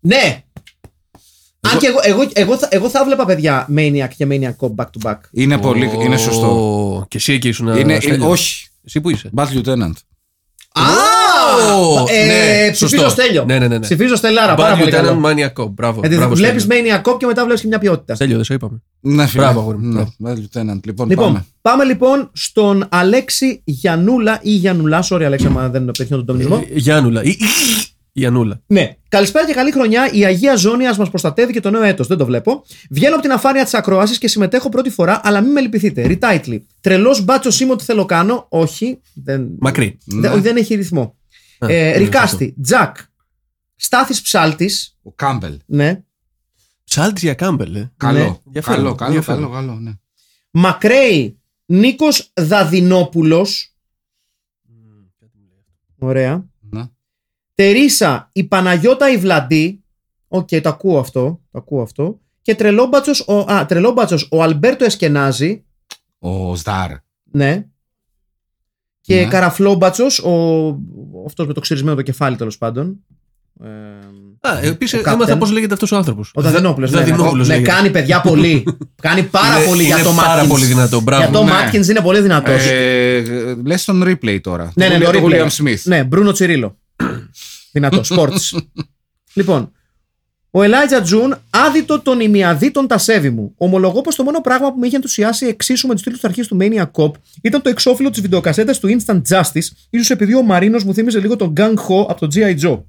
[0.00, 0.42] Ναι.
[1.72, 4.84] Αν και εγώ, εγώ, εγώ, θα, εγώ θα βλέπα, παιδιά, Maniac και Maniac Cop back
[4.84, 5.16] to back.
[5.30, 6.46] Είναι, πολύ, είναι σωστό.
[6.96, 7.66] Ω, Και εσύ εκεί ήσουν.
[7.66, 8.28] Είναι, είναι, Στέλιος.
[8.30, 8.66] όχι.
[8.84, 9.30] Εσύ που είσαι.
[9.36, 9.92] Bad Lieutenant.
[10.72, 10.82] Α!
[11.74, 13.20] Ω, ε, ναι, ψηφίζω σωστό.
[13.22, 13.44] Στέλιο.
[13.44, 13.80] Ναι, ναι, ναι, ναι.
[13.80, 14.54] Ψηφίζω Στελάρα.
[14.54, 15.20] Πάρα Bad πολύ Lieutenant καλό.
[15.24, 15.68] Maniac Cop.
[15.70, 16.00] Μπράβο.
[16.00, 16.94] Γιατί μπράβο, βλέπεις Στέλιο.
[17.04, 18.14] Maniac Cop και μετά βλέπεις και μια ποιότητα.
[18.14, 18.82] Στέλιο, δεν σου είπαμε.
[19.00, 19.42] Ναι, φίλε.
[19.42, 20.38] Μπράβο, αγόρι μου, Ναι, μπράβο.
[20.40, 20.80] Bad Lieutenant.
[20.84, 21.44] Λοιπόν, Λοιπόν, πάμε.
[21.62, 21.84] πάμε.
[21.84, 25.04] λοιπόν στον Αλέξη Γιανούλα ή Γιανουλά.
[25.10, 26.64] Sorry, Αλέξη, άμα δεν πετύχει τον τομισμό.
[26.74, 27.22] Ε, Γιάννουλα.
[27.22, 27.36] Ή- ή-
[28.16, 28.60] Γιαννούλα.
[28.66, 28.96] Ναι.
[29.08, 30.08] Καλησπέρα και καλή χρονιά.
[30.12, 32.06] Η Αγία Ζώνη μας προστατεύει και το νέο έτος.
[32.06, 32.62] Δεν το βλέπω.
[32.90, 36.18] Βγαίνω από την αφάνεια της ακρόαση και συμμετέχω πρώτη φορά, αλλά μην με λυπηθείτε.
[36.20, 36.58] Retitle.
[36.80, 38.46] Τρελός μπάτσος είμαι ότι θέλω κάνω.
[38.48, 38.98] Όχι.
[39.14, 39.98] Δεν, Μακρέι.
[40.04, 41.14] δεν, όχι, δεν έχει ρυθμό.
[41.58, 42.54] Α, ε, ναι, Recast.
[42.62, 42.96] Τζακ.
[43.76, 44.98] Στάθης Ψάλτης.
[45.02, 45.60] Ο Κάμπελ.
[45.66, 46.02] Ναι.
[46.84, 47.92] Ψάλτης για Κάμπελ, ε.
[47.96, 48.42] Καλό.
[48.46, 49.42] ενδιαφέρον, Καλό, καλό, ενδιαφέρον.
[49.42, 49.92] καλό, καλό, ναι.
[50.50, 51.38] Μακρέι.
[51.66, 53.46] Νίκος Δαδινόπουλο.
[55.98, 56.46] Ωραία.
[56.60, 56.84] Ναι.
[57.54, 59.84] Τερίσα η Παναγιώτα η Βλαντή.
[60.28, 61.40] Οκ, το ακούω αυτό.
[61.50, 62.20] Το ακούω αυτό.
[62.42, 65.64] Και τρελόμπατσος ο, α, τρελόμπατσος ο Αλμπέρτο Εσκενάζη.
[66.18, 66.90] Ο Σδάρ.
[67.22, 67.66] Ναι.
[69.06, 69.24] Και Ναι.
[69.26, 70.32] καραφλόμπατσος ο,
[71.26, 72.96] αυτός με το ξυρισμένο το κεφάλι τέλος πάντων.
[73.64, 73.68] Ε,
[74.48, 75.38] Α, επίσης ο έμαθα Captain.
[75.38, 76.30] πώς λέγεται αυτός ο άνθρωπος.
[76.34, 76.90] ο Δαδινόπουλος.
[76.90, 77.04] ναι, ναι.
[77.04, 77.72] Δαδινόπουλος Ναι, λέγεται.
[77.72, 78.64] κάνει παιδιά πολύ.
[79.02, 80.48] κάνει πάρα Είναι- πολύ για είναι το πάρα Matkins.
[80.48, 81.22] πολύ δυνατό, μπράβο.
[81.22, 81.50] Για το Ναι.
[81.52, 82.66] Matkins είναι πολύ δυνατός.
[82.66, 83.22] Ε,
[83.64, 84.72] λες τον replay τώρα.
[84.74, 85.30] Ναι, ναι, τον το replay.
[85.32, 85.80] William Smith.
[85.82, 86.78] Ναι, Μπρούνο Τσιρίλο.
[87.72, 88.58] Δυνατό, sports.
[89.34, 89.72] λοιπόν,
[90.56, 93.54] ο Ελάιτζα Τζουν, άδειτο των ημιαδίτων τα σέβη μου.
[93.56, 96.56] Ομολογώ πως το μόνο πράγμα που με είχε ενθουσιάσει εξίσου με τους τίτλους αρχής του
[96.60, 97.10] Mania Cop
[97.42, 101.36] ήταν το εξώφυλλο της βιντεοκασέτας του Instant Justice, ίσως επειδή ο Μαρίνος μου θύμιζε λίγο
[101.36, 102.58] τον Gang Ho από το G.I.
[102.60, 102.82] Joe.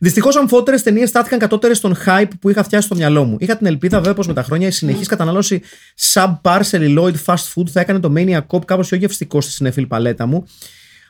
[0.00, 3.36] Δυστυχώς, αμφότερες ταινίες στάθηκαν κατώτερες στον hype που είχα φτιάσει στο μυαλό μου.
[3.40, 5.62] Είχα την ελπίδα, βέβαια, πως με τα χρόνια η συνεχής κατανάλωση
[6.12, 10.26] subpar celluloid fast food θα έκανε το Mania Cop κάπως πιο γευστικό στη συνεφίλ παλέτα
[10.26, 10.46] μου.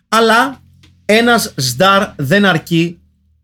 [0.09, 0.63] Αλλά
[1.05, 3.00] ένας Σντάρ δεν αρκεί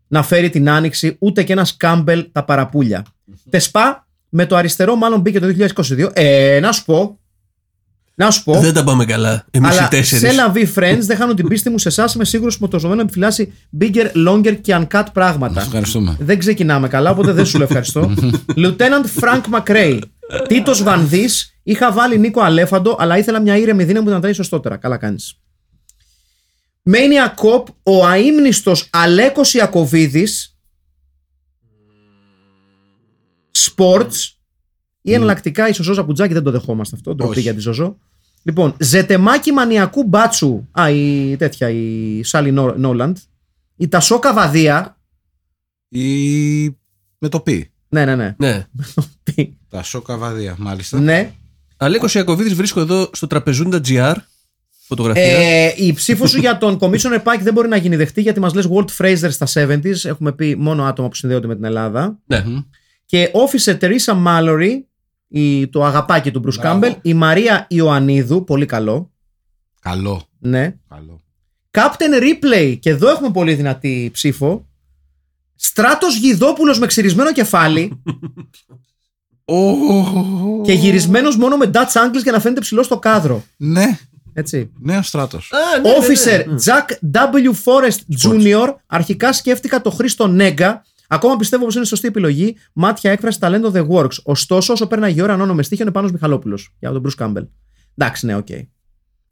[0.07, 3.05] να φέρει την άνοιξη, ούτε και ένας Κάμπελ τα παραπούλια.
[3.49, 6.09] Τεσπά, με το αριστερό μάλλον μπήκε το 2022.
[6.13, 7.19] Ε, να σου πω.
[8.15, 8.59] Να σου πω.
[8.59, 9.45] Δεν τα πάμε καλά.
[9.51, 10.35] Εμείς οι Αλλά τέσσερις.
[10.35, 12.13] σε La Vie Friends δεν χάνω την πίστη μου σε εσάς.
[12.13, 15.61] Είμαι σίγουρος που το ζωμένο επιφυλάσσει bigger, longer και uncut πράγματα.
[15.61, 16.15] Ευχαριστούμε.
[16.19, 18.13] Δεν ξεκινάμε καλά, οπότε δεν σου λέω ευχαριστώ.
[18.55, 19.99] Lieutenant Frank McRae.
[20.47, 21.51] Τίτος Βανδύς.
[21.63, 24.77] Είχα βάλει Νίκο Αλέφαντο, αλλά ήθελα μια ήρεμη δύναμη που να τρέχει σωστότερα.
[24.77, 25.39] Καλά κάνεις.
[26.87, 30.57] Mania Cop, ο αείμνηστος Αλέκος Ιακωβίδης
[33.75, 34.31] Sports
[35.01, 37.15] ή εναλλακτικά η Σοζό Ζαπουτζάκη δεν το δεχόμαστε αυτό.
[37.15, 37.41] Ντροπή Όχι.
[37.41, 37.97] για τη Ζοζό.
[38.43, 40.67] Λοιπόν, ζετεμάκι μανιακού μπάτσου.
[40.71, 43.17] Α, η τέτοια, η Σάλι Νο- Νόλαντ.
[43.75, 44.97] Η Τασόκα Βαδία.
[45.89, 46.65] Ή
[47.17, 47.71] με το πι.
[47.89, 48.35] Ναι, ναι, ναι.
[48.37, 48.65] Ναι.
[49.69, 50.99] Τα σόκα βαδία, μάλιστα.
[50.99, 51.33] ναι.
[51.77, 54.15] Αλέκος Ιακοβίδη βρίσκω εδώ στο τραπεζούντα GR.
[54.87, 55.23] Φωτογραφία.
[55.23, 58.53] Ε, η ψήφος σου για τον Commissioner Pike δεν μπορεί να γίνει δεχτή γιατί μας
[58.53, 60.05] λες Walt Fraser στα 70s.
[60.05, 62.19] Έχουμε πει μόνο άτομα που συνδέονται με την Ελλάδα.
[62.25, 62.43] ναι.
[63.05, 64.69] Και Officer Teresa Mallory,
[65.27, 66.79] η, το αγαπάκι του Bruce Μπράβο.
[66.87, 66.95] Campbell.
[67.01, 69.11] Η Μαρία Ιωαννίδου, πολύ καλό.
[69.81, 70.23] Καλό.
[70.39, 70.75] Ναι.
[70.89, 71.21] Καλό.
[71.71, 74.67] Captain Replay, και εδώ έχουμε πολύ δυνατή ψήφο.
[75.55, 78.01] Στράτος Γιδόπουλος με ξυρισμένο κεφάλι
[80.65, 83.43] και γυρισμένος μόνο με Dutch Angles για να φαίνεται ψηλό στο κάδρο.
[83.57, 83.97] Ναι,
[84.39, 84.71] Έτσι.
[84.79, 85.51] νέος στράτος.
[85.51, 86.55] Α, ναι, ναι, Officer ναι.
[86.65, 87.51] Jack W.
[87.63, 88.75] Forrest Jr.
[88.85, 90.85] Αρχικά σκέφτηκα το Χρήστο Νέγκα.
[91.07, 92.57] Ακόμα πιστεύω πως είναι σωστή επιλογή.
[92.73, 94.15] Μάτια έκφραση ταλέντο The Works.
[94.23, 96.73] Ωστόσο, όσο πέρναγε η ώρα, ανώνομαι στίχιο είναι πάνω Μιχαλόπουλος.
[96.79, 97.47] Για τον Bruce Campbell.
[97.97, 98.47] Εντάξει, ναι, οκ.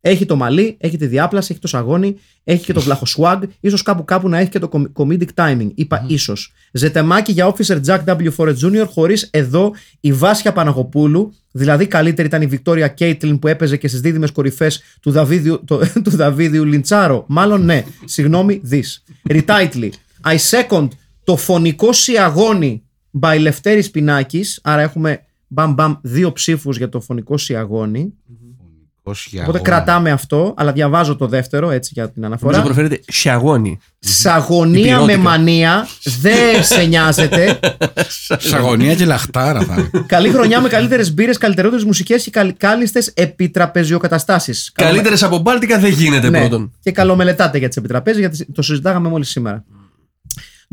[0.08, 3.40] Έχει το μαλλί, έχει τη διάπλαση, έχει το σαγόνι, έχει και το βλάχο swag.
[3.60, 5.70] ίσως κάπου κάπου να έχει και το com- comedic timing.
[5.76, 6.52] Είπα ίσως.
[6.72, 8.30] Ζητηματάκι για Officer Jack W.
[8.36, 8.86] Forrest Jr.
[8.90, 11.34] χωρίς εδώ η Βάσια Παναγοπούλου.
[11.52, 15.80] Δηλαδή καλύτερη ήταν η Βικτόρια Κέιτλιν που έπαιζε και στις δίδυμες κορυφές του, Δαβίδιου- το-
[16.04, 17.26] του Δαβίδιου Λιντσάρο.
[17.28, 17.84] Μάλλον ναι.
[18.06, 18.84] Συγγνώμη, δι.
[19.30, 19.90] Retitle.
[20.26, 20.88] I second
[21.24, 22.84] το φωνικό σιαγόνι
[23.22, 24.60] by Λευτέρης Πινάκης.
[24.64, 28.14] Άρα έχουμε μπαμ μπαμ δύο ψήφους για το φωνικό σιαγόνι.
[29.42, 32.62] Οπότε κρατάμε αυτό, αλλά διαβάζω το δεύτερο έτσι για την Νομίζω αναφορά.
[32.66, 33.80] προφέρεται σιαγόνι.
[34.00, 35.18] Σαγωνία με Υπηρώτικα.
[35.18, 35.88] μανία,
[36.22, 37.60] δεν σε νοιάζεται.
[38.38, 40.06] Σαγωνία και λαχτάρα θα είναι.
[40.08, 44.72] Καλή χρονιά με καλύτερες μπύρες, καλύτερε μουσικές και κάλιστε επιτραπεζιοκαταστάσεις.
[44.74, 46.72] Καλύτερες από Μπάλτικα δεν γίνεται Ναι, πρώτον.
[46.82, 49.64] και καλομελετάτε για τις επιτραπέζες, γιατί το συζητάγαμε μόλις σήμερα.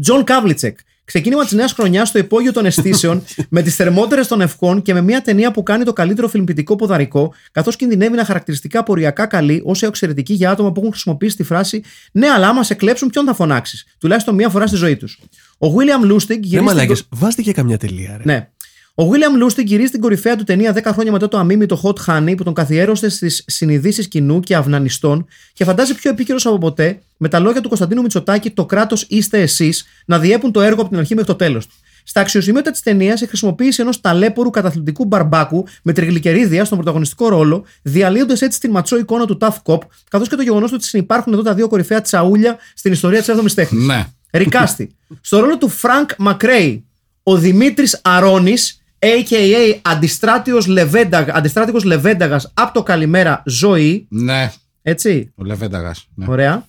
[0.03, 0.79] Τζον Καβλιτσεκ.
[1.05, 5.01] Ξεκίνημα της νέας χρονιάς στο υπόγειο των αισθήσεων, με τις θερμότερες των ευχών και με
[5.01, 9.63] μια ταινία που κάνει το καλύτερο φιλμπιτικό ποδαρικό, καθώς κινδυνεύει να χαρακτηριστεί από οριακά καλή,
[9.65, 11.83] ως εξαιρετική για άτομα που έχουν χρησιμοποιήσει τη φράση
[12.13, 13.87] Ναι, αλλά άμα σε κλέψουν, ποιον θα φωνάξεις.
[13.99, 15.21] Τουλάχιστον μία φορά στη ζωή τους.
[15.59, 16.49] Ο William Lustig Ναι, γυρίζει.
[16.49, 18.17] στην μαλάκες, κο- βάστε και καμιά τελεία.
[18.17, 18.23] Ρε.
[18.25, 18.49] ναι.
[18.95, 22.35] Ο William Lustig γυρίζει στην κορυφαία του ταινία 10 χρόνια μετά το αμίμητο Hot Honey
[22.37, 27.29] που τον καθιέρωσε στις συνειδήσεις κοινού και αυνανιστών και φαντάζει πιο επίκαιρος από ποτέ με
[27.29, 30.99] τα λόγια του Κωνσταντίνου Μητσοτάκη το κράτος είστε εσείς να διέπουν το έργο από την
[30.99, 31.75] αρχή μέχρι το τέλος του.
[32.05, 37.65] Στα αξιοσημείωτα της ταινίας η χρησιμοποίηση ενός ταλαίπωρου καταθλιπτικού μπαρμπάκου με τριγλικερίδια στον πρωταγωνιστικό ρόλο,
[37.83, 39.79] διαλύοντας έτσι την μάτσο εικόνα του Tough Cop,
[40.11, 43.53] καθώς και το γεγονός ότι συνυπάρχουν εδώ τα δύο κορυφαία τσαούλια στην ιστορία της 7ης
[43.55, 43.87] τέχνης.
[43.87, 44.07] Ναι.
[44.31, 44.97] Recast.
[45.21, 46.85] Στο ρόλο του Φρανκ Μακρέι,
[47.23, 49.79] ο Δημήτρης Αρώνης, a.k.a.
[49.83, 54.07] αντιστράτηγος Λεβένταγα, αντιστράτηγος Λεβένταγας από το Καλημέρα Ζωή.
[54.11, 54.53] Ναι.
[54.83, 55.33] Έτσι.
[55.35, 56.09] Ο Λεβένταγας.
[56.15, 56.27] Ναι.
[56.29, 56.67] Ωραία.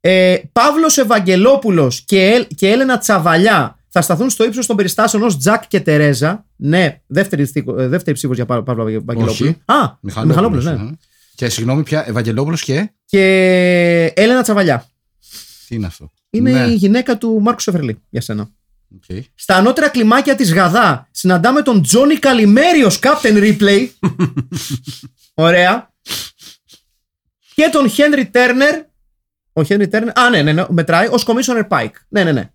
[0.00, 5.38] Ε, Παύλος Ευαγγελόπουλος και, Ελ- και Έλενα Τσαβαλιά θα σταθούν στο ύψος των περιστάσεων ως
[5.38, 6.46] Τζακ και Τερέζα.
[6.56, 9.30] Ναι, δεύτερη, θήκο- ε, δεύτερη ψήφος για Πα- Παύλο Ευαγγελόπουλο.
[9.30, 9.56] Όχι.
[9.64, 10.72] Α, Μιχαλόπουλος, ναι.
[10.72, 10.90] ναι.
[11.34, 13.22] Και συγγνώμη πια, Ευαγγελόπουλος και; Και
[14.16, 14.86] Έλενα Τσαβαλιά.
[15.68, 16.66] Τι είναι αυτό; Είναι ναι.
[16.72, 18.48] η γυναίκα του Μάρκου Σεφερλή για σένα.
[18.94, 19.24] Οκ.
[19.34, 23.88] Στα ανώτερα κλιμάκια της ΓΑΔΑ συναντάμε τον Τζόνι Καλημέριος Captain Ripley.
[25.34, 25.92] Ωραία.
[27.54, 28.80] Και τον Χένρι Τέρνερ.
[29.52, 30.18] Ο Χένρι Τέρνερ.
[30.18, 31.92] Α, ναι, ναι, ναι, μετράει ως Commissioner Pike.
[32.08, 32.50] Ναι, ναι, ναι.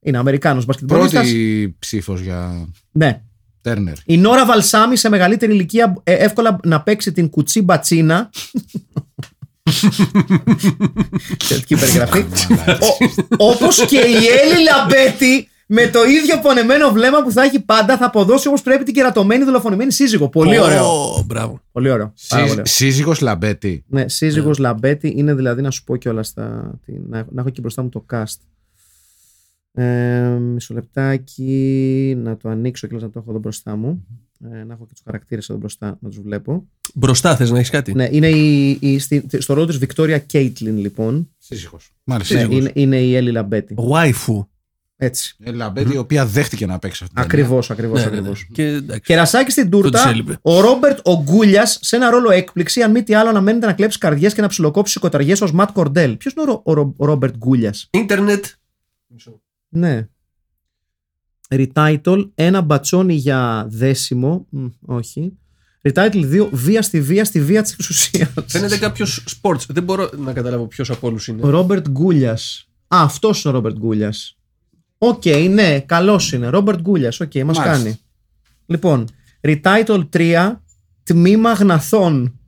[0.00, 1.22] Είναι Αμερικάνος μπασκετμπολίστας.
[1.22, 3.22] Πρώτη ψήφος για Ναι.
[3.60, 3.94] Τέρνερ.
[4.04, 8.30] Η Νόρα Βαλσάμι σε μεγαλύτερη ηλικία ε, εύκολα να παίξει την κουτσί μπατσίνα.
[11.44, 12.26] Θετική περιγραφή.
[13.36, 18.06] Όπως και η Έλλη Λαμπέτη με το ίδιο πονεμένο βλέμμα που θα έχει πάντα θα
[18.06, 20.28] αποδώσει όπω πρέπει την κερατωμένη δολοφονημένη σύζυγο.
[20.28, 20.84] Πολύ ωραίο.
[21.16, 21.60] Ω, μπράβο.
[21.72, 22.12] Πολύ ωραίο.
[22.28, 22.64] Πάρα ωραίο.
[22.66, 23.84] Σύζυγος Λαμπέτη.
[23.88, 26.26] Ναι, σύζυγος Λαμπέτη είναι δηλαδή να σου πω κιόλας.
[26.26, 26.74] στα...
[26.84, 28.36] τι- Να, να έχω εκεί μπροστά μου το cast.
[29.76, 34.06] Ε, μισό λεπτάκι να το ανοίξω και να το έχω εδώ μπροστά μου.
[34.52, 36.66] Ε, να έχω και τους χαρακτήρες εδώ μπροστά να τους βλέπω.
[36.94, 40.78] Μπροστά θες να έχεις κάτι; Ναι, είναι η, η, στη- στο ρόλο της Βικτόρια Κέιτλιν,
[40.78, 41.30] λοιπόν.
[41.38, 41.90] Σύζυγος.
[42.04, 42.34] Μάλιστα.
[42.34, 42.58] Ναι, σύζυγος.
[42.60, 43.74] είναι, είναι η Έλλη Λαμπέτη.
[43.92, 44.46] Waifu.
[44.96, 45.36] Έτσι.
[45.42, 47.44] Ε, Λαμπέτη, η οποία δέχτηκε να παίξει αυτή την ταινία.
[47.44, 48.16] Ακριβώς, ακριβώς, Ναι, ναι, ναι.
[48.18, 48.46] ακριβώς.
[48.52, 49.00] Και εντάξει.
[49.00, 50.38] Κερασάκι στην Το της τούρτα, έλειπε.
[50.42, 54.34] ο Ρόμπερτ Ογκούλιας σε ένα ρόλο έκπληξη, αν μη τι άλλο, αναμένεται να κλέψει καρδιές
[54.34, 56.16] και να ψιλοκόψει σηκωταριές ως Ματ Κορντέλ.
[56.16, 57.74] Ποιος είναι ο, Ρο- ο, Ρο- ο Ρόμπερτ Γκούλια.
[57.90, 58.44] Ίντερνετ.
[59.68, 60.08] Ναι.
[61.48, 64.46] Retitle, ένα μπατσόνι για δέσιμο.
[64.50, 65.32] Μ, όχι.
[65.82, 68.28] Retitle 2, βία στη βία στη βία της εξουσίας.
[68.46, 69.64] Φαίνεται κάποιος sports.
[69.68, 71.48] Δεν μπορώ να καταλάβω ποιος από όλους Ο είναι.
[71.50, 72.32] Ρόμπερτ Γκούλια.
[72.32, 72.36] Α,
[72.88, 74.12] αυτός είναι ο Ρόμπερτ Γκούλια.
[74.98, 76.48] Οκ, ναι, καλός είναι.
[76.48, 77.20] Ρόμπερτ Γκούλιας.
[77.20, 77.64] Οκ, μας Μάλιστα.
[77.82, 77.98] κάνει.
[78.66, 79.08] Λοιπόν,
[79.40, 80.60] Retitle 3,
[81.02, 82.38] τμήμα γναθών.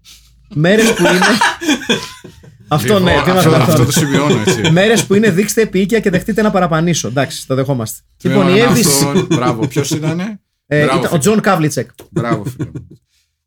[0.55, 1.18] Μέρες που είναι.
[2.68, 3.84] αυτό ναι, Λοιπόν, τμήμα αυτό, αυτό γναθών.
[3.86, 4.70] το σημειώνω έτσι.
[4.78, 7.09] Μέρες που είναι δείξτε επιείκεια και δεχτείτε ένα παραπανήσιο.
[7.09, 8.01] Εντάξει, το δεχόμαστε.
[8.22, 8.80] Λοιπόν, η Τμήμα Εύη.
[8.80, 9.26] αυτών.
[9.30, 11.18] Μπράβο, ποιος ήταν; ε, Μπράβο, ήταν ο φίλε.
[11.18, 11.90] Τζον Καβλιτσεκ.
[12.11, 12.64] Μπράβο, φίλε.
[12.74, 12.86] μου.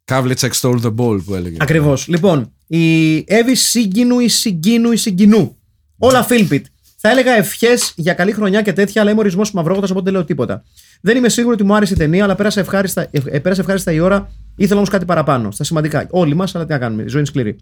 [0.04, 1.58] Καβλιτσεκ stole the ball που έλεγε.
[1.60, 2.08] Ακριβώς.
[2.08, 5.58] Λοιπόν, η Εύη Συγκίνου ή Συγκίνου ή Συγκινού.
[5.98, 6.66] Όλα Φίλμπιτ.
[7.02, 10.24] Θα έλεγα ευχές για καλή χρονιά και τέτοια, αλλά είμαι ορισμός μαυρόγοντα, οπότε δεν λέω
[10.26, 10.64] τίποτα.
[11.02, 13.92] Δεν είμαι σίγουρο ότι μου άρεσε η ταινία, αλλά πέρασε ευχάριστα, ε, ε, πέρασε ευχάριστα
[13.92, 14.32] η ώρα.
[14.56, 15.52] Ήθελα όμως κάτι παραπάνω.
[15.52, 16.08] Στα σημαντικά.
[16.10, 17.04] Όλοι μας, αλλά τι να κάνουμε.
[17.04, 17.56] Η ζωή είναι σκληρή.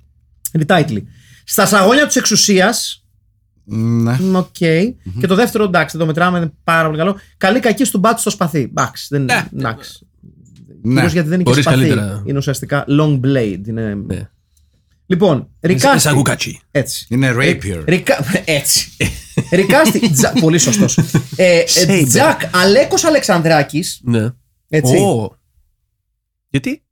[0.59, 1.01] Retitle.
[1.43, 2.73] Στα σαγόνια της εξουσία.
[3.63, 4.17] Ναι.
[4.33, 4.55] Οκ.
[5.19, 7.19] Και το δεύτερο, εντάξει, δεν το μετράμε, είναι πάρα πολύ καλό.
[7.37, 8.59] Καλή κακή του μπάτσου στο σπαθί.
[8.61, 9.47] Εντάξει, δεν είναι.
[9.57, 10.07] Εντάξει.
[10.81, 10.93] Ναι.
[10.93, 11.79] Κυρίως γιατί δεν είναι και Μπορείς σπαθί.
[11.79, 12.23] καλύτερα.
[12.25, 13.61] Είναι ουσιαστικά long blade.
[13.67, 14.29] Είναι Ναι.
[15.09, 15.99] Λοιπόν, Recast.
[15.99, 16.59] Σαν κουκάτσι.
[16.71, 17.05] Έτσι.
[17.09, 17.83] Είναι rapier.
[17.85, 18.25] Reca...
[18.45, 18.91] Έτσι.
[19.51, 20.09] Recast.
[20.15, 20.31] Τζα...
[20.39, 20.97] Πολύ σωστός.
[21.35, 22.03] Ε, ε, Saber.
[22.07, 23.99] Τζακ Αλέκος Αλεξανδράκης.
[24.03, 24.29] Ναι.
[24.69, 24.95] Έτσι.
[24.97, 25.37] Ω.
[26.49, 26.83] Γιατί;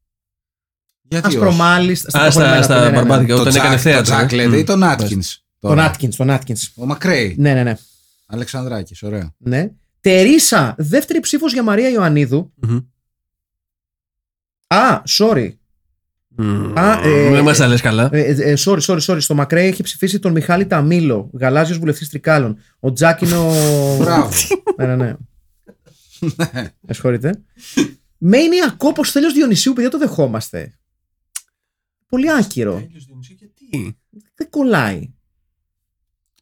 [1.02, 1.92] Γιατί όχι; Ασπρομάλη.
[1.92, 4.18] Α, στα, στα μπαρμπάδικα, Το όταν Jack- έκανε Το θέατρο.
[4.18, 4.36] Jack ε.
[4.36, 4.66] λέτε ή Μμ.
[4.66, 5.44] τον Άτκινς.
[5.60, 6.16] Τον Άτκινς.
[6.16, 6.72] Τον Άτκινς.
[6.76, 7.36] Ο Μακρέι.
[7.40, 7.76] Ναι, ναι, ναι.
[8.26, 9.36] Αλεξανδράκης, ωραίο.
[9.38, 9.70] ναι.
[10.02, 12.54] Τερίσα, δεύτερη ψήφος για Μαρία Ιωαννίδου.
[12.56, 12.80] Μμμ.
[14.68, 15.50] Α, sorry.
[16.38, 16.78] Μμμ.
[16.78, 18.10] Α, ε, Δεν μας τα λες καλά.
[18.12, 19.18] Ε, ε, sorry, sorry, sorry.
[19.22, 22.58] Στο Μακρέι έχει ψηφίσει τον Μιχάλη Ταμίλο, γαλάζιος βουλευτής Τρικάλων.
[22.80, 23.52] Ο Τζάκ είναι ο.
[23.98, 24.30] Μπράβο.
[24.78, 25.16] ναι, ναι, ναι.
[26.80, 27.44] Με συγχωρείτε.
[28.18, 30.78] Μένει κόπος τέλο Διονυσίου, παιδιά, το δεχόμαστε.
[32.08, 32.88] Πολύ άκυρο.
[32.90, 33.98] Γιατί;
[34.36, 35.14] Δεν κολλάει.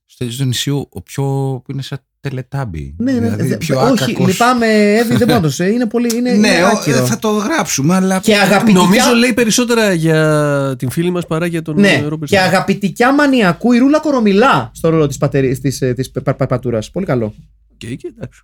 [0.06, 1.24] Στέλιος του νησιού, ο πιο
[1.64, 2.96] που είναι σαν τελετάμπι.
[2.98, 4.28] Ναι, ναι, δηλαδή, δε- πιο όχι, άκακος.
[4.28, 6.16] λυπάμαι, Εύη, δεν μπορώ να το Είναι πολύ.
[6.16, 6.98] Είναι, Ναι, είναι ο- άκυρο.
[6.98, 8.20] ε, θα το γράψουμε, αλλά.
[8.20, 8.80] Και αγαπητικά.
[8.80, 12.48] Νομίζω λέει περισσότερα για την φίλη μας παρά για τον Ναι, Ρόμπερτ και Σάκα.
[12.48, 16.92] αγαπητικά μανιακού η Ρούλα Κορομιλά στο ρόλο της πατερή της, ε, της πα- πα- πατούρας.
[16.92, 17.26] Πολύ καλό.
[17.74, 18.42] Οκ, και εντάξει.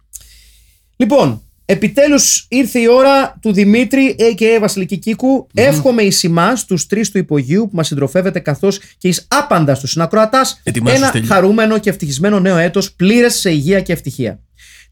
[0.95, 1.41] Λοιπόν,
[1.73, 4.59] επιτέλους ήρθε η ώρα του Δημήτρη, a.k.a.
[4.59, 5.47] Βασιλική Κίκου.
[5.53, 9.91] Εύχομαι εις εμάς, τους τρεις του υπογείου που μας συντροφεύετε καθώς και εις άπαντα στους
[9.91, 11.27] συνακροατάς Ετοιμάσου, ένα Στέλιο.
[11.27, 14.39] χαρούμενο και ευτυχισμένο νέο έτος πλήρες σε υγεία και ευτυχία.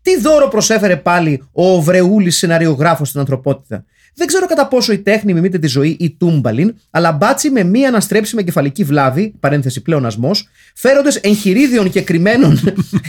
[0.01, 5.33] Τι δώρο προσέφερε πάλι ο Βρεούλης σεναριογράφος στην ανθρωπότητα; Δεν ξέρω κατά πόσο η τέχνη
[5.33, 11.09] μιμείται τη ζωή ή τούμπαλιν, αλλά μπάτσι με μία αναστρέψιμη κεφαλική βλάβη, παρένθεση πλεονασμός, φέροντε
[11.21, 12.59] εγχειρίδιων και κρυμμένων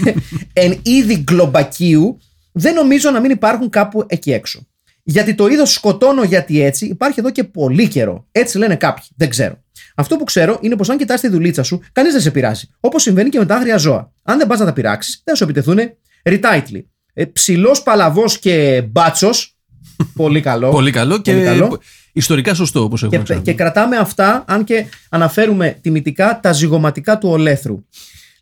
[0.52, 2.18] εν είδη γκλομπακίου,
[2.58, 4.66] δεν νομίζω να μην υπάρχουν κάπου εκεί έξω.
[5.02, 8.26] Γιατί το είδος σκοτώνω γιατί έτσι υπάρχει εδώ και πολύ καιρό.
[8.32, 9.04] Έτσι λένε κάποιοι.
[9.16, 9.62] Δεν ξέρω.
[9.94, 12.68] Αυτό που ξέρω είναι πως αν κοιτάς τη δουλίτσα σου, κανείς δεν σε πειράζει.
[12.80, 14.12] Όπως συμβαίνει και με τα άγρια ζώα.
[14.22, 15.78] Αν δεν πας να τα πειράξεις, δεν θα σου επιτεθούν.
[16.22, 16.82] Retitle.
[17.12, 19.56] Ε, Ψηλός παλαβός και μπάτσος.
[20.14, 20.70] πολύ καλό.
[20.70, 21.80] Πολύ καλό και Πολύ καλό.
[22.12, 23.44] ιστορικά σωστό όπως έχουμε Και, ξαναπεί.
[23.44, 27.84] και κρατάμε αυτά, αν και αναφέρουμε τιμητικά τα ζυγοματικά του ολέθρου.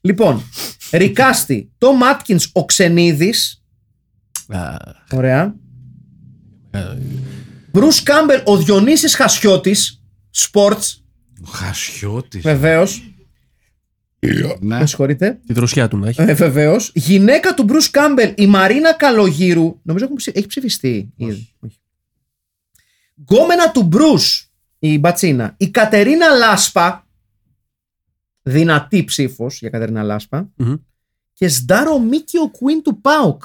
[0.01, 0.43] Λοιπόν,
[0.93, 3.61] Ρικάστη, Τόμ Άτκιν ο Ξενίδης.
[4.49, 4.77] Α,
[5.13, 5.55] Ωραία.
[6.71, 6.81] α,
[7.73, 10.03] Μπρους Κάμπελ ο Διονύσης Χασιώτης
[10.35, 10.95] Sports,
[11.43, 12.43] Ο Χασιώτης.
[12.43, 13.11] βεβαίως.
[14.61, 14.79] Ναι.
[14.79, 15.41] Με συγχωρείτε.
[15.47, 16.21] Τη δροσιά του να έχει.
[16.23, 16.91] Ε, βεβαίως.
[16.95, 19.81] Γυναίκα του Μπρους Κάμπελ, η Μαρίνα Καλογύρου.
[19.83, 21.49] Νομίζω έχουν ψη- έχει ψηφιστεί ήδη.
[21.61, 21.79] Όχι.
[23.21, 25.55] Γκόμενα του Μπρους, η Μπατσίνα.
[25.57, 27.07] Η Κατερίνα Λάσπα.
[28.43, 30.51] Δυνατή ψήφος για Κατερίνα Λάσπα.
[30.57, 30.75] Μμμ.
[31.33, 33.43] Και Σντάρο Μίκη ο Κουίν του Πάουκ.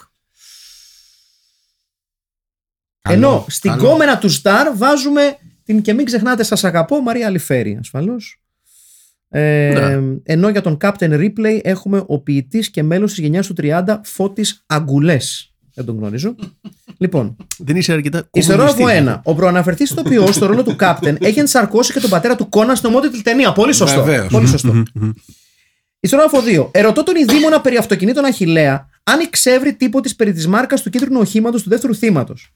[3.02, 3.84] Καλό, Ενώ στην καλό.
[3.84, 8.36] κόμενα του Σταρ βάζουμε την και μην ξεχνάτε σας αγαπώ Μαρία Αλιφέρη ασφαλώς.
[9.30, 10.18] Ε, Ναι.
[10.24, 14.64] Ενώ για τον Captain Replay έχουμε ο ποιητής και μέλος της γενιάς του 30 Φώτης
[14.68, 15.46] Αγκουλές.
[15.74, 16.36] Δεν τον γνωρίζω.
[16.98, 18.28] λοιπόν, Δεν είσαι αρκετά.
[18.34, 19.08] Ιστερόγραφο κομμουνιστής.
[19.08, 19.22] 1.
[19.24, 22.90] Ο προαναφερθής ηθοποιός στο ρόλο του Captain έχει ενσαρκώσει και τον πατέρα του Κόνα στην
[22.90, 23.52] ομότιτλη ταινία.
[23.52, 24.04] Πολύ σωστό.
[24.04, 24.32] Βεβαίως.
[24.32, 24.84] Πολύ σωστό.
[26.00, 26.68] Ιστερόγραφο 2.
[26.72, 31.20] Ερωτώ τον ειδήμονα περί αυτοκινήτων Αχηλέα αν εξεύρει τύπο της περί της μάρκας του κίτρινου
[31.20, 32.52] οχήματος του δεύτερου θύματος.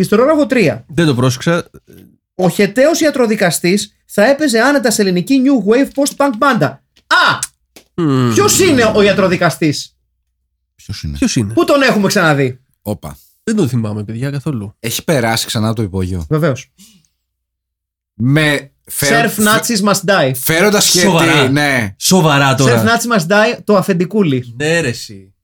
[0.00, 0.82] Ιστερόγραφο 3.
[0.88, 1.70] Δεν το πρόσεξα.
[2.34, 6.82] Ο χεταίος ιατροδικαστής θα έπαιζε άνετα σε ελληνική New Wave Post-Punk μπάντα.
[7.06, 7.38] Α!
[7.94, 8.32] Μμμ.
[8.34, 9.96] Ποιος είναι ο ιατροδικαστής,
[10.74, 13.18] Ποιος είναι; Ποιος είναι; Πού τον έχουμε ξαναδεί; Όπα.
[13.42, 14.74] Δεν το θυμάμαι, παιδιά, καθόλου.
[14.80, 16.26] Έχει περάσει ξανά το υπόγειο.
[16.28, 16.72] Βεβαίως.
[18.14, 18.72] Με.
[18.98, 20.32] Surf Nazis must die.
[20.34, 21.06] Φέροντας σχέδι.
[21.06, 21.48] Σοβαρά.
[21.48, 21.94] Ναι.
[21.98, 22.84] Σοβαρά Surf τώρα.
[22.84, 24.54] Nazis must die, το αφεντικούλι.
[24.56, 25.34] Ναι, ρε, εσύ.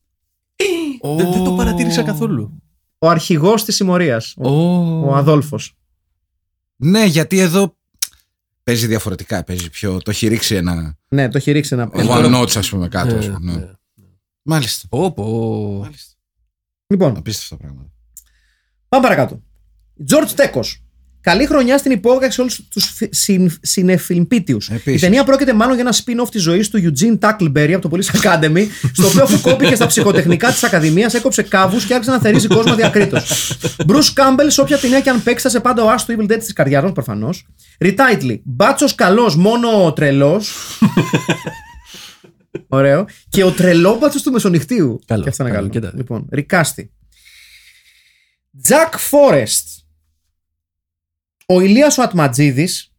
[1.03, 2.63] Δεν, δεν το παρατήρησα καθόλου.
[2.99, 4.35] Ο αρχηγός της συμμορίας.
[4.37, 4.49] Ο,
[5.09, 5.75] ο Αδόλφος.
[6.77, 7.77] Ναι, γιατί εδώ
[8.63, 9.45] παίζει διαφορετικά.
[9.45, 9.99] Παίζει πιο.
[10.03, 10.99] Το έχει ρίξει ένα.
[11.09, 11.91] Ναι, το έχει ρίξει ένα.
[11.93, 13.17] One notes, ας πούμε, κάτω.
[13.17, 13.59] ας Ε, πούμε, ναι.
[13.59, 13.71] ναι.
[14.43, 14.89] Μάλιστα.
[14.89, 15.79] Πω, πω.
[15.83, 16.15] Μάλιστα.
[16.87, 17.91] Λοιπόν, Απίστευτα πράγματα.
[18.89, 19.43] πάμε παρακάτω.
[20.09, 20.61] George Τέκο.
[21.27, 22.95] Καλή χρονιά στην υπόγραφη σε όλους τους
[23.61, 24.69] συνεφιλμπίτιους.
[24.71, 25.01] Επίσης.
[25.01, 28.21] Η ταινία πρόκειται μάλλον για ένα spin-off της ζωής του Eugene Tackleberry από το Police
[28.21, 32.47] Academy, στο οποίο αφού κόπηκε στα ψυχοτεχνικά της Ακαδημίας, έκοψε κάβους και άρχισε να θερίζει
[32.47, 33.21] κόσμο διακρίτω.
[33.89, 36.39] Bruce Campbell, σε όποια ταινία και αν παίξει, θα σε πάντα ο άστο Evil Dead
[36.39, 37.47] της καρδιά μας, προφανώς.
[37.79, 38.41] Retitle.
[38.45, 40.55] Μπάτσος καλός, μόνο τρελός.
[42.69, 43.07] Ωραίο.
[43.29, 45.01] Και ο τρελόπατσο του μεσονυχτίου.
[45.07, 45.81] Καλό, Και αυτό είναι καλό, καλό.
[45.81, 45.97] κοίτα.
[45.97, 46.91] Λοιπόν, Ρικάστη.
[48.69, 49.86] Jack Forrest.
[51.47, 52.93] Ο Ηλίας ο Ατματζίδης,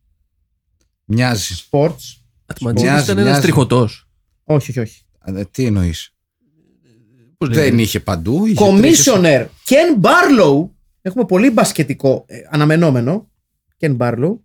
[1.05, 1.55] Μοιάζει.
[1.69, 2.21] sports.
[2.45, 3.41] Ατματζίδης Μοιάζει, ήταν ένας μοιάζει.
[3.41, 4.09] τριχωτός.
[4.43, 5.01] Όχι, όχι, όχι.
[5.25, 6.15] Ε, Τι εννοείς;
[7.37, 8.45] Δεν είχε παντού.
[8.45, 10.69] είχε Commissioner Ken Barlow.
[11.01, 13.31] Έχουμε πολύ μπασκετικό ε, αναμενόμενο.
[13.79, 14.37] Ken Barlow.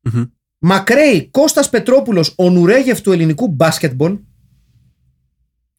[0.00, 0.24] Μμμ.
[0.58, 4.18] Μακρέι Κώστας Πετρόπουλος, ο Νουρέγεφ του ελληνικού μπάσκετμπολ.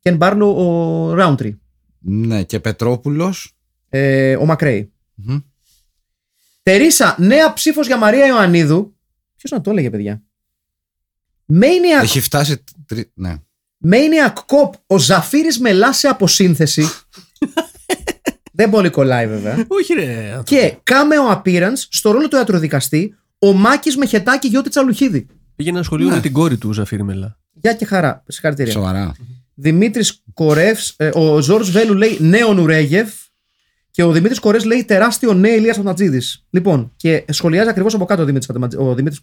[0.03, 1.57] Ken Barlow, ο Roundtree.
[1.99, 3.57] Ναι, και Πετρόπουλος.
[3.89, 4.93] Ε, ο Μακρέι.
[6.63, 8.95] Τερίσα, νέα ψήφος για Μαρία Ιωαννίδου.
[9.37, 10.21] Ποιος να το έλεγε, παιδιά;
[11.53, 12.63] Maniac, Έχει φτάσει.
[12.85, 13.35] τρι- Ναι.
[13.91, 16.83] Maniac Cop, ο Ζαφύρης Μελά σε αποσύνθεση.
[18.55, 19.65] Δεν πολύ κολλάει βέβαια.
[19.67, 20.39] Όχι, ρε.
[20.43, 25.25] Και cameo appearance στο ρόλο του ιατροδικαστή, ο Μάκης με χετάκι Γιώτη Τσαλουχίδη.
[25.55, 27.37] Πήγε ένα σχολείο με την κόρη του, Ζαφύρη Μελά.
[27.53, 28.23] Γεια και χαρά.
[28.27, 28.71] Συγχαρητήρια.
[28.73, 29.15] Σοβαρά.
[29.53, 33.13] Δημήτρης Κορεύς, ε, ο Ζόρζ Βέλου λέει νέο Νουρέγεφ
[33.95, 36.45] και ο Δημήτρης Κορές λέει τεράστιο ναι Ηλίας Ματζίδης.
[36.49, 39.21] Λοιπόν, και σχολιάζει ακριβώς από κάτω ο Δημήτρης, Ματζ- ο Δημήτρης,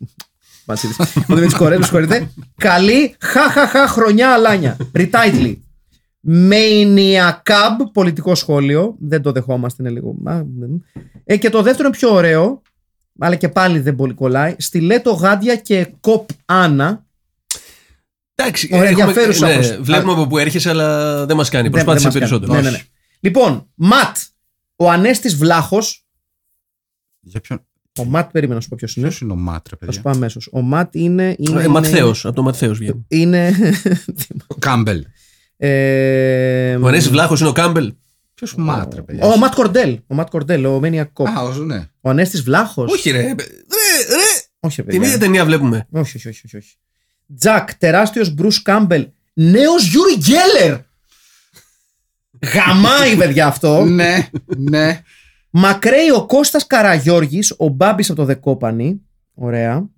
[0.64, 0.98] Ματζίδης.
[0.98, 2.30] ο Δημήτρης Κορές, με συγχωρείτε.
[2.56, 4.76] Καλή χαχαχα χρονιά αλάνια.
[4.96, 5.56] Retitle.
[6.50, 8.96] Maniacab, πολιτικό σχόλιο.
[9.00, 10.16] Δεν το δεχόμαστε, είναι λίγο.
[10.24, 10.62] Α, μ.
[11.24, 12.62] Ε, και το δεύτερο είναι πιο ωραίο,
[13.18, 14.54] αλλά και πάλι δεν πολύ κολλάει.
[14.58, 17.04] Στιλέτο Γάντια και Κοπ Άννα.
[18.34, 21.62] Εντάξει, Ωραία, έχουμε- ενδιαφέρουσα ναι, προς- βλέπουμε από πού έρχεσαι, αλλά δεν μας κάνει.
[21.62, 22.40] Δεν- Προσπάθησε δεν μας κάνει.
[22.40, 22.62] περισσότερο.
[22.62, 22.82] Ναι, ναι, ναι.
[23.20, 24.16] Λοιπόν, Ματ,
[24.80, 26.06] ο Ανέστης Βλάχος.
[27.20, 27.66] Για ποιον;
[27.98, 29.06] Ο Ματ, περίμενα να σου πω ποιος είναι.
[29.06, 30.02] Ποιος είναι ο Ματ, ρε, Θα σου παιδιά.
[30.02, 30.48] πω αμέσως.
[30.52, 31.34] Ο Ματ είναι.
[31.38, 33.04] είναι Ε, Ματθαίος, από το Ματθαίος βγαίνει.
[33.08, 33.52] Είναι.
[34.46, 35.04] Ο Κάμπελ.
[35.56, 37.94] ε, Ο Ανέστης Βλάχος είναι ο Κάμπελ.
[38.34, 39.98] Ποιος Ματ, ρε, παιδιά; ο Ματ Κορντέλ.
[40.06, 41.24] Ο Ματ Κορντέλ, ο Maniac Cop.
[41.36, 41.88] Α, ο- ναι.
[42.00, 42.92] Ο Ανέστης Βλάχος.
[42.92, 43.20] Όχι, ρε.
[43.22, 43.36] Ρε, ρε.
[44.60, 45.06] όχι Την παιδιά.
[45.06, 45.86] ίδια ταινία βλέπουμε.
[45.90, 46.76] όχι, όχι, όχι, όχι, όχι.
[47.38, 49.08] Τζακ, τεράστιος Μπρουσ Κάμπελ.
[49.34, 50.78] Νέος Γιούρι Γκέλερ.
[52.54, 53.84] Γαμάει, παιδιά αυτό.
[53.84, 55.00] Ναι, ναι.
[55.50, 59.00] McCrae ο Κώστας Καραγιώργης, ο Μπάμπης από το Δεκόπανη.
[59.34, 59.88] Ωραία.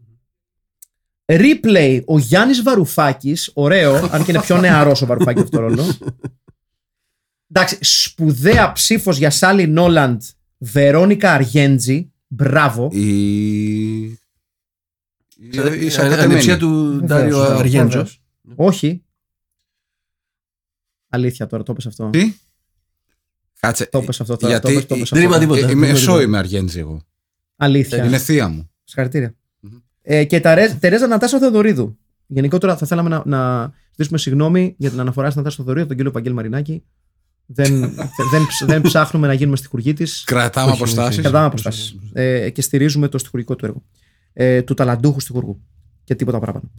[1.27, 3.51] Ripley ο Γιάννης Βαρουφάκης.
[3.55, 5.97] Ωραίο, αν και είναι πιο νεαρός ο Βαρουφάκης αυτό το ρόλο.
[7.55, 10.23] Εντάξει, σπουδαία ψήφος για Sally Noland,
[10.59, 12.13] Βερόνικα Αργέντζη.
[12.27, 12.89] Μπράβο.
[12.93, 14.03] Η.
[14.03, 14.17] η-
[15.81, 16.23] η Η σακατεμένη.
[16.33, 17.89] ανεψία του Ντάριο Βεβαίως, Αργέντζο.
[17.89, 18.21] βεβαίως.
[18.57, 19.03] Όχι.
[21.15, 22.11] Αλήθεια τώρα, το πες αυτό.
[22.11, 22.33] Τι;
[23.61, 23.87] Κάτσε.
[23.87, 24.53] Το πες αυτό τώρα.
[24.53, 25.31] Γιατί το πες, το πες δεν αυτό.
[25.31, 25.67] είπα τίποτα.
[25.69, 27.03] Ε, Είμαι Δεν εσώ είπα είμαι Αργέντζη εγώ.
[27.57, 28.05] Αλήθεια.
[28.05, 28.71] Είναι θεία μου.
[28.85, 29.35] Συγχαρητήρια.
[30.03, 31.99] Ε, και τα Ρε- Τερέζα Νατάσα Θεοδωρίδου.
[32.27, 36.11] Γενικότερα θα θέλαμε να, να ζητήσουμε συγγνώμη για την αναφορά στην Νατάσα Θεοδωρίδου, τον κύριο
[36.11, 36.83] Παγγέλ Μαρινάκη.
[37.47, 37.81] δεν,
[38.33, 40.25] δεν, ψ- δεν ψάχνουμε να γίνουμε στιχουργοί της.
[40.27, 41.21] Κρατάμε Όχι, όχι, αποστάσεις.
[41.23, 41.97] Κρατάμε αποστάσεις.
[42.13, 43.83] Ε, και στηρίζουμε το στιχουργικό του έργο.
[44.33, 45.63] Ε, του ταλαντούχου στιχουργού.
[46.05, 46.71] Και τίποτα παραπάνω.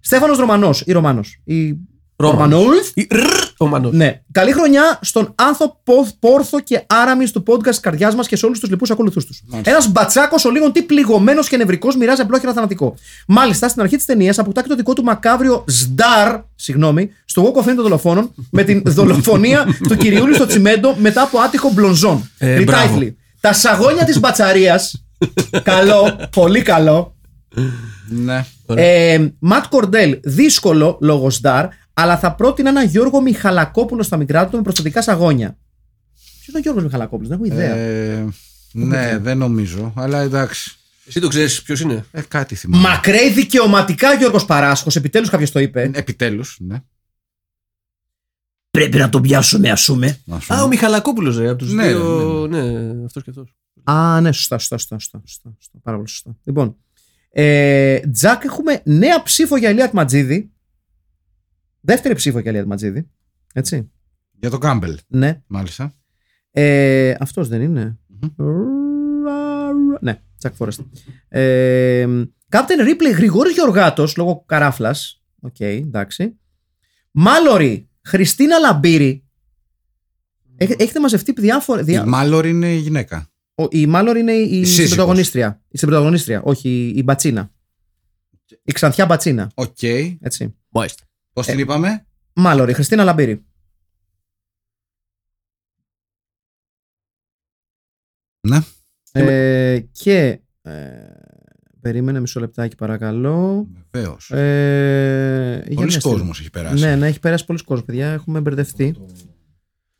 [0.00, 1.40] Στέφανος Ρωμανός ή Ρωμάνος.
[1.44, 1.76] Ή...
[2.20, 2.90] Ρωμανός.
[2.94, 3.22] Ή ρρρ,
[3.58, 3.92] Ο Μανός.
[3.92, 4.20] Ναι.
[4.32, 8.58] Καλή χρονιά στον Άνθο Πόθ- Πόρθο και Άραμι του podcast καρδιάς μας και σε όλους
[8.60, 9.42] τους λοιπούς ακολουθούς τους.
[9.46, 9.70] Μάλιστα.
[9.70, 12.94] Ένας μπατσάκος ο λίγον τι πληγωμένος και νευρικός μοιράζει απλόχερα θανατικό.
[13.26, 17.58] Μάλιστα, στην αρχή της ταινίας αποκτά και το δικό του μακάβριο Σντάρ, συγγνώμη, στο Walk
[17.58, 22.30] of Fame των δολοφόνων με την δολοφονία του κυριούλη στο τσιμέντο μετά από άτυχο μπλονζόν.
[22.38, 22.98] Ε, μπράβο.
[23.00, 23.14] Retitle.
[23.40, 25.04] Τα σαγόνια της μπατσαρίας.
[25.62, 27.14] καλό, πολύ καλό.
[28.08, 28.44] Ναι.
[28.74, 31.66] Ε, Ματ Κορντέλ, δύσκολο λόγω Σντάρ,
[32.00, 35.58] αλλά θα πρότεινα ένα Γιώργο Μιχαλακόπουλο στα μικρά του με προστατικά σαγόνια.
[36.14, 37.74] Ποιος είναι ο Γιώργος Μιχαλακόπουλος, δεν έχω ιδέα.
[37.74, 38.28] Ε,
[38.72, 39.92] ναι, δεν νομίζω.
[39.96, 40.74] Αλλά εντάξει.
[41.06, 42.88] Εσύ το ξέρεις ποιος είναι; Ε, κάτι θυμάμαι.
[42.88, 45.90] Μακραίει δικαιωματικά Γιώργος Παράσχος, επιτέλους κάποιος το είπε.
[45.94, 46.82] Επιτέλους, ναι.
[48.70, 50.18] Πρέπει να τον πιάσουμε, ας πούμε.
[50.24, 52.46] Να σου Α, ο Μιχαλακόπουλος, ρε, από τους Ναι, δύο.
[52.50, 52.60] Ναι,
[53.04, 53.54] αυτός και αυτός.
[53.84, 54.98] Α, ναι, σωστά, σωστά, σωστά.
[54.98, 56.36] σωστά, σωστά, σωστά πάρα πολύ σωστά.
[56.44, 56.76] Λοιπόν,
[57.30, 60.50] ε, Τζακ, έχουμε νέα ψήφο για Ηλίας Ματζίδη.
[61.80, 63.10] Δεύτερη ψήφο για Ηλία Ματζίδη.
[63.52, 63.90] Έτσι.
[64.32, 65.42] Για τον Κάμπελ, Ναι.
[65.46, 65.94] μάλιστα.
[66.50, 67.98] Ε, αυτός δεν είναι.
[70.00, 70.78] Ναι, Jack Forrest.
[71.28, 72.06] Ε,
[72.48, 75.22] Captain Ripley Γρηγόρης Γεωργάτος, λόγω καράφλας.
[75.40, 76.38] Οκ, εντάξει.
[77.10, 79.24] Μάλορη, Χριστίνα Λαμπύρη.
[80.56, 81.80] Έχ- Έχετε μαζευτεί διάφορα.
[81.80, 82.06] Η Διά...
[82.06, 83.30] Μάλορ είναι η γυναίκα.
[83.54, 84.88] Ο- η Μάλορη είναι η, η σύζυγος.
[84.88, 85.62] πρωταγωνίστρια.
[85.68, 87.50] Η πρωταγωνίστρια, όχι η, η Μπατσίνα.
[88.64, 89.50] Η ξανθιά Μπατσίνα.
[89.54, 89.82] Οκ.
[90.20, 90.56] Έτσι.
[90.68, 91.04] Μάλιστα.
[91.32, 93.44] Πώς την είπαμε; Μάλορη, Χριστίνα Λαμπύρη.
[98.40, 98.58] Ναι.
[99.12, 100.40] Ε, και.
[100.62, 101.12] Ε,
[101.80, 103.68] περίμενε μισό λεπτάκι παρακαλώ.
[103.90, 104.30] Βεβαίως.
[104.30, 106.16] Ε, για Πολλοί μια στιγμή.
[106.16, 106.84] κόσμος έχει περάσει.
[106.84, 108.10] Ναι, ναι, έχει περάσει πολλοί κόσμος, παιδιά.
[108.10, 108.96] Έχουμε μπερδευτεί.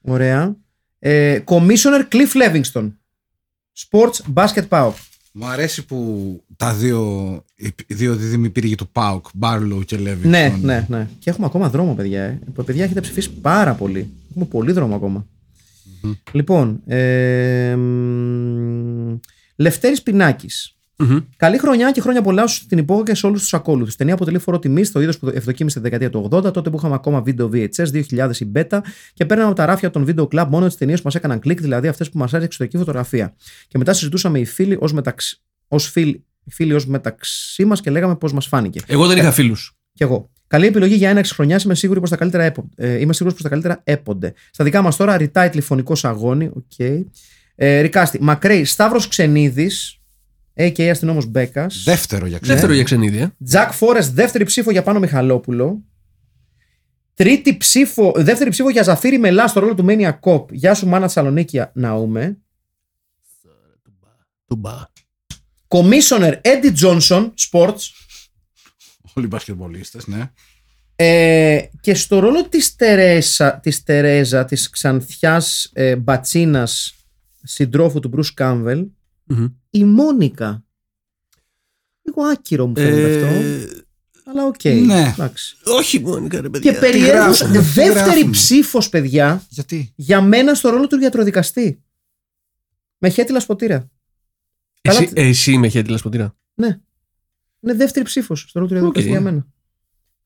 [0.00, 0.56] Ωραία.
[0.98, 2.92] Ε, Commissioner Cliff Levingston.
[3.88, 4.92] Sports Basket Power.
[5.32, 7.44] Μου αρέσει που τα δύο,
[7.86, 10.30] οι δύο δίδυμοι πύργοι του Πάουκ, Μπάρλο και Λέβινγκστον.
[10.30, 11.08] Ναι, ναι, ναι.
[11.18, 12.22] Και έχουμε ακόμα δρόμο, παιδιά.
[12.22, 12.40] Ε.
[12.64, 14.10] Παιδιά, έχετε ψηφίσει πάρα πολύ.
[14.30, 15.26] Έχουμε πολύ δρόμο ακόμα.
[16.32, 19.18] Λοιπόν, ε, μ,
[19.56, 20.76] Λευτέρης Πινάκης.
[21.00, 21.18] Μμμ.
[21.36, 23.96] Καλή χρονιά και χρόνια πολλά στην υπόγεια και σε όλους τους ακόλουθους.
[23.96, 26.94] Ταινία αποτελεί φορό τιμή στο είδος που ευδοκίμησε τη δεκαετία του 80, τότε που είχαμε
[26.94, 28.78] ακόμα βίντεο VHS 2000 η beta
[29.14, 31.60] και παίρναμε από τα ράφια των βίντεο club μόνο τις ταινίες που μας έκαναν κλικ,
[31.60, 33.34] δηλαδή αυτές που μας άρεσε εξωτερική φωτογραφία.
[33.68, 37.90] Και μετά συζητούσαμε οι φίλοι ως μεταξύ, ως φίλοι, οι φίλοι ως μεταξύ μας και
[37.90, 38.80] λέγαμε πώς μας φάνηκε.
[38.86, 39.72] Εγώ δεν είχα φίλους.
[39.92, 40.30] Κι εγώ.
[40.46, 41.62] Καλή επιλογή για έναξη χρονιάς.
[41.62, 44.32] Είμαι σίγουρη πως τα καλύτερα έπο- ε, είμαι σίγουρος πως τα καλύτερα έπονται.
[44.50, 46.50] Στα δικά μας τώρα, retitle φονικό αγώνι.
[46.54, 46.78] Οκ.
[47.54, 48.18] Ε, Recasting.
[48.22, 48.64] McCrae.
[48.64, 49.99] Σταύρος Ξενίδης.
[50.60, 50.82] A.K.A.
[50.82, 51.82] αστυνόμος Μπέκας.
[51.84, 52.54] Δεύτερο για ξένα.
[52.54, 53.18] Δεύτερο για Ξενίδη.
[53.18, 53.32] ε.
[53.44, 55.82] Τζακ Φόρεστ, δεύτερη ψήφο για Πάνο Μιχαλόπουλο.
[57.14, 60.52] Τρίτη ψήφο, δεύτερη ψήφο για Ζαφύρι Μελά στο ρόλο του Μένια Κοπ.
[60.52, 62.38] Γεια σου, Μάνα Θεσσαλονίκη, Ναούμε.
[64.46, 64.84] Τουμπά.
[65.68, 67.82] Commissioner Eddie Johnson, Sports.
[69.14, 70.30] Όλοι οι μπασκετμπολίστες, ναι.
[70.96, 76.94] Ε, και στο ρόλο της Τερέσα, της Τερέζα, της ξανθιάς ε, μπατσίνας
[77.42, 78.86] συντρόφου του Μπρους Κάμβελ,
[79.30, 79.46] Μμμ.
[79.70, 80.64] η Μόνικα.
[82.02, 83.26] Λίγο άκυρο μου φαίνεται αυτό.
[83.26, 83.84] Ε,
[84.24, 84.64] Αλλά οκ.
[84.64, 85.12] ναι.
[85.14, 85.56] εντάξει.
[85.64, 86.72] Όχι μόνο, ρε παιδιά.
[86.72, 88.30] Και περιέργως γράφουμε, τι δεύτερη γράφουμε.
[88.30, 91.82] ψήφος, παιδιά, Γιατί; για μένα στο ρόλο του γιατροδικαστή.
[92.98, 93.90] Με χέτυλα σποτήρα.
[94.80, 96.36] Εσύ, Καλά- ε, εσύ με χέτυλα σποτήρα.
[96.54, 96.80] Ναι.
[97.60, 99.22] Είναι δεύτερη ψήφος στο ρόλο του γιατροδικαστή Οκ.
[99.22, 99.46] για μένα.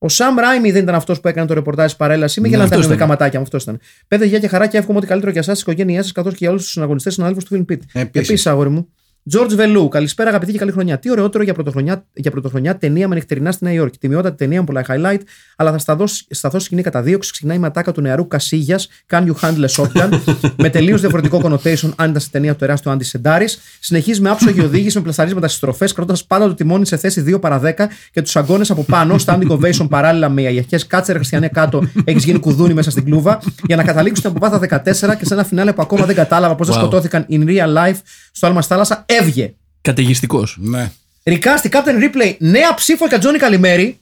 [0.05, 2.40] Ο Σαμ Ράιμι δεν ήταν αυτός που έκανε το ρεπορτάζ της παρέλαση.
[2.40, 3.18] Μην Ναι, γελάνε τα αυτός νευρικά ήταν.
[3.18, 3.81] ματάκια μου, αυτός ήταν.
[4.09, 6.39] Πέντε γεια και χαρά και εύχομαι ό,τι καλύτερο για εσάς, τι οικογένειέ σας, καθώς και
[6.40, 7.76] για όλους τους συναγωνιστές συναδέλφους του Film Pit.
[7.93, 7.94] Επίσης.
[7.94, 8.89] Επίσης, αγόρι μου.
[9.32, 10.98] George Βελού, καλησπέρα αγαπητή και καλή χρονιά.
[10.98, 13.98] Τι ωραιότερο για πρωτοχρονιά, για πρωτοχρονιά ταινία με νυχτερινά στη Νέα Υόρκη.
[13.98, 15.20] Τιμιότατη ταινία με πολλά highlight,
[15.56, 17.32] αλλά θα σταθώ, σταθώ σκηνή κατά δίωξη.
[17.32, 20.18] Ξεκινάει η ματάκα του νεαρού Κασίγιας, Can you handle a shotgun,
[20.62, 23.59] με τελείως διαφορετικό connotation αν ήταν στη ταινία του τεράστιου Άντι Σεντάρης.
[23.80, 27.40] Συνεχίζει με άψογη οδήγηση με πλασταρίσματα στις στροφές, κρατώντας πάντα το τιμόνι σε θέση 2
[27.40, 27.72] παρα 10
[28.12, 32.38] και τους αγκώνε από πάνω, standing ovation παράλληλα με αγιαχέ κάτσερ χριστιανέ κάτω, έχεις γίνει
[32.38, 35.82] κουδούνι μέσα στην κλούβα, για να καταλήξουν από πάθα 14 και σε ένα φινάλε που
[35.82, 36.80] ακόμα δεν κατάλαβα πώς δεν Wow.
[36.80, 37.96] σκοτώθηκαν in real life
[38.32, 39.55] στο άλμα στη θάλασσα, έβγε.
[39.81, 40.57] Καταιγιστικός.
[40.61, 40.93] Ναι.
[41.24, 43.99] Ρικάστη, Captain Replay, νέα ψήφο για Τζόνι Καλημέρη.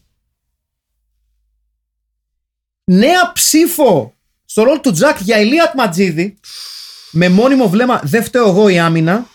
[2.84, 4.14] Νέα ψήφο
[4.44, 6.36] στο ρόλο του Τζακ για Ηλία Ματζίδη.
[7.10, 9.26] Με μόνιμο βλέμμα δεν φταίω εγώ η άμυνα.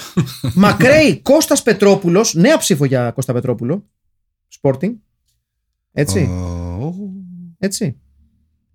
[0.54, 2.34] Μακρέι Κώστας Πετρόπουλος.
[2.34, 3.88] Νέα ψήφο για Κώστα Πετρόπουλο.
[4.62, 4.92] Sporting.
[5.92, 6.20] Έτσι.
[6.20, 6.94] Ω,
[7.58, 7.96] Έτσι.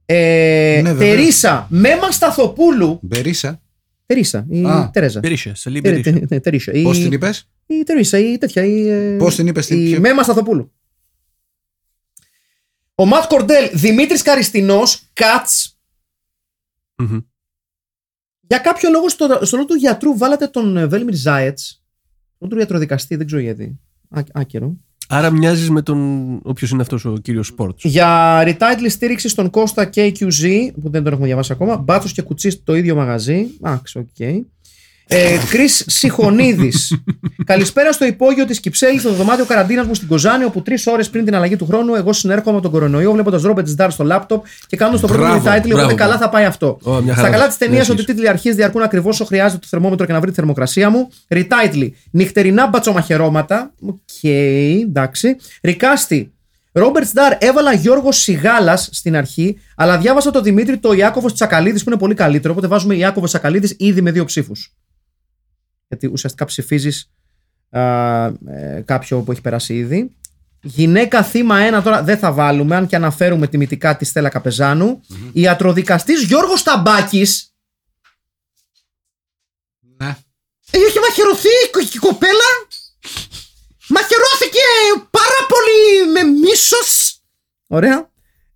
[0.05, 1.15] Ε, Ναι, βέβαια.
[1.15, 2.99] Τερίσα Μέμα Σταθοπούλου.
[3.01, 3.61] Μπερίσα.
[4.07, 4.45] Τερίσα.
[4.49, 4.89] Η Α.
[4.93, 5.19] Τερέζα.
[5.19, 6.11] Περίσσε, σε λίγο Τε- περίσσε.
[6.19, 6.71] τε- τε- Τερίσα.
[6.71, 8.63] Η- Πώς την είπες; η Τερίσα, η τέτοια.
[8.65, 10.71] Η, ε, Πώς την είπες, την Η ποιο- Μέμα Σταθοπούλου.
[12.95, 15.79] Ο Ματ Κορντέλ, Δημήτρης Καριστινός, Κάτς.
[16.95, 17.17] Μμμ.
[18.41, 21.83] Για κάποιο λόγο στο, στο ρόλο του γιατρού βάλατε τον ε, Βέλμιρ Ζάετς.
[22.37, 23.79] Τον του γιατροδικαστή, δεν ξέρω γιατί.
[24.09, 24.77] Ά, άκυρο.
[25.09, 26.39] Άρα μοιάζεις με τον.
[26.43, 27.79] Όποιος είναι αυτός ο κύριος Σπορτ.
[27.81, 31.77] Για retitle στήριξη στον Κώστα KQZ, που δεν τον έχουμε διαβάσει ακόμα.
[31.77, 33.47] Μπάτσος και κουτσί το ίδιο μαγαζί.
[33.61, 34.45] Άξι, οκ.
[35.09, 36.71] Ε, Κρι Σιχονίδη.
[37.45, 41.25] Καλησπέρα στο υπόγειο της Κυψέλης, στο δωμάτιο καραντίνας μου στην Κοζάνη, όπου τρεις ώρες πριν
[41.25, 44.77] την αλλαγή του χρόνου, εγώ συνέρχομαι από τον κορονοϊό, βλέποντας Robert Z'Dar στο λάπτοπ και
[44.77, 45.95] κάνοντας το πρώτο μου Μπράβο, retitle, οπότε μπράβο.
[45.95, 46.77] καλά θα πάει αυτό.
[46.83, 47.29] Ω, μια Στα χαρά.
[47.29, 47.91] καλά της ταινίας, Merci.
[47.91, 50.89] ότι οι τίτλοι αρχής διαρκούν ακριβώς όσο χρειάζεται το θερμόμετρο και να βρει τη θερμοκρασία
[50.89, 51.09] μου.
[51.27, 51.89] Retitle.
[52.11, 53.73] Νυχτερινά μπατσομαχαιρώματα.
[53.81, 54.23] Οκ,
[54.83, 55.35] εντάξει.
[55.61, 56.31] Recasting.
[56.71, 61.89] Robert Z'Dar έβαλα Γιώργο Σιγάλας στην αρχή, αλλά διάβασα το Δημήτρη το Ιάκωβος Τσακαλίδης που
[61.89, 62.53] είναι πολύ καλύτερο.
[62.53, 64.71] Οπότε βάζουμε Ιάκωβος Τσακαλίδης ήδη με δύο ψήφους.
[65.87, 67.11] Γιατί ουσιαστικά ψηφίζεις
[67.69, 68.31] ε,
[68.85, 70.11] κάποιο που έχει περάσει ήδη.
[70.61, 75.01] Γυναίκα θύμα 1 τώρα δεν θα βάλουμε, αν και αναφέρουμε τιμητικά τη Στέλλα Καπεζάνου.
[75.33, 77.51] Ιατροδικαστής Γιώργος Ταμπάκης
[79.97, 80.15] Ναι.
[80.71, 82.49] Έχει μαχαιρωθεί η κο- η κοπέλα.
[83.89, 84.59] Μαχαιρώθηκε
[85.09, 87.19] πάρα πολύ με μίσος.
[87.67, 88.09] Ωραία.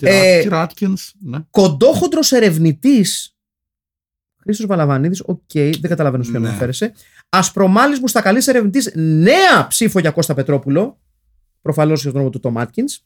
[0.03, 1.09] Ε, Ράtkins.
[1.19, 1.37] Ναι.
[1.49, 3.35] Κοντόχοντρος ερευνητής.
[4.41, 6.47] Χρήστος Βαλαβανίδης, οκ, δεν καταλαβαίνω σε ποιον Ναι.
[6.47, 6.93] αναφέρεσαι.
[7.33, 10.99] Ασπρομάλλης μουστακαλής ερευνητής, νέα ψήφο για Κώστα Πετρόπουλο.
[11.61, 12.99] Προφανώς για τον όνομα του Τόμ Άτκινς.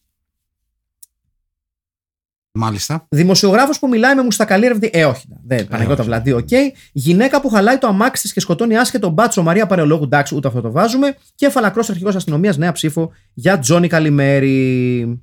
[2.58, 3.06] Μάλιστα.
[3.10, 5.00] Δημοσιογράφος που μιλάει με μουστακαλή ερευνητή.
[5.00, 5.28] Ε, όχι.
[5.44, 6.10] Δεν, Παναγιώτα όχι.
[6.10, 6.50] Βλαντή, οκ.
[6.92, 10.04] Γυναίκα που χαλάει το αμάξι της και σκοτώνει άσχετο μπάτσο Μαρία Παλαιολόγου.
[10.04, 11.16] Εντάξει, ούτε αυτό το βάζουμε.
[11.36, 15.22] Και φαλακρό αρχηγός αστυνομίας, νέα ψήφο για Τζόνι Καλημέρη.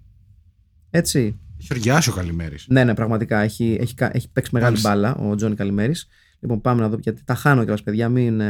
[0.90, 1.40] Έτσι.
[1.60, 2.56] Έχει οργιάσει ο Καλημέρη.
[2.66, 4.90] Ναι, ναι, πραγματικά έχει, έχει, κα- έχει παίξει μεγάλη Μάλιστα.
[5.14, 5.94] μπάλα ο Τζόνι Καλημέρη.
[6.40, 8.08] Λοιπόν, πάμε να δω γιατί τα χάνω κιόλας, παιδιά.
[8.08, 8.40] Μην.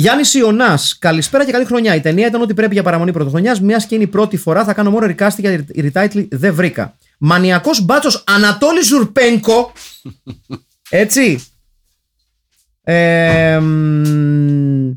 [0.00, 0.02] Ε...
[0.02, 1.94] Γιάννης Ιωνάς, καλησπέρα και καλή χρονιά.
[1.94, 3.60] Η ταινία ήταν ό,τι πρέπει για παραμονή πρωτοχρονιάς.
[3.60, 6.96] Μιας και είναι η πρώτη φορά, θα κάνω μόνο ρικάστη για retitle δεν βρήκα.
[7.18, 9.72] Μανιακός μπάτσος Ανατόλης Ζουρπένκο.
[10.90, 11.44] Έτσι.
[12.82, 14.92] Ε, μ,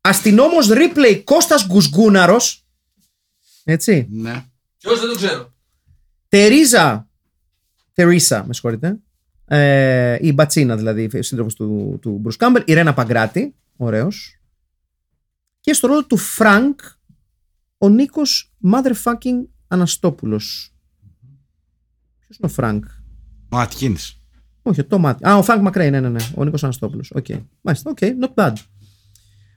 [0.00, 2.64] αστυνόμος Ρίπλεϊ Κώστας Γκουσγκούναρος.
[3.64, 4.08] Έτσι.
[4.10, 4.44] Ναι.
[4.78, 5.52] Ποιος δεν το ξέρω.
[6.28, 7.08] Τερίζα.
[7.94, 8.98] Τερίσα, με συγχωρείτε.
[9.46, 12.62] Ε, η Μπατσίνα δηλαδή, σύντροφος του, του Μπρους Κάμπελ.
[12.66, 13.54] Η Ρένα Παγκράτη.
[13.82, 14.40] Ωραίος.
[15.60, 16.80] Και στο ρόλο του Φρανκ,
[17.78, 20.74] ο Νίκος Motherfucking Αναστόπουλος.
[22.18, 22.84] Ποιος είναι ο Φρανκ;
[23.48, 23.96] Ο Άτκιν.
[24.62, 25.28] Όχι, το μάτι.
[25.28, 26.20] Α, ο Φρανκ McCrae, ναι, ναι, ναι.
[26.34, 27.10] Ο Νίκος Αναστόπουλος.
[27.14, 27.26] Οκ.
[27.60, 28.52] Μάλιστα, οκ, not bad.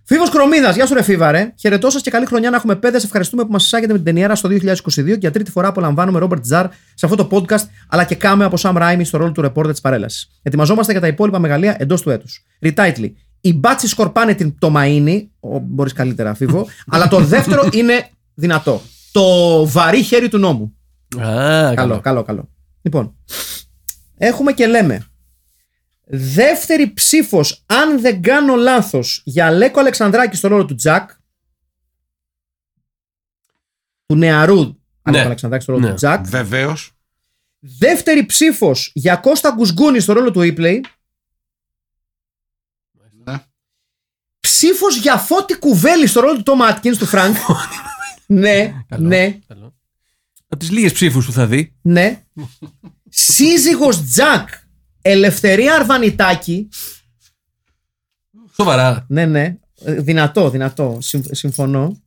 [0.06, 1.54] Φίβος Κρομίδας, γεια σου, ρε Φίβα, ρε.
[1.60, 2.98] Χαιρετώ σας και καλή χρονιά να έχουμε παίδες.
[2.98, 6.42] Ευχαριστούμε που μας εισάγετε με την ταινιάρα στο 2022 και για τρίτη φορά απολαμβάνουμε Robert
[6.42, 9.72] Z'Dar σε αυτό το podcast, αλλά και κάμε από Σαμ Ράιμι στο ρόλο του ρεπόρτερ
[9.72, 10.40] της παρέλασης.
[10.42, 12.46] Ετοιμαζόμαστε για τα υπόλοιπα μεγαλεία εντός του έτους.
[12.62, 13.12] Retitle.
[13.46, 15.28] Οι μπάτσι σκορπάνε την, το μαΐνι.
[15.62, 16.68] Μπορείς καλύτερα, αφίβο.
[16.94, 18.82] αλλά το δεύτερο είναι δυνατό.
[19.12, 20.78] Το βαρύ χέρι του νόμου.
[21.20, 22.50] Α, Καλό, καλό, καλό.
[22.82, 23.16] Λοιπόν,
[24.18, 25.08] έχουμε και λέμε.
[26.06, 31.10] Δεύτερη ψήφος, αν δεν κάνω λάθος, για Λέκο Αλεξανδράκη στο ρόλο του Τζακ.
[34.06, 35.90] Του νεαρού Αλέκο Αλεξανδράκη στο ρόλο Ναι.
[35.92, 36.26] του Τζακ.
[36.28, 36.92] Βεβαίως.
[37.60, 40.80] Δεύτερη ψήφος για Κώστα Γκουσγκούνη στο ρόλο του Ripley.
[43.26, 43.36] Ναι.
[44.48, 47.36] Ψήφος για Φώτη Κουβέλη στο ρόλο του Τόμα Άτκινς του Φρανκ.
[48.26, 49.08] ναι, Καλό.
[49.08, 49.76] ναι, Καλό.
[50.48, 51.76] Από τις λίγες ψήφους που θα δει.
[51.82, 52.24] ναι.
[53.10, 54.50] Σύζυγος Τζακ,
[55.02, 56.70] Ελευθερία Αρβανιτάκη.
[58.54, 59.06] Σοβαρά.
[59.10, 59.58] Ναι, ναι.
[59.86, 60.98] Ε, Δυνατό, δυνατό.
[61.02, 62.02] Συμ- συμφωνώ.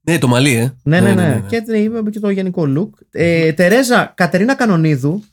[0.00, 0.74] Ναι, το μαλλί, ε.
[0.82, 1.44] Ναι, ναι, ναι.
[1.48, 3.06] Και, ναι, είπαμε και το γενικό look.
[3.10, 5.24] Ε, Τερέζα Κατερίνα Κανονίδου.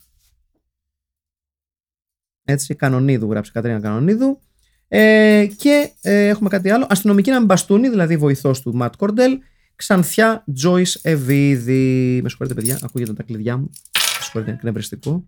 [2.44, 4.40] Έτσι, Κανονίδου γράψει Κατερίνα Κανονίδου.
[4.88, 6.86] Ε, και ε, έχουμε κάτι άλλο.
[6.88, 9.38] Αστυνομική να μην μπαστούνι, δηλαδή βοηθός του Ματ Κορντέλ.
[9.76, 12.20] Ξανθιά Joyce Εβίδη.
[12.22, 13.70] Με συγχωρείτε, παιδιά, ακούγεται τα κλειδιά μου.
[13.94, 15.26] Με συγχωρείτε, είναι εκνευριστικό.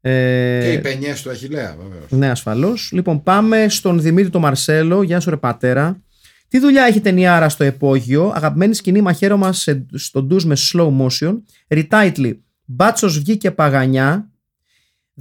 [0.00, 2.10] Ε, Και οι πενιές του Αχηλέα, βεβαίως.
[2.10, 2.90] ναι, ασφαλώς.
[2.92, 5.02] Λοιπόν, πάμε στον Δημήτρη τον Μαρσέλο.
[5.02, 6.00] Γεια σου, ρε πατέρα.
[6.48, 11.36] Τι δουλειά έχει ταινιάρα στο επόγειο; Αγαπημένη σκηνή μαχαίρωμα σε, στο ντουζ με slow motion.
[11.68, 12.36] Retitle.
[12.64, 14.30] Μπάτσος βγήκε παγανιά.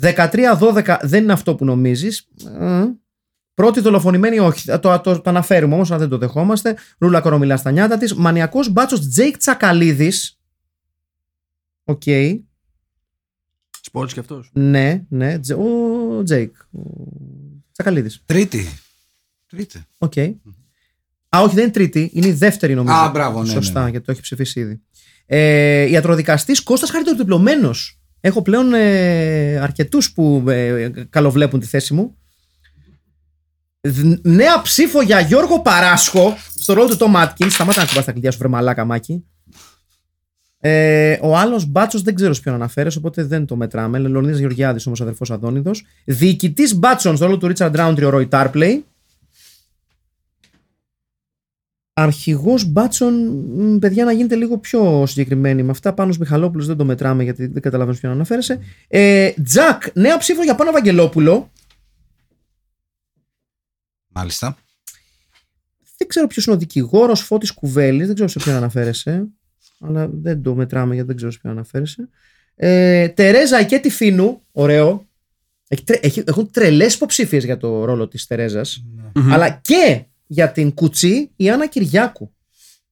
[0.01, 2.27] 13-12 δεν είναι αυτό που νομίζεις.
[3.55, 4.65] Πρώτη δολοφονημένη, όχι.
[4.65, 6.77] Το, το, το, αναφέρουμε όμως, αν δεν το δεχόμαστε.
[6.97, 8.13] Ρούλα Κορομηλά στα νιάτα της.
[8.13, 10.39] Μανιακός μπάτσος Τζέικ Τσακαλίδης.
[11.83, 12.01] Οκ.
[13.81, 14.49] Σπόρτ κι αυτός.
[14.53, 15.39] Ναι, ναι.
[15.39, 16.55] Τζε- Ο Τζέικ.
[16.71, 16.79] Ο
[17.71, 18.21] Τσακαλίδης.
[18.25, 18.65] Τρίτη.
[19.47, 19.83] Τρίτη.
[19.97, 20.17] Οκ.
[21.35, 22.09] Α, όχι, δεν είναι τρίτη.
[22.13, 22.95] Είναι η δεύτερη νομίζω.
[22.95, 23.91] Α, μπράβο, ναι, Σωστά, ναι, ναι.
[23.91, 24.81] γιατί το έχει ψηφίσει ήδη.
[25.25, 27.71] Ε, ιατροδικαστής Κώστας Χαριτοδιπλωμένο.
[28.19, 32.17] Έχω πλέον ε, αρκετούς που ε, καλοβλέπουν τη θέση μου.
[33.85, 37.49] Δ- Νέα ψήφο για Γιώργο Παράσχο στο ρόλο του Τόμ Άτκιν.
[37.49, 39.25] Σταμάτα να κουμπά τα κλειδιά σου, βρε μαλάκα μάκι.
[40.59, 43.97] Ε, ο άλλος μπάτσος δεν ξέρω σε ποιον αναφέρεσαι, οπότε δεν το μετράμε.
[43.99, 45.85] Λεωνίδα Γεωργιάδης όμως, αδερφός Αδόνιδος.
[46.05, 48.85] Διοικητής μπάτσων στο ρόλο του Ρίτσαρντ Ράουντρι, ο Ρόι Τάρπλεϊ.
[51.93, 53.13] Αρχηγός μπάτσων,
[53.55, 55.63] μ, παιδιά, να γίνετε λίγο πιο συγκεκριμένοι.
[55.63, 58.59] Με αυτά πάνω Μιχαλόπουλος δεν το μετράμε γιατί δεν καταλαβαίνω ποιον αναφέρεσαι.
[58.87, 61.51] Ε, Τζακ, νέα ψήφο για πάνω Βαγγελόπουλο.
[64.15, 64.57] Μάλιστα.
[65.97, 69.27] Δεν ξέρω ποιος είναι ο δικηγόρος Φώτης Κουβέλης, δεν ξέρω σε ποιον αναφέρεσαι.
[69.79, 72.09] Αλλά δεν το μετράμε γιατί δεν ξέρω σε ποιον αναφέρεσαι.
[72.55, 75.07] Ε, Τερέζα Εκέτη Φίνου, ωραίο.
[75.67, 78.85] Έχει, τρε- έχει, έχουν τρελές υποψήφιες για το ρόλο της Τερέζας.
[79.31, 82.33] Αλλά και για την Κουτσί η Άννα Κυριάκου.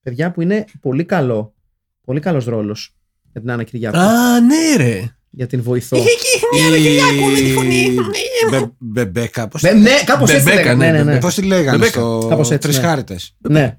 [0.02, 1.54] Παιδιά που είναι πολύ καλό.
[2.02, 2.96] Πολύ καλός ρόλος
[3.32, 3.98] για την Άννα Κυριάκου.
[3.98, 5.16] Α, ναι, ρε.
[5.36, 5.98] Για την βοηθό.
[8.50, 9.48] Μπε- Μπεμπέκα.
[9.48, 10.44] Πώς Ναι, ναι, κάπως έτσι.
[10.44, 10.86] Μπεμπέκα, λέγανε.
[10.86, 11.20] ναι, Ναι, ναι, ναι.
[11.20, 12.00] Πώς τη λέγανε Μπεμπέκα.
[12.00, 12.88] στο Κάπως έτσι, Τρεις ναι.
[12.88, 13.36] Χάριτες.
[13.50, 13.78] ναι.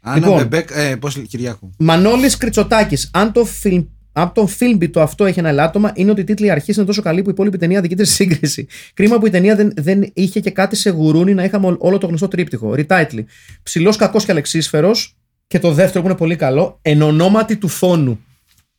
[0.00, 0.38] Άννα Λοιπόν.
[0.38, 1.70] Μπεμπέκα, ε, πώς λέει, Κυριάκου.
[1.78, 2.98] Μανώλης Κριτσοτάκη.
[3.10, 3.84] Αν το φιλμ.
[4.12, 7.02] Αν το φιλμπι το αυτό έχει ένα ελάττωμα, είναι ότι οι τίτλοι αρχής είναι τόσο
[7.02, 8.66] καλοί που η υπόλοιπη ταινία δικείται σε σύγκριση.
[8.94, 11.98] Κρίμα που η ταινία δεν, δεν είχε και κάτι σε γουρούνι να είχαμε ό- όλο
[11.98, 12.74] το γνωστό τρίπτυχο.
[12.76, 13.24] Retitle.
[13.62, 15.16] Ψηλός κακός και αλεξίσφαιρος.
[15.46, 18.20] Και το δεύτερο που είναι πολύ καλό, εν ονόματι του φόνου.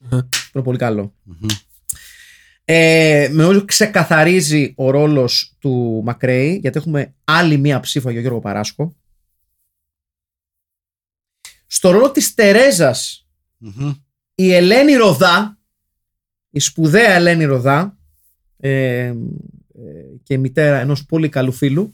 [0.10, 0.18] που
[0.54, 1.14] είναι πολύ καλό.
[2.70, 8.40] Ε, με όλους ξεκαθαρίζει ο ρόλος του Μακρέη γιατί έχουμε άλλη μία ψήφο για Γιώργο
[8.40, 8.96] Παράσχο
[11.68, 13.28] στο ρόλο της Τερέζας
[13.58, 13.94] Μμμ.
[14.36, 15.58] η Ελένη Ροδά
[16.50, 17.98] η σπουδαία Ελένη Ροδά
[18.58, 18.70] ε,
[19.06, 19.14] ε,
[20.24, 21.92] και μητέρα ενός πολύ καλού φίλου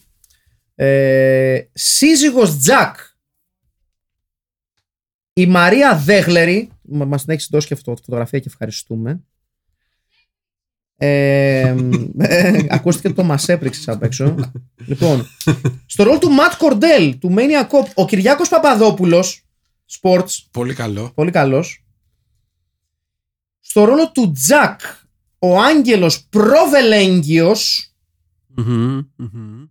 [0.76, 2.95] ε, σύζυγος Τζακ
[5.34, 9.24] η Μαρία Δέγλερη μα- μας την έχεις δώσει και αυτό φωτογραφία και ευχαριστούμε
[11.06, 11.76] ε,
[12.18, 14.36] ε, ακούστηκε το μας έπριξες απ' έξω
[14.86, 15.26] λοιπόν
[15.86, 19.46] στο ρόλο του Ματ Κορντέλ του Mania Cop ο Κυριάκος Παπαδόπουλος
[20.02, 21.12] sports Πολύ καλό.
[21.16, 21.86] Πολύ καλός.
[23.60, 24.80] Στο ρόλο του Τζακ,
[25.40, 27.92] ο άγγελος προβελέγγιος
[28.56, 29.66] Μμμ, μμμ.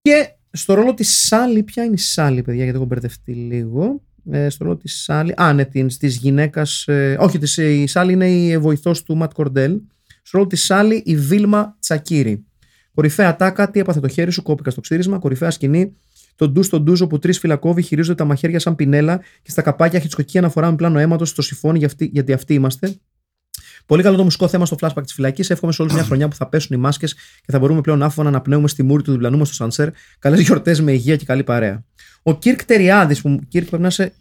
[0.00, 4.02] και στο ρόλο της Σάλι, ποια είναι η Σάλι παιδιά γιατί έχω μπερδευτεί λίγο.
[4.30, 8.12] Ε, στο ρόλο της Σάλι, α ναι της, της γυναίκας, ε, όχι της, η Σάλι
[8.12, 9.80] είναι η βοηθός του Ματ Κορντέλ.
[10.22, 12.44] Στο ρόλο της Σάλι η Βίλμα Τσακύρη.
[12.94, 15.18] Κορυφαία τάκα, τι έπαθε το χέρι σου, κόπηκα στο ξύρισμα.
[15.18, 15.96] Κορυφαία σκηνή,
[16.36, 19.98] το ντου στο ντουζ όπου τρεις φυλακόβοι χειρίζονται τα μαχαίρια σαν πινέλα και στα καπάκια
[19.98, 22.94] χιτσκοκή αναφορά με πλάνο αίματος στο σιφόνι για αυτή- γιατί αυτοί είμαστε.
[23.86, 25.50] Πολύ καλό το μουσικό θέμα στο flashback της φυλακής.
[25.50, 28.30] Εύχομαι σε όλη μια χρονιά που θα πέσουν οι μάσκες και θα μπορούμε πλέον άφωνα
[28.30, 29.88] να αναπνέουμε στη μούρη του διπλανού μας στο σανσέρ.
[30.18, 31.84] Καλές γιορτές με υγεία και καλή παρέα.
[32.22, 34.12] Ο Κίρκ Τεριάδης, που Κίρκ πρέπει να είσαι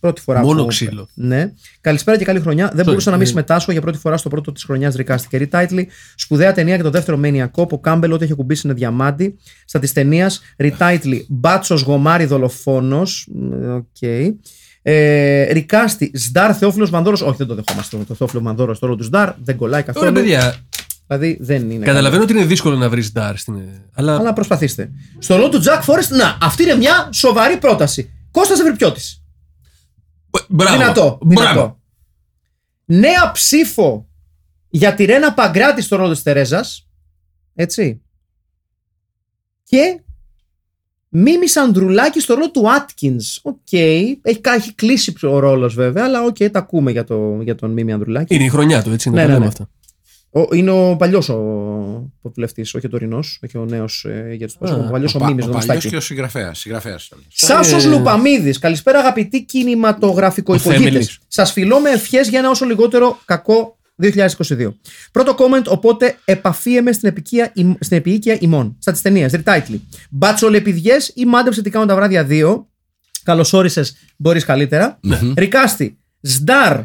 [0.00, 1.08] Πρώτη φορά Μόνο που- ξύλο.
[1.14, 1.52] Ναι.
[1.80, 2.70] Καλησπέρα και καλή χρονιά.
[2.74, 3.28] Δεν μπορούσα να μην ε.
[3.28, 5.84] συμμετάσχω για πρώτη φορά στο πρώτο της χρονιάς Ρικάστη και Retitle.
[6.14, 9.36] Σπουδαία ταινία και το δεύτερο Maniac Ο Κάμπελ, ό,τι έχει ακουμπήσει είναι διαμάντι.
[9.64, 13.28] Στα της ταινίας Retitle Μπάτσος Γομάρι Δολοφόνος.
[13.74, 13.96] Οκ.
[14.90, 17.16] Ε, Recast, Ζντάρ Θεόφιλος Μανδόρο.
[17.22, 19.32] Όχι, δεν το δεχόμαστε το Θεόφιλο Μανδόρο στο ρόλο του Ζντάρ.
[19.42, 20.12] Δεν κολλάει Ωραία, καθόλου.
[20.12, 20.54] παιδιά.
[21.06, 21.84] Δηλαδή δεν είναι.
[21.84, 23.58] Καταλαβαίνω ότι είναι δύσκολο να βρεις Ζντάρ στην.
[23.92, 24.90] Αλλά, Αλλά προσπαθήστε.
[25.18, 28.10] Στο ρόλο του Τζακ Φόρεστ, να, αυτή είναι μια σοβαρή πρόταση.
[28.30, 29.22] Κώστας Ευρυπιώτης.
[30.48, 30.76] Μπράβο.
[30.76, 31.18] Δυνατό.
[31.22, 31.50] Μπράβο.
[31.50, 31.80] δυνατό.
[32.84, 34.08] Νέα ψήφο
[34.68, 36.88] για τη Ρένα Παγκράτη στο ρόλο της Τερέζας.
[37.54, 38.02] Έτσι.
[39.64, 40.00] Και
[41.08, 43.38] Μίμη Ανδρουλάκη στο ρόλο του Άτκινς.
[43.42, 43.72] Οκ.
[43.72, 47.92] Έχει, έχει κλείσει ο ρόλος βέβαια, αλλά οκ, τα ακούμε για, το, για τον Μίμη
[47.92, 48.34] Ανδρουλάκη.
[48.34, 49.10] Είναι η χρονιά του, έτσι.
[49.10, 49.46] Ναι, Ναι, ναι, ναι, ναι.
[49.46, 49.68] αυτά.
[50.30, 51.40] Ο, είναι ο παλιός ο
[52.22, 55.26] βουλευτή, όχι ο τωρινός, όχι ο νέος ε, για τους Α, Ο παλιός ο, πα-
[55.26, 55.88] Μίμης, ο το παλιός μουστάκι.
[55.88, 56.58] και ο συγγραφέας.
[56.58, 57.08] Συγγραφέας.
[57.28, 58.58] Σάσος Ε, Λουπαμίδης.
[58.58, 60.82] Καλησπέρα, αγαπητοί κινηματογραφικό Ο υπογείτε.
[60.84, 61.18] Θέμελης.
[61.28, 64.72] Σας φιλώ με ευχές για ένα όσο λιγότερο κακό 2022.
[65.12, 68.76] Πρώτο comment, οπότε επαφίεμαι στην, επικία, στην επίοικια ημών.
[68.78, 69.28] Στα τη ταινία.
[69.28, 69.82] Ριτάιτλι.
[70.10, 72.64] Μπατσολεπιδιέ ή μάντεψε τι κάνουν τα βράδια 2.
[73.22, 73.84] Καλώ όρισε,
[74.16, 74.98] μπορεί καλύτερα.
[75.36, 75.98] Ρικάστη.
[76.20, 76.82] Σνταρ.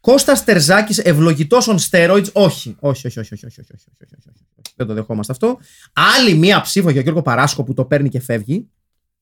[0.00, 2.32] Κώστα Τερζάκη, ευλογητό on steroids.
[2.32, 2.76] Όχι.
[2.80, 3.84] Όχι, όχι, όχι, όχι, όχι, όχι, όχι,
[4.28, 5.58] όχι, Δεν το δεχόμαστε αυτό.
[5.92, 8.68] Άλλη μία ψήφο για Γιώργο Παράσκο που το παίρνει και φεύγει.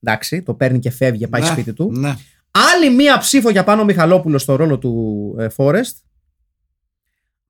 [0.02, 1.92] Εντάξει, το παίρνει και φεύγει, πάει σπίτι του.
[2.50, 5.96] Άλλη μία ψήφο για Πάνο Μιχαλόπουλο στο ρόλο του Φόρεστ.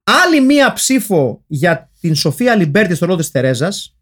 [0.05, 3.97] Άλλη μία ψήφο για την Σοφία Λιμπέρτη στο ρόλο της Τερέζας.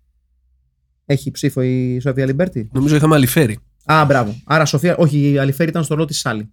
[1.06, 3.58] Έχει ψήφο η Σοφία Λιμπέρτη; Νομίζω είχαμε Αλιφέρη.
[3.84, 4.40] Α, μπράβο.
[4.44, 6.52] Άρα Σοφία, όχι, η Αλιφέρη ήταν στο ρόλο της Σάλι.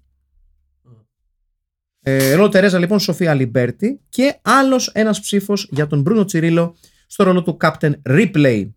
[2.01, 6.75] Ε, ρόλο Τερέζα λοιπόν Σοφία Λιμπέρτη και άλλος ένας ψήφος για τον Μπρούνο Τσιρίλο
[7.07, 8.69] στο ρόλο του Captain Ripley.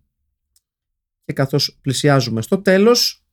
[1.25, 3.25] Και καθώς πλησιάζουμε στο τέλος,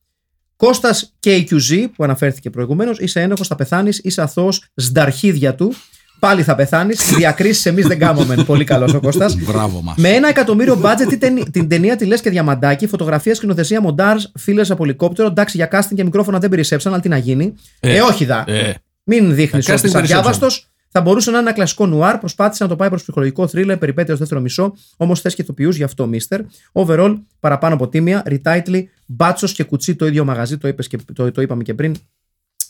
[0.56, 5.72] Κώστας KQZ που αναφέρθηκε προηγουμένως, είσαι ένοχος, θα πεθάνεις, είσαι αθώος, σνταρχίδια του,
[6.20, 8.34] πάλι θα πεθάνεις, διακρίσεις εμείς δεν κάμουμε.
[8.46, 9.34] Πολύ καλός ο Κώστας.
[9.36, 9.96] Μπράβο μας.
[9.96, 14.16] Με ένα εκατομμύριο budget τι ταινί- την ταινία τη λες και διαμαντάκι, φωτογραφία, σκηνοθεσία, μοντάρ,
[14.38, 15.28] φίλες από ελικόπτερο.
[15.28, 17.54] Εντάξει, για casting και μικρόφωνα δεν περισσέψαν, αλλά τι να γίνει.
[17.80, 18.44] Ε, Ε, όχι δα.
[18.46, 18.74] ε.
[19.04, 20.18] Μην δείχνεις Τα ότι casting είσαι περισσέψαν.
[20.18, 20.64] αδιάβαστος.
[20.92, 22.18] Θα μπορούσε να είναι ένα κλασικό νουάρ.
[22.18, 24.74] Προσπάθησε να το πάει προς ψυχολογικό θρίλερ, περιπέτεια στο δεύτερο μισό.
[24.96, 26.40] Όμως θες και ηθοποιούς γι' αυτό, mister.
[26.72, 28.22] Overall, παραπάνω από τίμια.
[28.30, 30.58] Retitle, μπάτσος και κουτσί το ίδιο μαγαζί.
[30.58, 31.94] Το, είπες και, το, το είπαμε και πριν.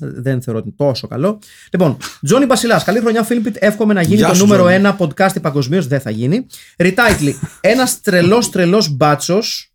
[0.00, 1.38] Δεν θεωρώ ότι είναι τόσο καλό.
[1.72, 3.56] Λοιπόν, Τζόνι Μπασιλάς, καλή χρονιά, Φίλιππιτ.
[3.58, 4.74] Εύχομαι να γίνει Γεια το σου, νούμερο Τζόνι.
[4.76, 5.86] ένα podcast παγκοσμίως.
[5.86, 6.46] Δεν θα γίνει.
[6.76, 9.72] Retitle, ένας τρελός τρελός μπάτσος.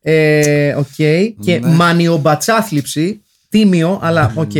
[0.00, 0.86] Ε, οκ.
[1.40, 1.68] Και Ναι.
[1.70, 3.20] μανιομπατσάθλιψη.
[3.48, 4.50] Τίμιο, αλλά OK.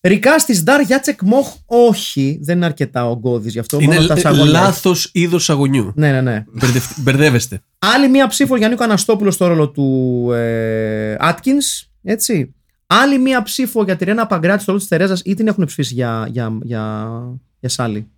[0.00, 2.38] Recast Ζντάρ Γιάτσεκ Μοχ, όχι.
[2.42, 3.78] Δεν είναι αρκετά ογκώδη γι' αυτό.
[3.80, 4.50] Είναι μόνο τα σαγόνια.
[4.52, 5.92] λάθος είδος σαγονιού.
[5.96, 6.44] Ναι, ναι, ναι.
[6.52, 7.60] Μπερδευ- Μπερδεύεστε.
[7.78, 11.86] Άλλη μία ψήφο για Νίκο Αναστόπουλο στο ρόλο του ε, Atkins.
[12.02, 12.54] Έτσι.
[12.90, 15.94] Άλλη μία ψήφο για τη Ρένα Παγκράτη στο ρόλο της Τερέζας ή την έχουν ψηφίσει
[15.94, 17.08] για, για, για,
[17.60, 18.08] για Σάλι.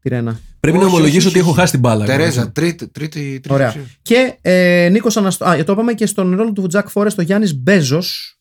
[0.00, 1.58] Τη Ρένα; Πρέπει να Όχι, ομολογήσω όχι, ότι έχω όχι.
[1.58, 2.04] χάσει την μπάλα.
[2.04, 3.52] Τερέζα, τρίτη, τρίτη, τρίτη.
[3.52, 3.68] Ωραία.
[3.68, 3.84] ψήφο.
[4.02, 5.60] Και ε, Νίκος Αναστόπουλος.
[5.60, 8.34] Α, το είπαμε και στον ρόλο του Τζακ Φόρεστ, ο Γιάννης Μπέζος.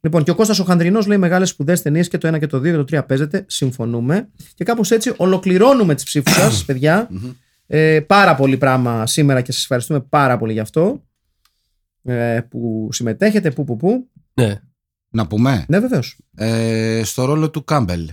[0.00, 2.58] Λοιπόν, και ο Κώστας ο Χανδρινός λέει μεγάλες σπουδαίες ταινίες και το 1 και το
[2.58, 3.44] 2 και το 3 παίζεται.
[3.48, 4.28] Συμφωνούμε.
[4.54, 7.08] Και κάπως έτσι ολοκληρώνουμε τις ψήφους σας, παιδιά.
[7.66, 11.02] Ε, πάρα πολύ πράγμα σήμερα και σας ευχαριστούμε πάρα πολύ γι' αυτό.
[12.04, 14.08] Ε, που συμμετέχετε, που, που, που.
[14.34, 14.60] Ναι.
[15.14, 16.18] Να πούμε; Ναι, βεβαίως.
[16.36, 18.10] Ε, στο ρόλο του Κάμπελ.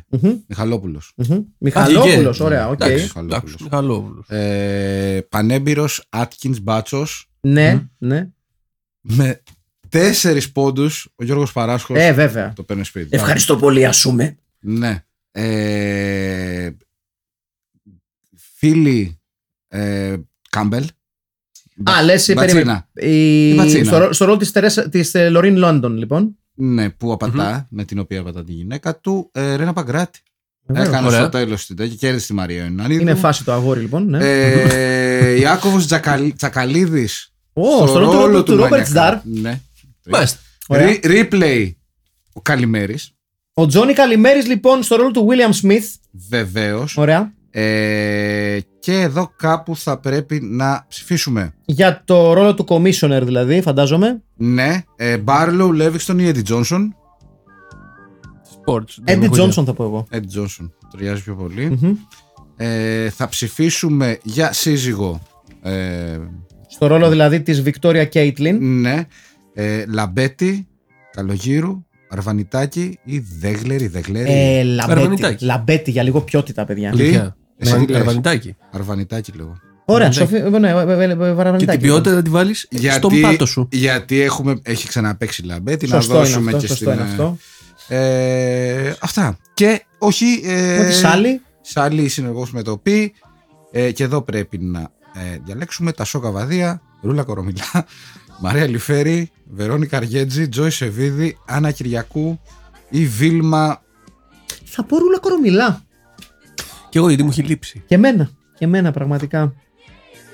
[0.47, 1.13] Μιχαλόπουλος.
[1.57, 2.73] Μιχαλόπουλος, και- ωραία, οκ.
[2.73, 2.93] Εντάξει.
[2.93, 3.61] Εντάξει, Μιχαλόπουλος.
[3.61, 4.29] Μιχαλόπουλος.
[4.29, 8.29] Ε, Πανέμπειρος Άτκινς Μπάτσος Ναι, ναι.
[9.01, 9.41] με
[9.89, 12.53] τέσσερις πόντους ο Γιώργος Παράσχος Ε, βέβαια.
[12.53, 13.09] το παίρνει σπίτι.
[13.11, 14.37] Ευχαριστώ πολύ, ασούμε.
[14.59, 15.03] Ναι.
[15.31, 16.69] Ε,
[18.35, 19.19] φίλοι
[19.67, 20.15] ε,
[20.49, 20.87] Κάμπελ.
[21.83, 22.87] Α, λες, Μπατσίνα.
[22.93, 23.49] Η...
[23.49, 23.83] Η Μπατσίνα.
[23.85, 24.51] Στο, ρό- στο ρόλο της
[24.89, 26.37] της, ε, Λωρίν Λόντον, λοιπόν.
[26.53, 29.29] Ναι, που απατα με την οποία απατά τη γυναίκα του.
[29.33, 30.19] Ε, Ρένα Παγκράτη.
[30.65, 30.87] Βεβαίως.
[30.87, 31.19] Έκανε Ωραία.
[31.19, 33.01] στο τέλος την τέτοια και κέρδισε τη Μαρία Ιωνανίδου.
[33.01, 34.09] Είναι φάση το αγόρι, λοιπόν.
[34.09, 34.17] Ναι.
[34.21, 37.33] Ε, Ιάκωβος Τζακαλ, Τσακαλίδης.
[37.53, 38.89] Ω, στο ρόλο του Ρόμπερτ Μανιακά.
[38.89, 39.17] Σταρ.
[39.23, 39.59] Ναι.
[40.09, 40.39] Μάλιστα.
[40.67, 40.85] Ωραία.
[40.87, 41.71] Ρι- Replay
[42.33, 43.11] ο Καλημέρης.
[43.53, 45.83] Ο Τζόνι Καλημέρης, λοιπόν, στο ρόλο του William Smith.
[46.29, 46.97] Βεβαίως.
[46.97, 47.33] Ωραία.
[47.51, 51.53] Ε, και εδώ κάπου θα πρέπει να ψηφίσουμε.
[51.65, 54.21] Για το ρόλο του Commissioner, δηλαδή, φαντάζομαι.
[54.35, 54.83] Ναι.
[54.95, 56.87] Ε, Barlow, Levingston ή Eddie Johnson;
[58.55, 58.93] Sports.
[59.03, 59.45] Δεν Eddie έχω ιδέα.
[59.47, 60.07] Johnson θα πω εγώ.
[60.11, 60.69] Eddie Johnson.
[60.91, 61.77] Ταιριάζει πιο πολύ.
[61.81, 61.95] Μμμ.
[62.57, 65.21] Ε, θα ψηφίσουμε για σύζυγο.
[65.61, 66.17] Ε,
[66.67, 68.57] Στο ρόλο δηλαδή της Victoria Caitlin.
[68.59, 69.05] ναι.
[69.53, 70.67] Ε, Λαμπέτη,
[71.11, 74.31] Καλογύρου, Αρβανιτάκη ή Δέγλερη, Δεγλέρη.
[74.31, 74.99] Ε, Λαμπέτη.
[74.99, 75.45] Αρβανιτάκη.
[75.45, 76.91] Λαμπέτη για λίγο ποιότητα, παιδιά.
[76.91, 77.19] Τι;
[77.59, 77.67] Αλήθεια.
[77.67, 78.01] Εσύ Αρβαν- τι λες?
[78.01, 78.55] Αρβανιτάκη.
[78.71, 79.57] Αρβανιτάκη λέγω.
[79.85, 81.77] Ωραία, Σοφία, ναι, ε, ε, ε, Και Αρβανιτάκη.
[81.77, 83.67] την ποιότητα θα τη βάλει στον πάτο σου.
[83.71, 86.99] γιατί έχουμε, έχει ξαναπαίξει Λαμπέτη, να Σωστό είναι δώσουμε αυτό, και σωστό στην.
[86.99, 87.37] είναι αυτό.
[87.87, 89.37] Ε, αυτά.
[89.53, 90.41] Και όχι.
[90.45, 91.41] Ε, Με τη Σάλι.
[91.61, 93.13] Σάλι συνεργό με το Πι.
[93.71, 94.79] Ε, και εδώ πρέπει να
[95.13, 97.85] ε, διαλέξουμε τα Σόκα Βαδία, Ρούλα Κορομιλά,
[98.39, 102.39] Μαρία Λιφέρη, Βερόνικα Αργέτζη, Τζόι Σεβίδη, Άννα Κυριακού
[102.89, 103.81] ή Βίλμα.
[104.65, 105.81] Θα πω ρούλα κορομιλά.
[106.89, 107.83] Και εγώ γιατί μου έχει λείψει.
[107.87, 108.29] Και εμένα.
[108.57, 109.53] Και εμένα πραγματικά.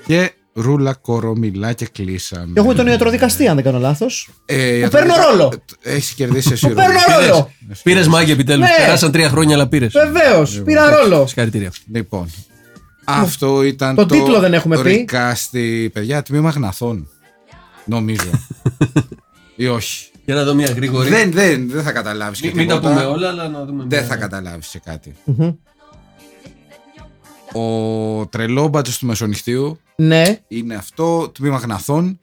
[0.06, 2.52] Και Ρούλα Κορομιλά και κλείσαμε.
[2.52, 4.28] Και έχουμε τον ιατροδικαστή, αν δεν κάνω λάθος.
[4.44, 5.52] Ε, Που παίρνω ρόλο.
[5.82, 7.28] Έχεις κερδίσει εσύ Που παίρνω Πήρες.
[7.30, 7.50] ρόλο.
[7.82, 8.68] Πήρες μάγκη επιτέλους.
[8.68, 8.84] Ναι.
[8.84, 9.92] Περάσαν τρία χρόνια, αλλά πήρες.
[9.92, 11.26] Βεβαίως, πήρα ρόλο.
[11.26, 11.72] Συγχαρητήρια.
[11.92, 12.30] Λοιπόν.
[13.04, 14.88] Αυτό ήταν Το το, τίτλο δεν έχουμε πει.
[14.88, 17.08] Ρικάστη, παιδιά, τμήμα γναθών.
[17.84, 18.30] Νομίζω.
[19.56, 20.08] ή όχι.
[20.24, 21.08] Για να δω μια γρήγορη.
[21.08, 22.94] Δεν, δεν, δεν θα καταλάβεις και Μην, μην τα τίποτα.
[22.94, 23.84] πούμε όλα, αλλά να δούμε.
[23.88, 25.14] Δεν μια- θα καταλάβεις και κάτι.
[27.54, 27.60] Μμμ.
[27.62, 32.18] Ο τρελόμπατζο του Μεσονυχτίου Ναι, είναι αυτό, τμήμα γναθών.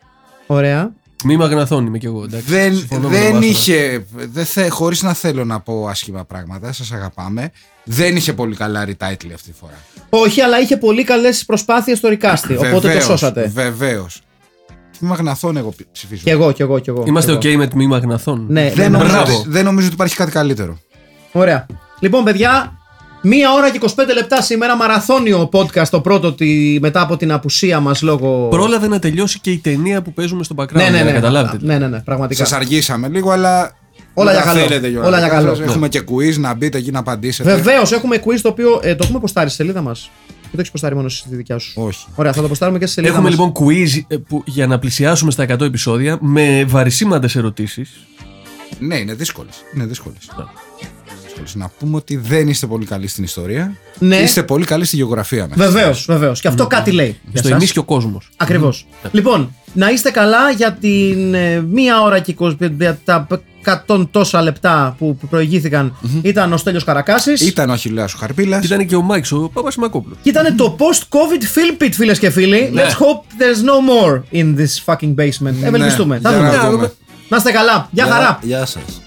[0.47, 0.91] ωραία.
[1.17, 2.23] Τμήμα γναθών είμαι κι εγώ.
[2.23, 2.49] εντάξει.
[2.51, 3.47] Δεν, Συμφωνώ με τον δεν Βάσο.
[3.47, 7.51] είχε, δεν θε, χωρίς να θέλω να πω άσχημα πράγματα, σας αγαπάμε,
[7.83, 9.77] δεν είχε πολύ καλά retitle αυτή τη φορά.
[10.09, 12.53] Όχι, αλλά είχε πολύ καλές προσπάθειες στο Ρικάστη.
[12.55, 13.51] Οπότε το Βεβαίως, σώσατε.
[13.53, 14.21] Βεβαίως.
[14.99, 16.21] Τμήμα γναθών εγώ πι- ψηφίζω.
[16.23, 17.03] Κι εγώ, κι εγώ, κι εγώ.
[17.07, 17.55] Είμαστε κι εγώ.
[17.55, 18.45] OK με τμήμα γναθών.
[18.49, 19.37] Ναι, Δεν, ναι, νομίζω μπράβο.
[19.39, 20.77] ότι, δεν νομίζω ότι υπάρχει κάτι καλύτερο.
[21.31, 21.65] Ωραία.
[21.99, 22.77] Λοιπόν, παιδιά,
[23.23, 27.79] μία ώρα και 25 λεπτά σήμερα μαραθώνιο podcast το πρώτο τη, μετά από την απουσία
[27.79, 28.47] μας λόγω.
[28.47, 30.73] Πρόλαβε να τελειώσει και η ταινία που παίζουμε στο background.
[30.73, 31.03] Ναι, ναι, για ναι.
[31.03, 31.57] να καταλάβετε.
[31.61, 32.45] Ναι, ναι, ναι, πραγματικά.
[32.45, 33.75] Σας αργήσαμε λίγο, αλλά.
[34.13, 34.67] Όλα δεν για τα καλό.
[34.67, 35.07] θέλετε, Γιώργο.
[35.07, 35.57] Όλα για καλό.
[35.63, 37.55] Έχουμε και quiz να μπείτε εκεί να απαντήσετε.
[37.55, 40.09] Βεβαίως, έχουμε quiz το οποίο ε, το έχουμε ποστάρει στη σελίδα μας.
[40.27, 41.73] Δεν το έχεις ποστάρει μόνο στη δικιά σου.
[41.75, 42.07] Όχι.
[42.15, 43.39] Ωραία, θα το ποστάρουμε και στη σελίδα Έχουμε μας.
[43.39, 47.91] λοιπόν quiz ε, που, για να πλησιάσουμε στα 100 επεισόδια με βαρισίμαντε ερωτήσεις.
[48.79, 49.55] Ναι, είναι δύσκολες.
[49.75, 49.85] Είναι
[51.41, 51.63] δύσκολε.
[51.63, 53.75] Να πούμε ότι δεν είστε πολύ καλοί στην ιστορία.
[53.99, 54.15] Ναι.
[54.15, 55.47] Είστε πολύ καλοί στη γεωγραφία.
[55.47, 55.65] με.
[55.65, 56.41] Βεβαίως, βεβαίως.
[56.41, 57.19] Και αυτό κάτι λέει.
[57.23, 57.57] για Στο σας.
[57.57, 58.21] εμεί και ο κόσμο.
[58.37, 58.73] Ακριβώ.
[59.11, 63.27] Λοιπόν, να είστε καλά για την ε, μία ώρα και 20, για τα
[63.87, 68.65] 100 τόσα λεπτά που προηγήθηκαν ήταν ο Στέλιος Καρακάσης Ήταν ο Αχιλέας ο Χαρπίλας.
[68.65, 70.15] Ήταν και ο Μάικς ο Παπασημακόπουλο.
[70.23, 72.81] και ήταν το post-COVID film pit φίλες και φίλοι Ναι.
[72.83, 76.91] Let's hope there's no more in this fucking basement Ευελπιστούμε, θα για δούμε να δούμε.
[77.29, 79.01] Να είστε καλά, γεια χαρά Γεια σας.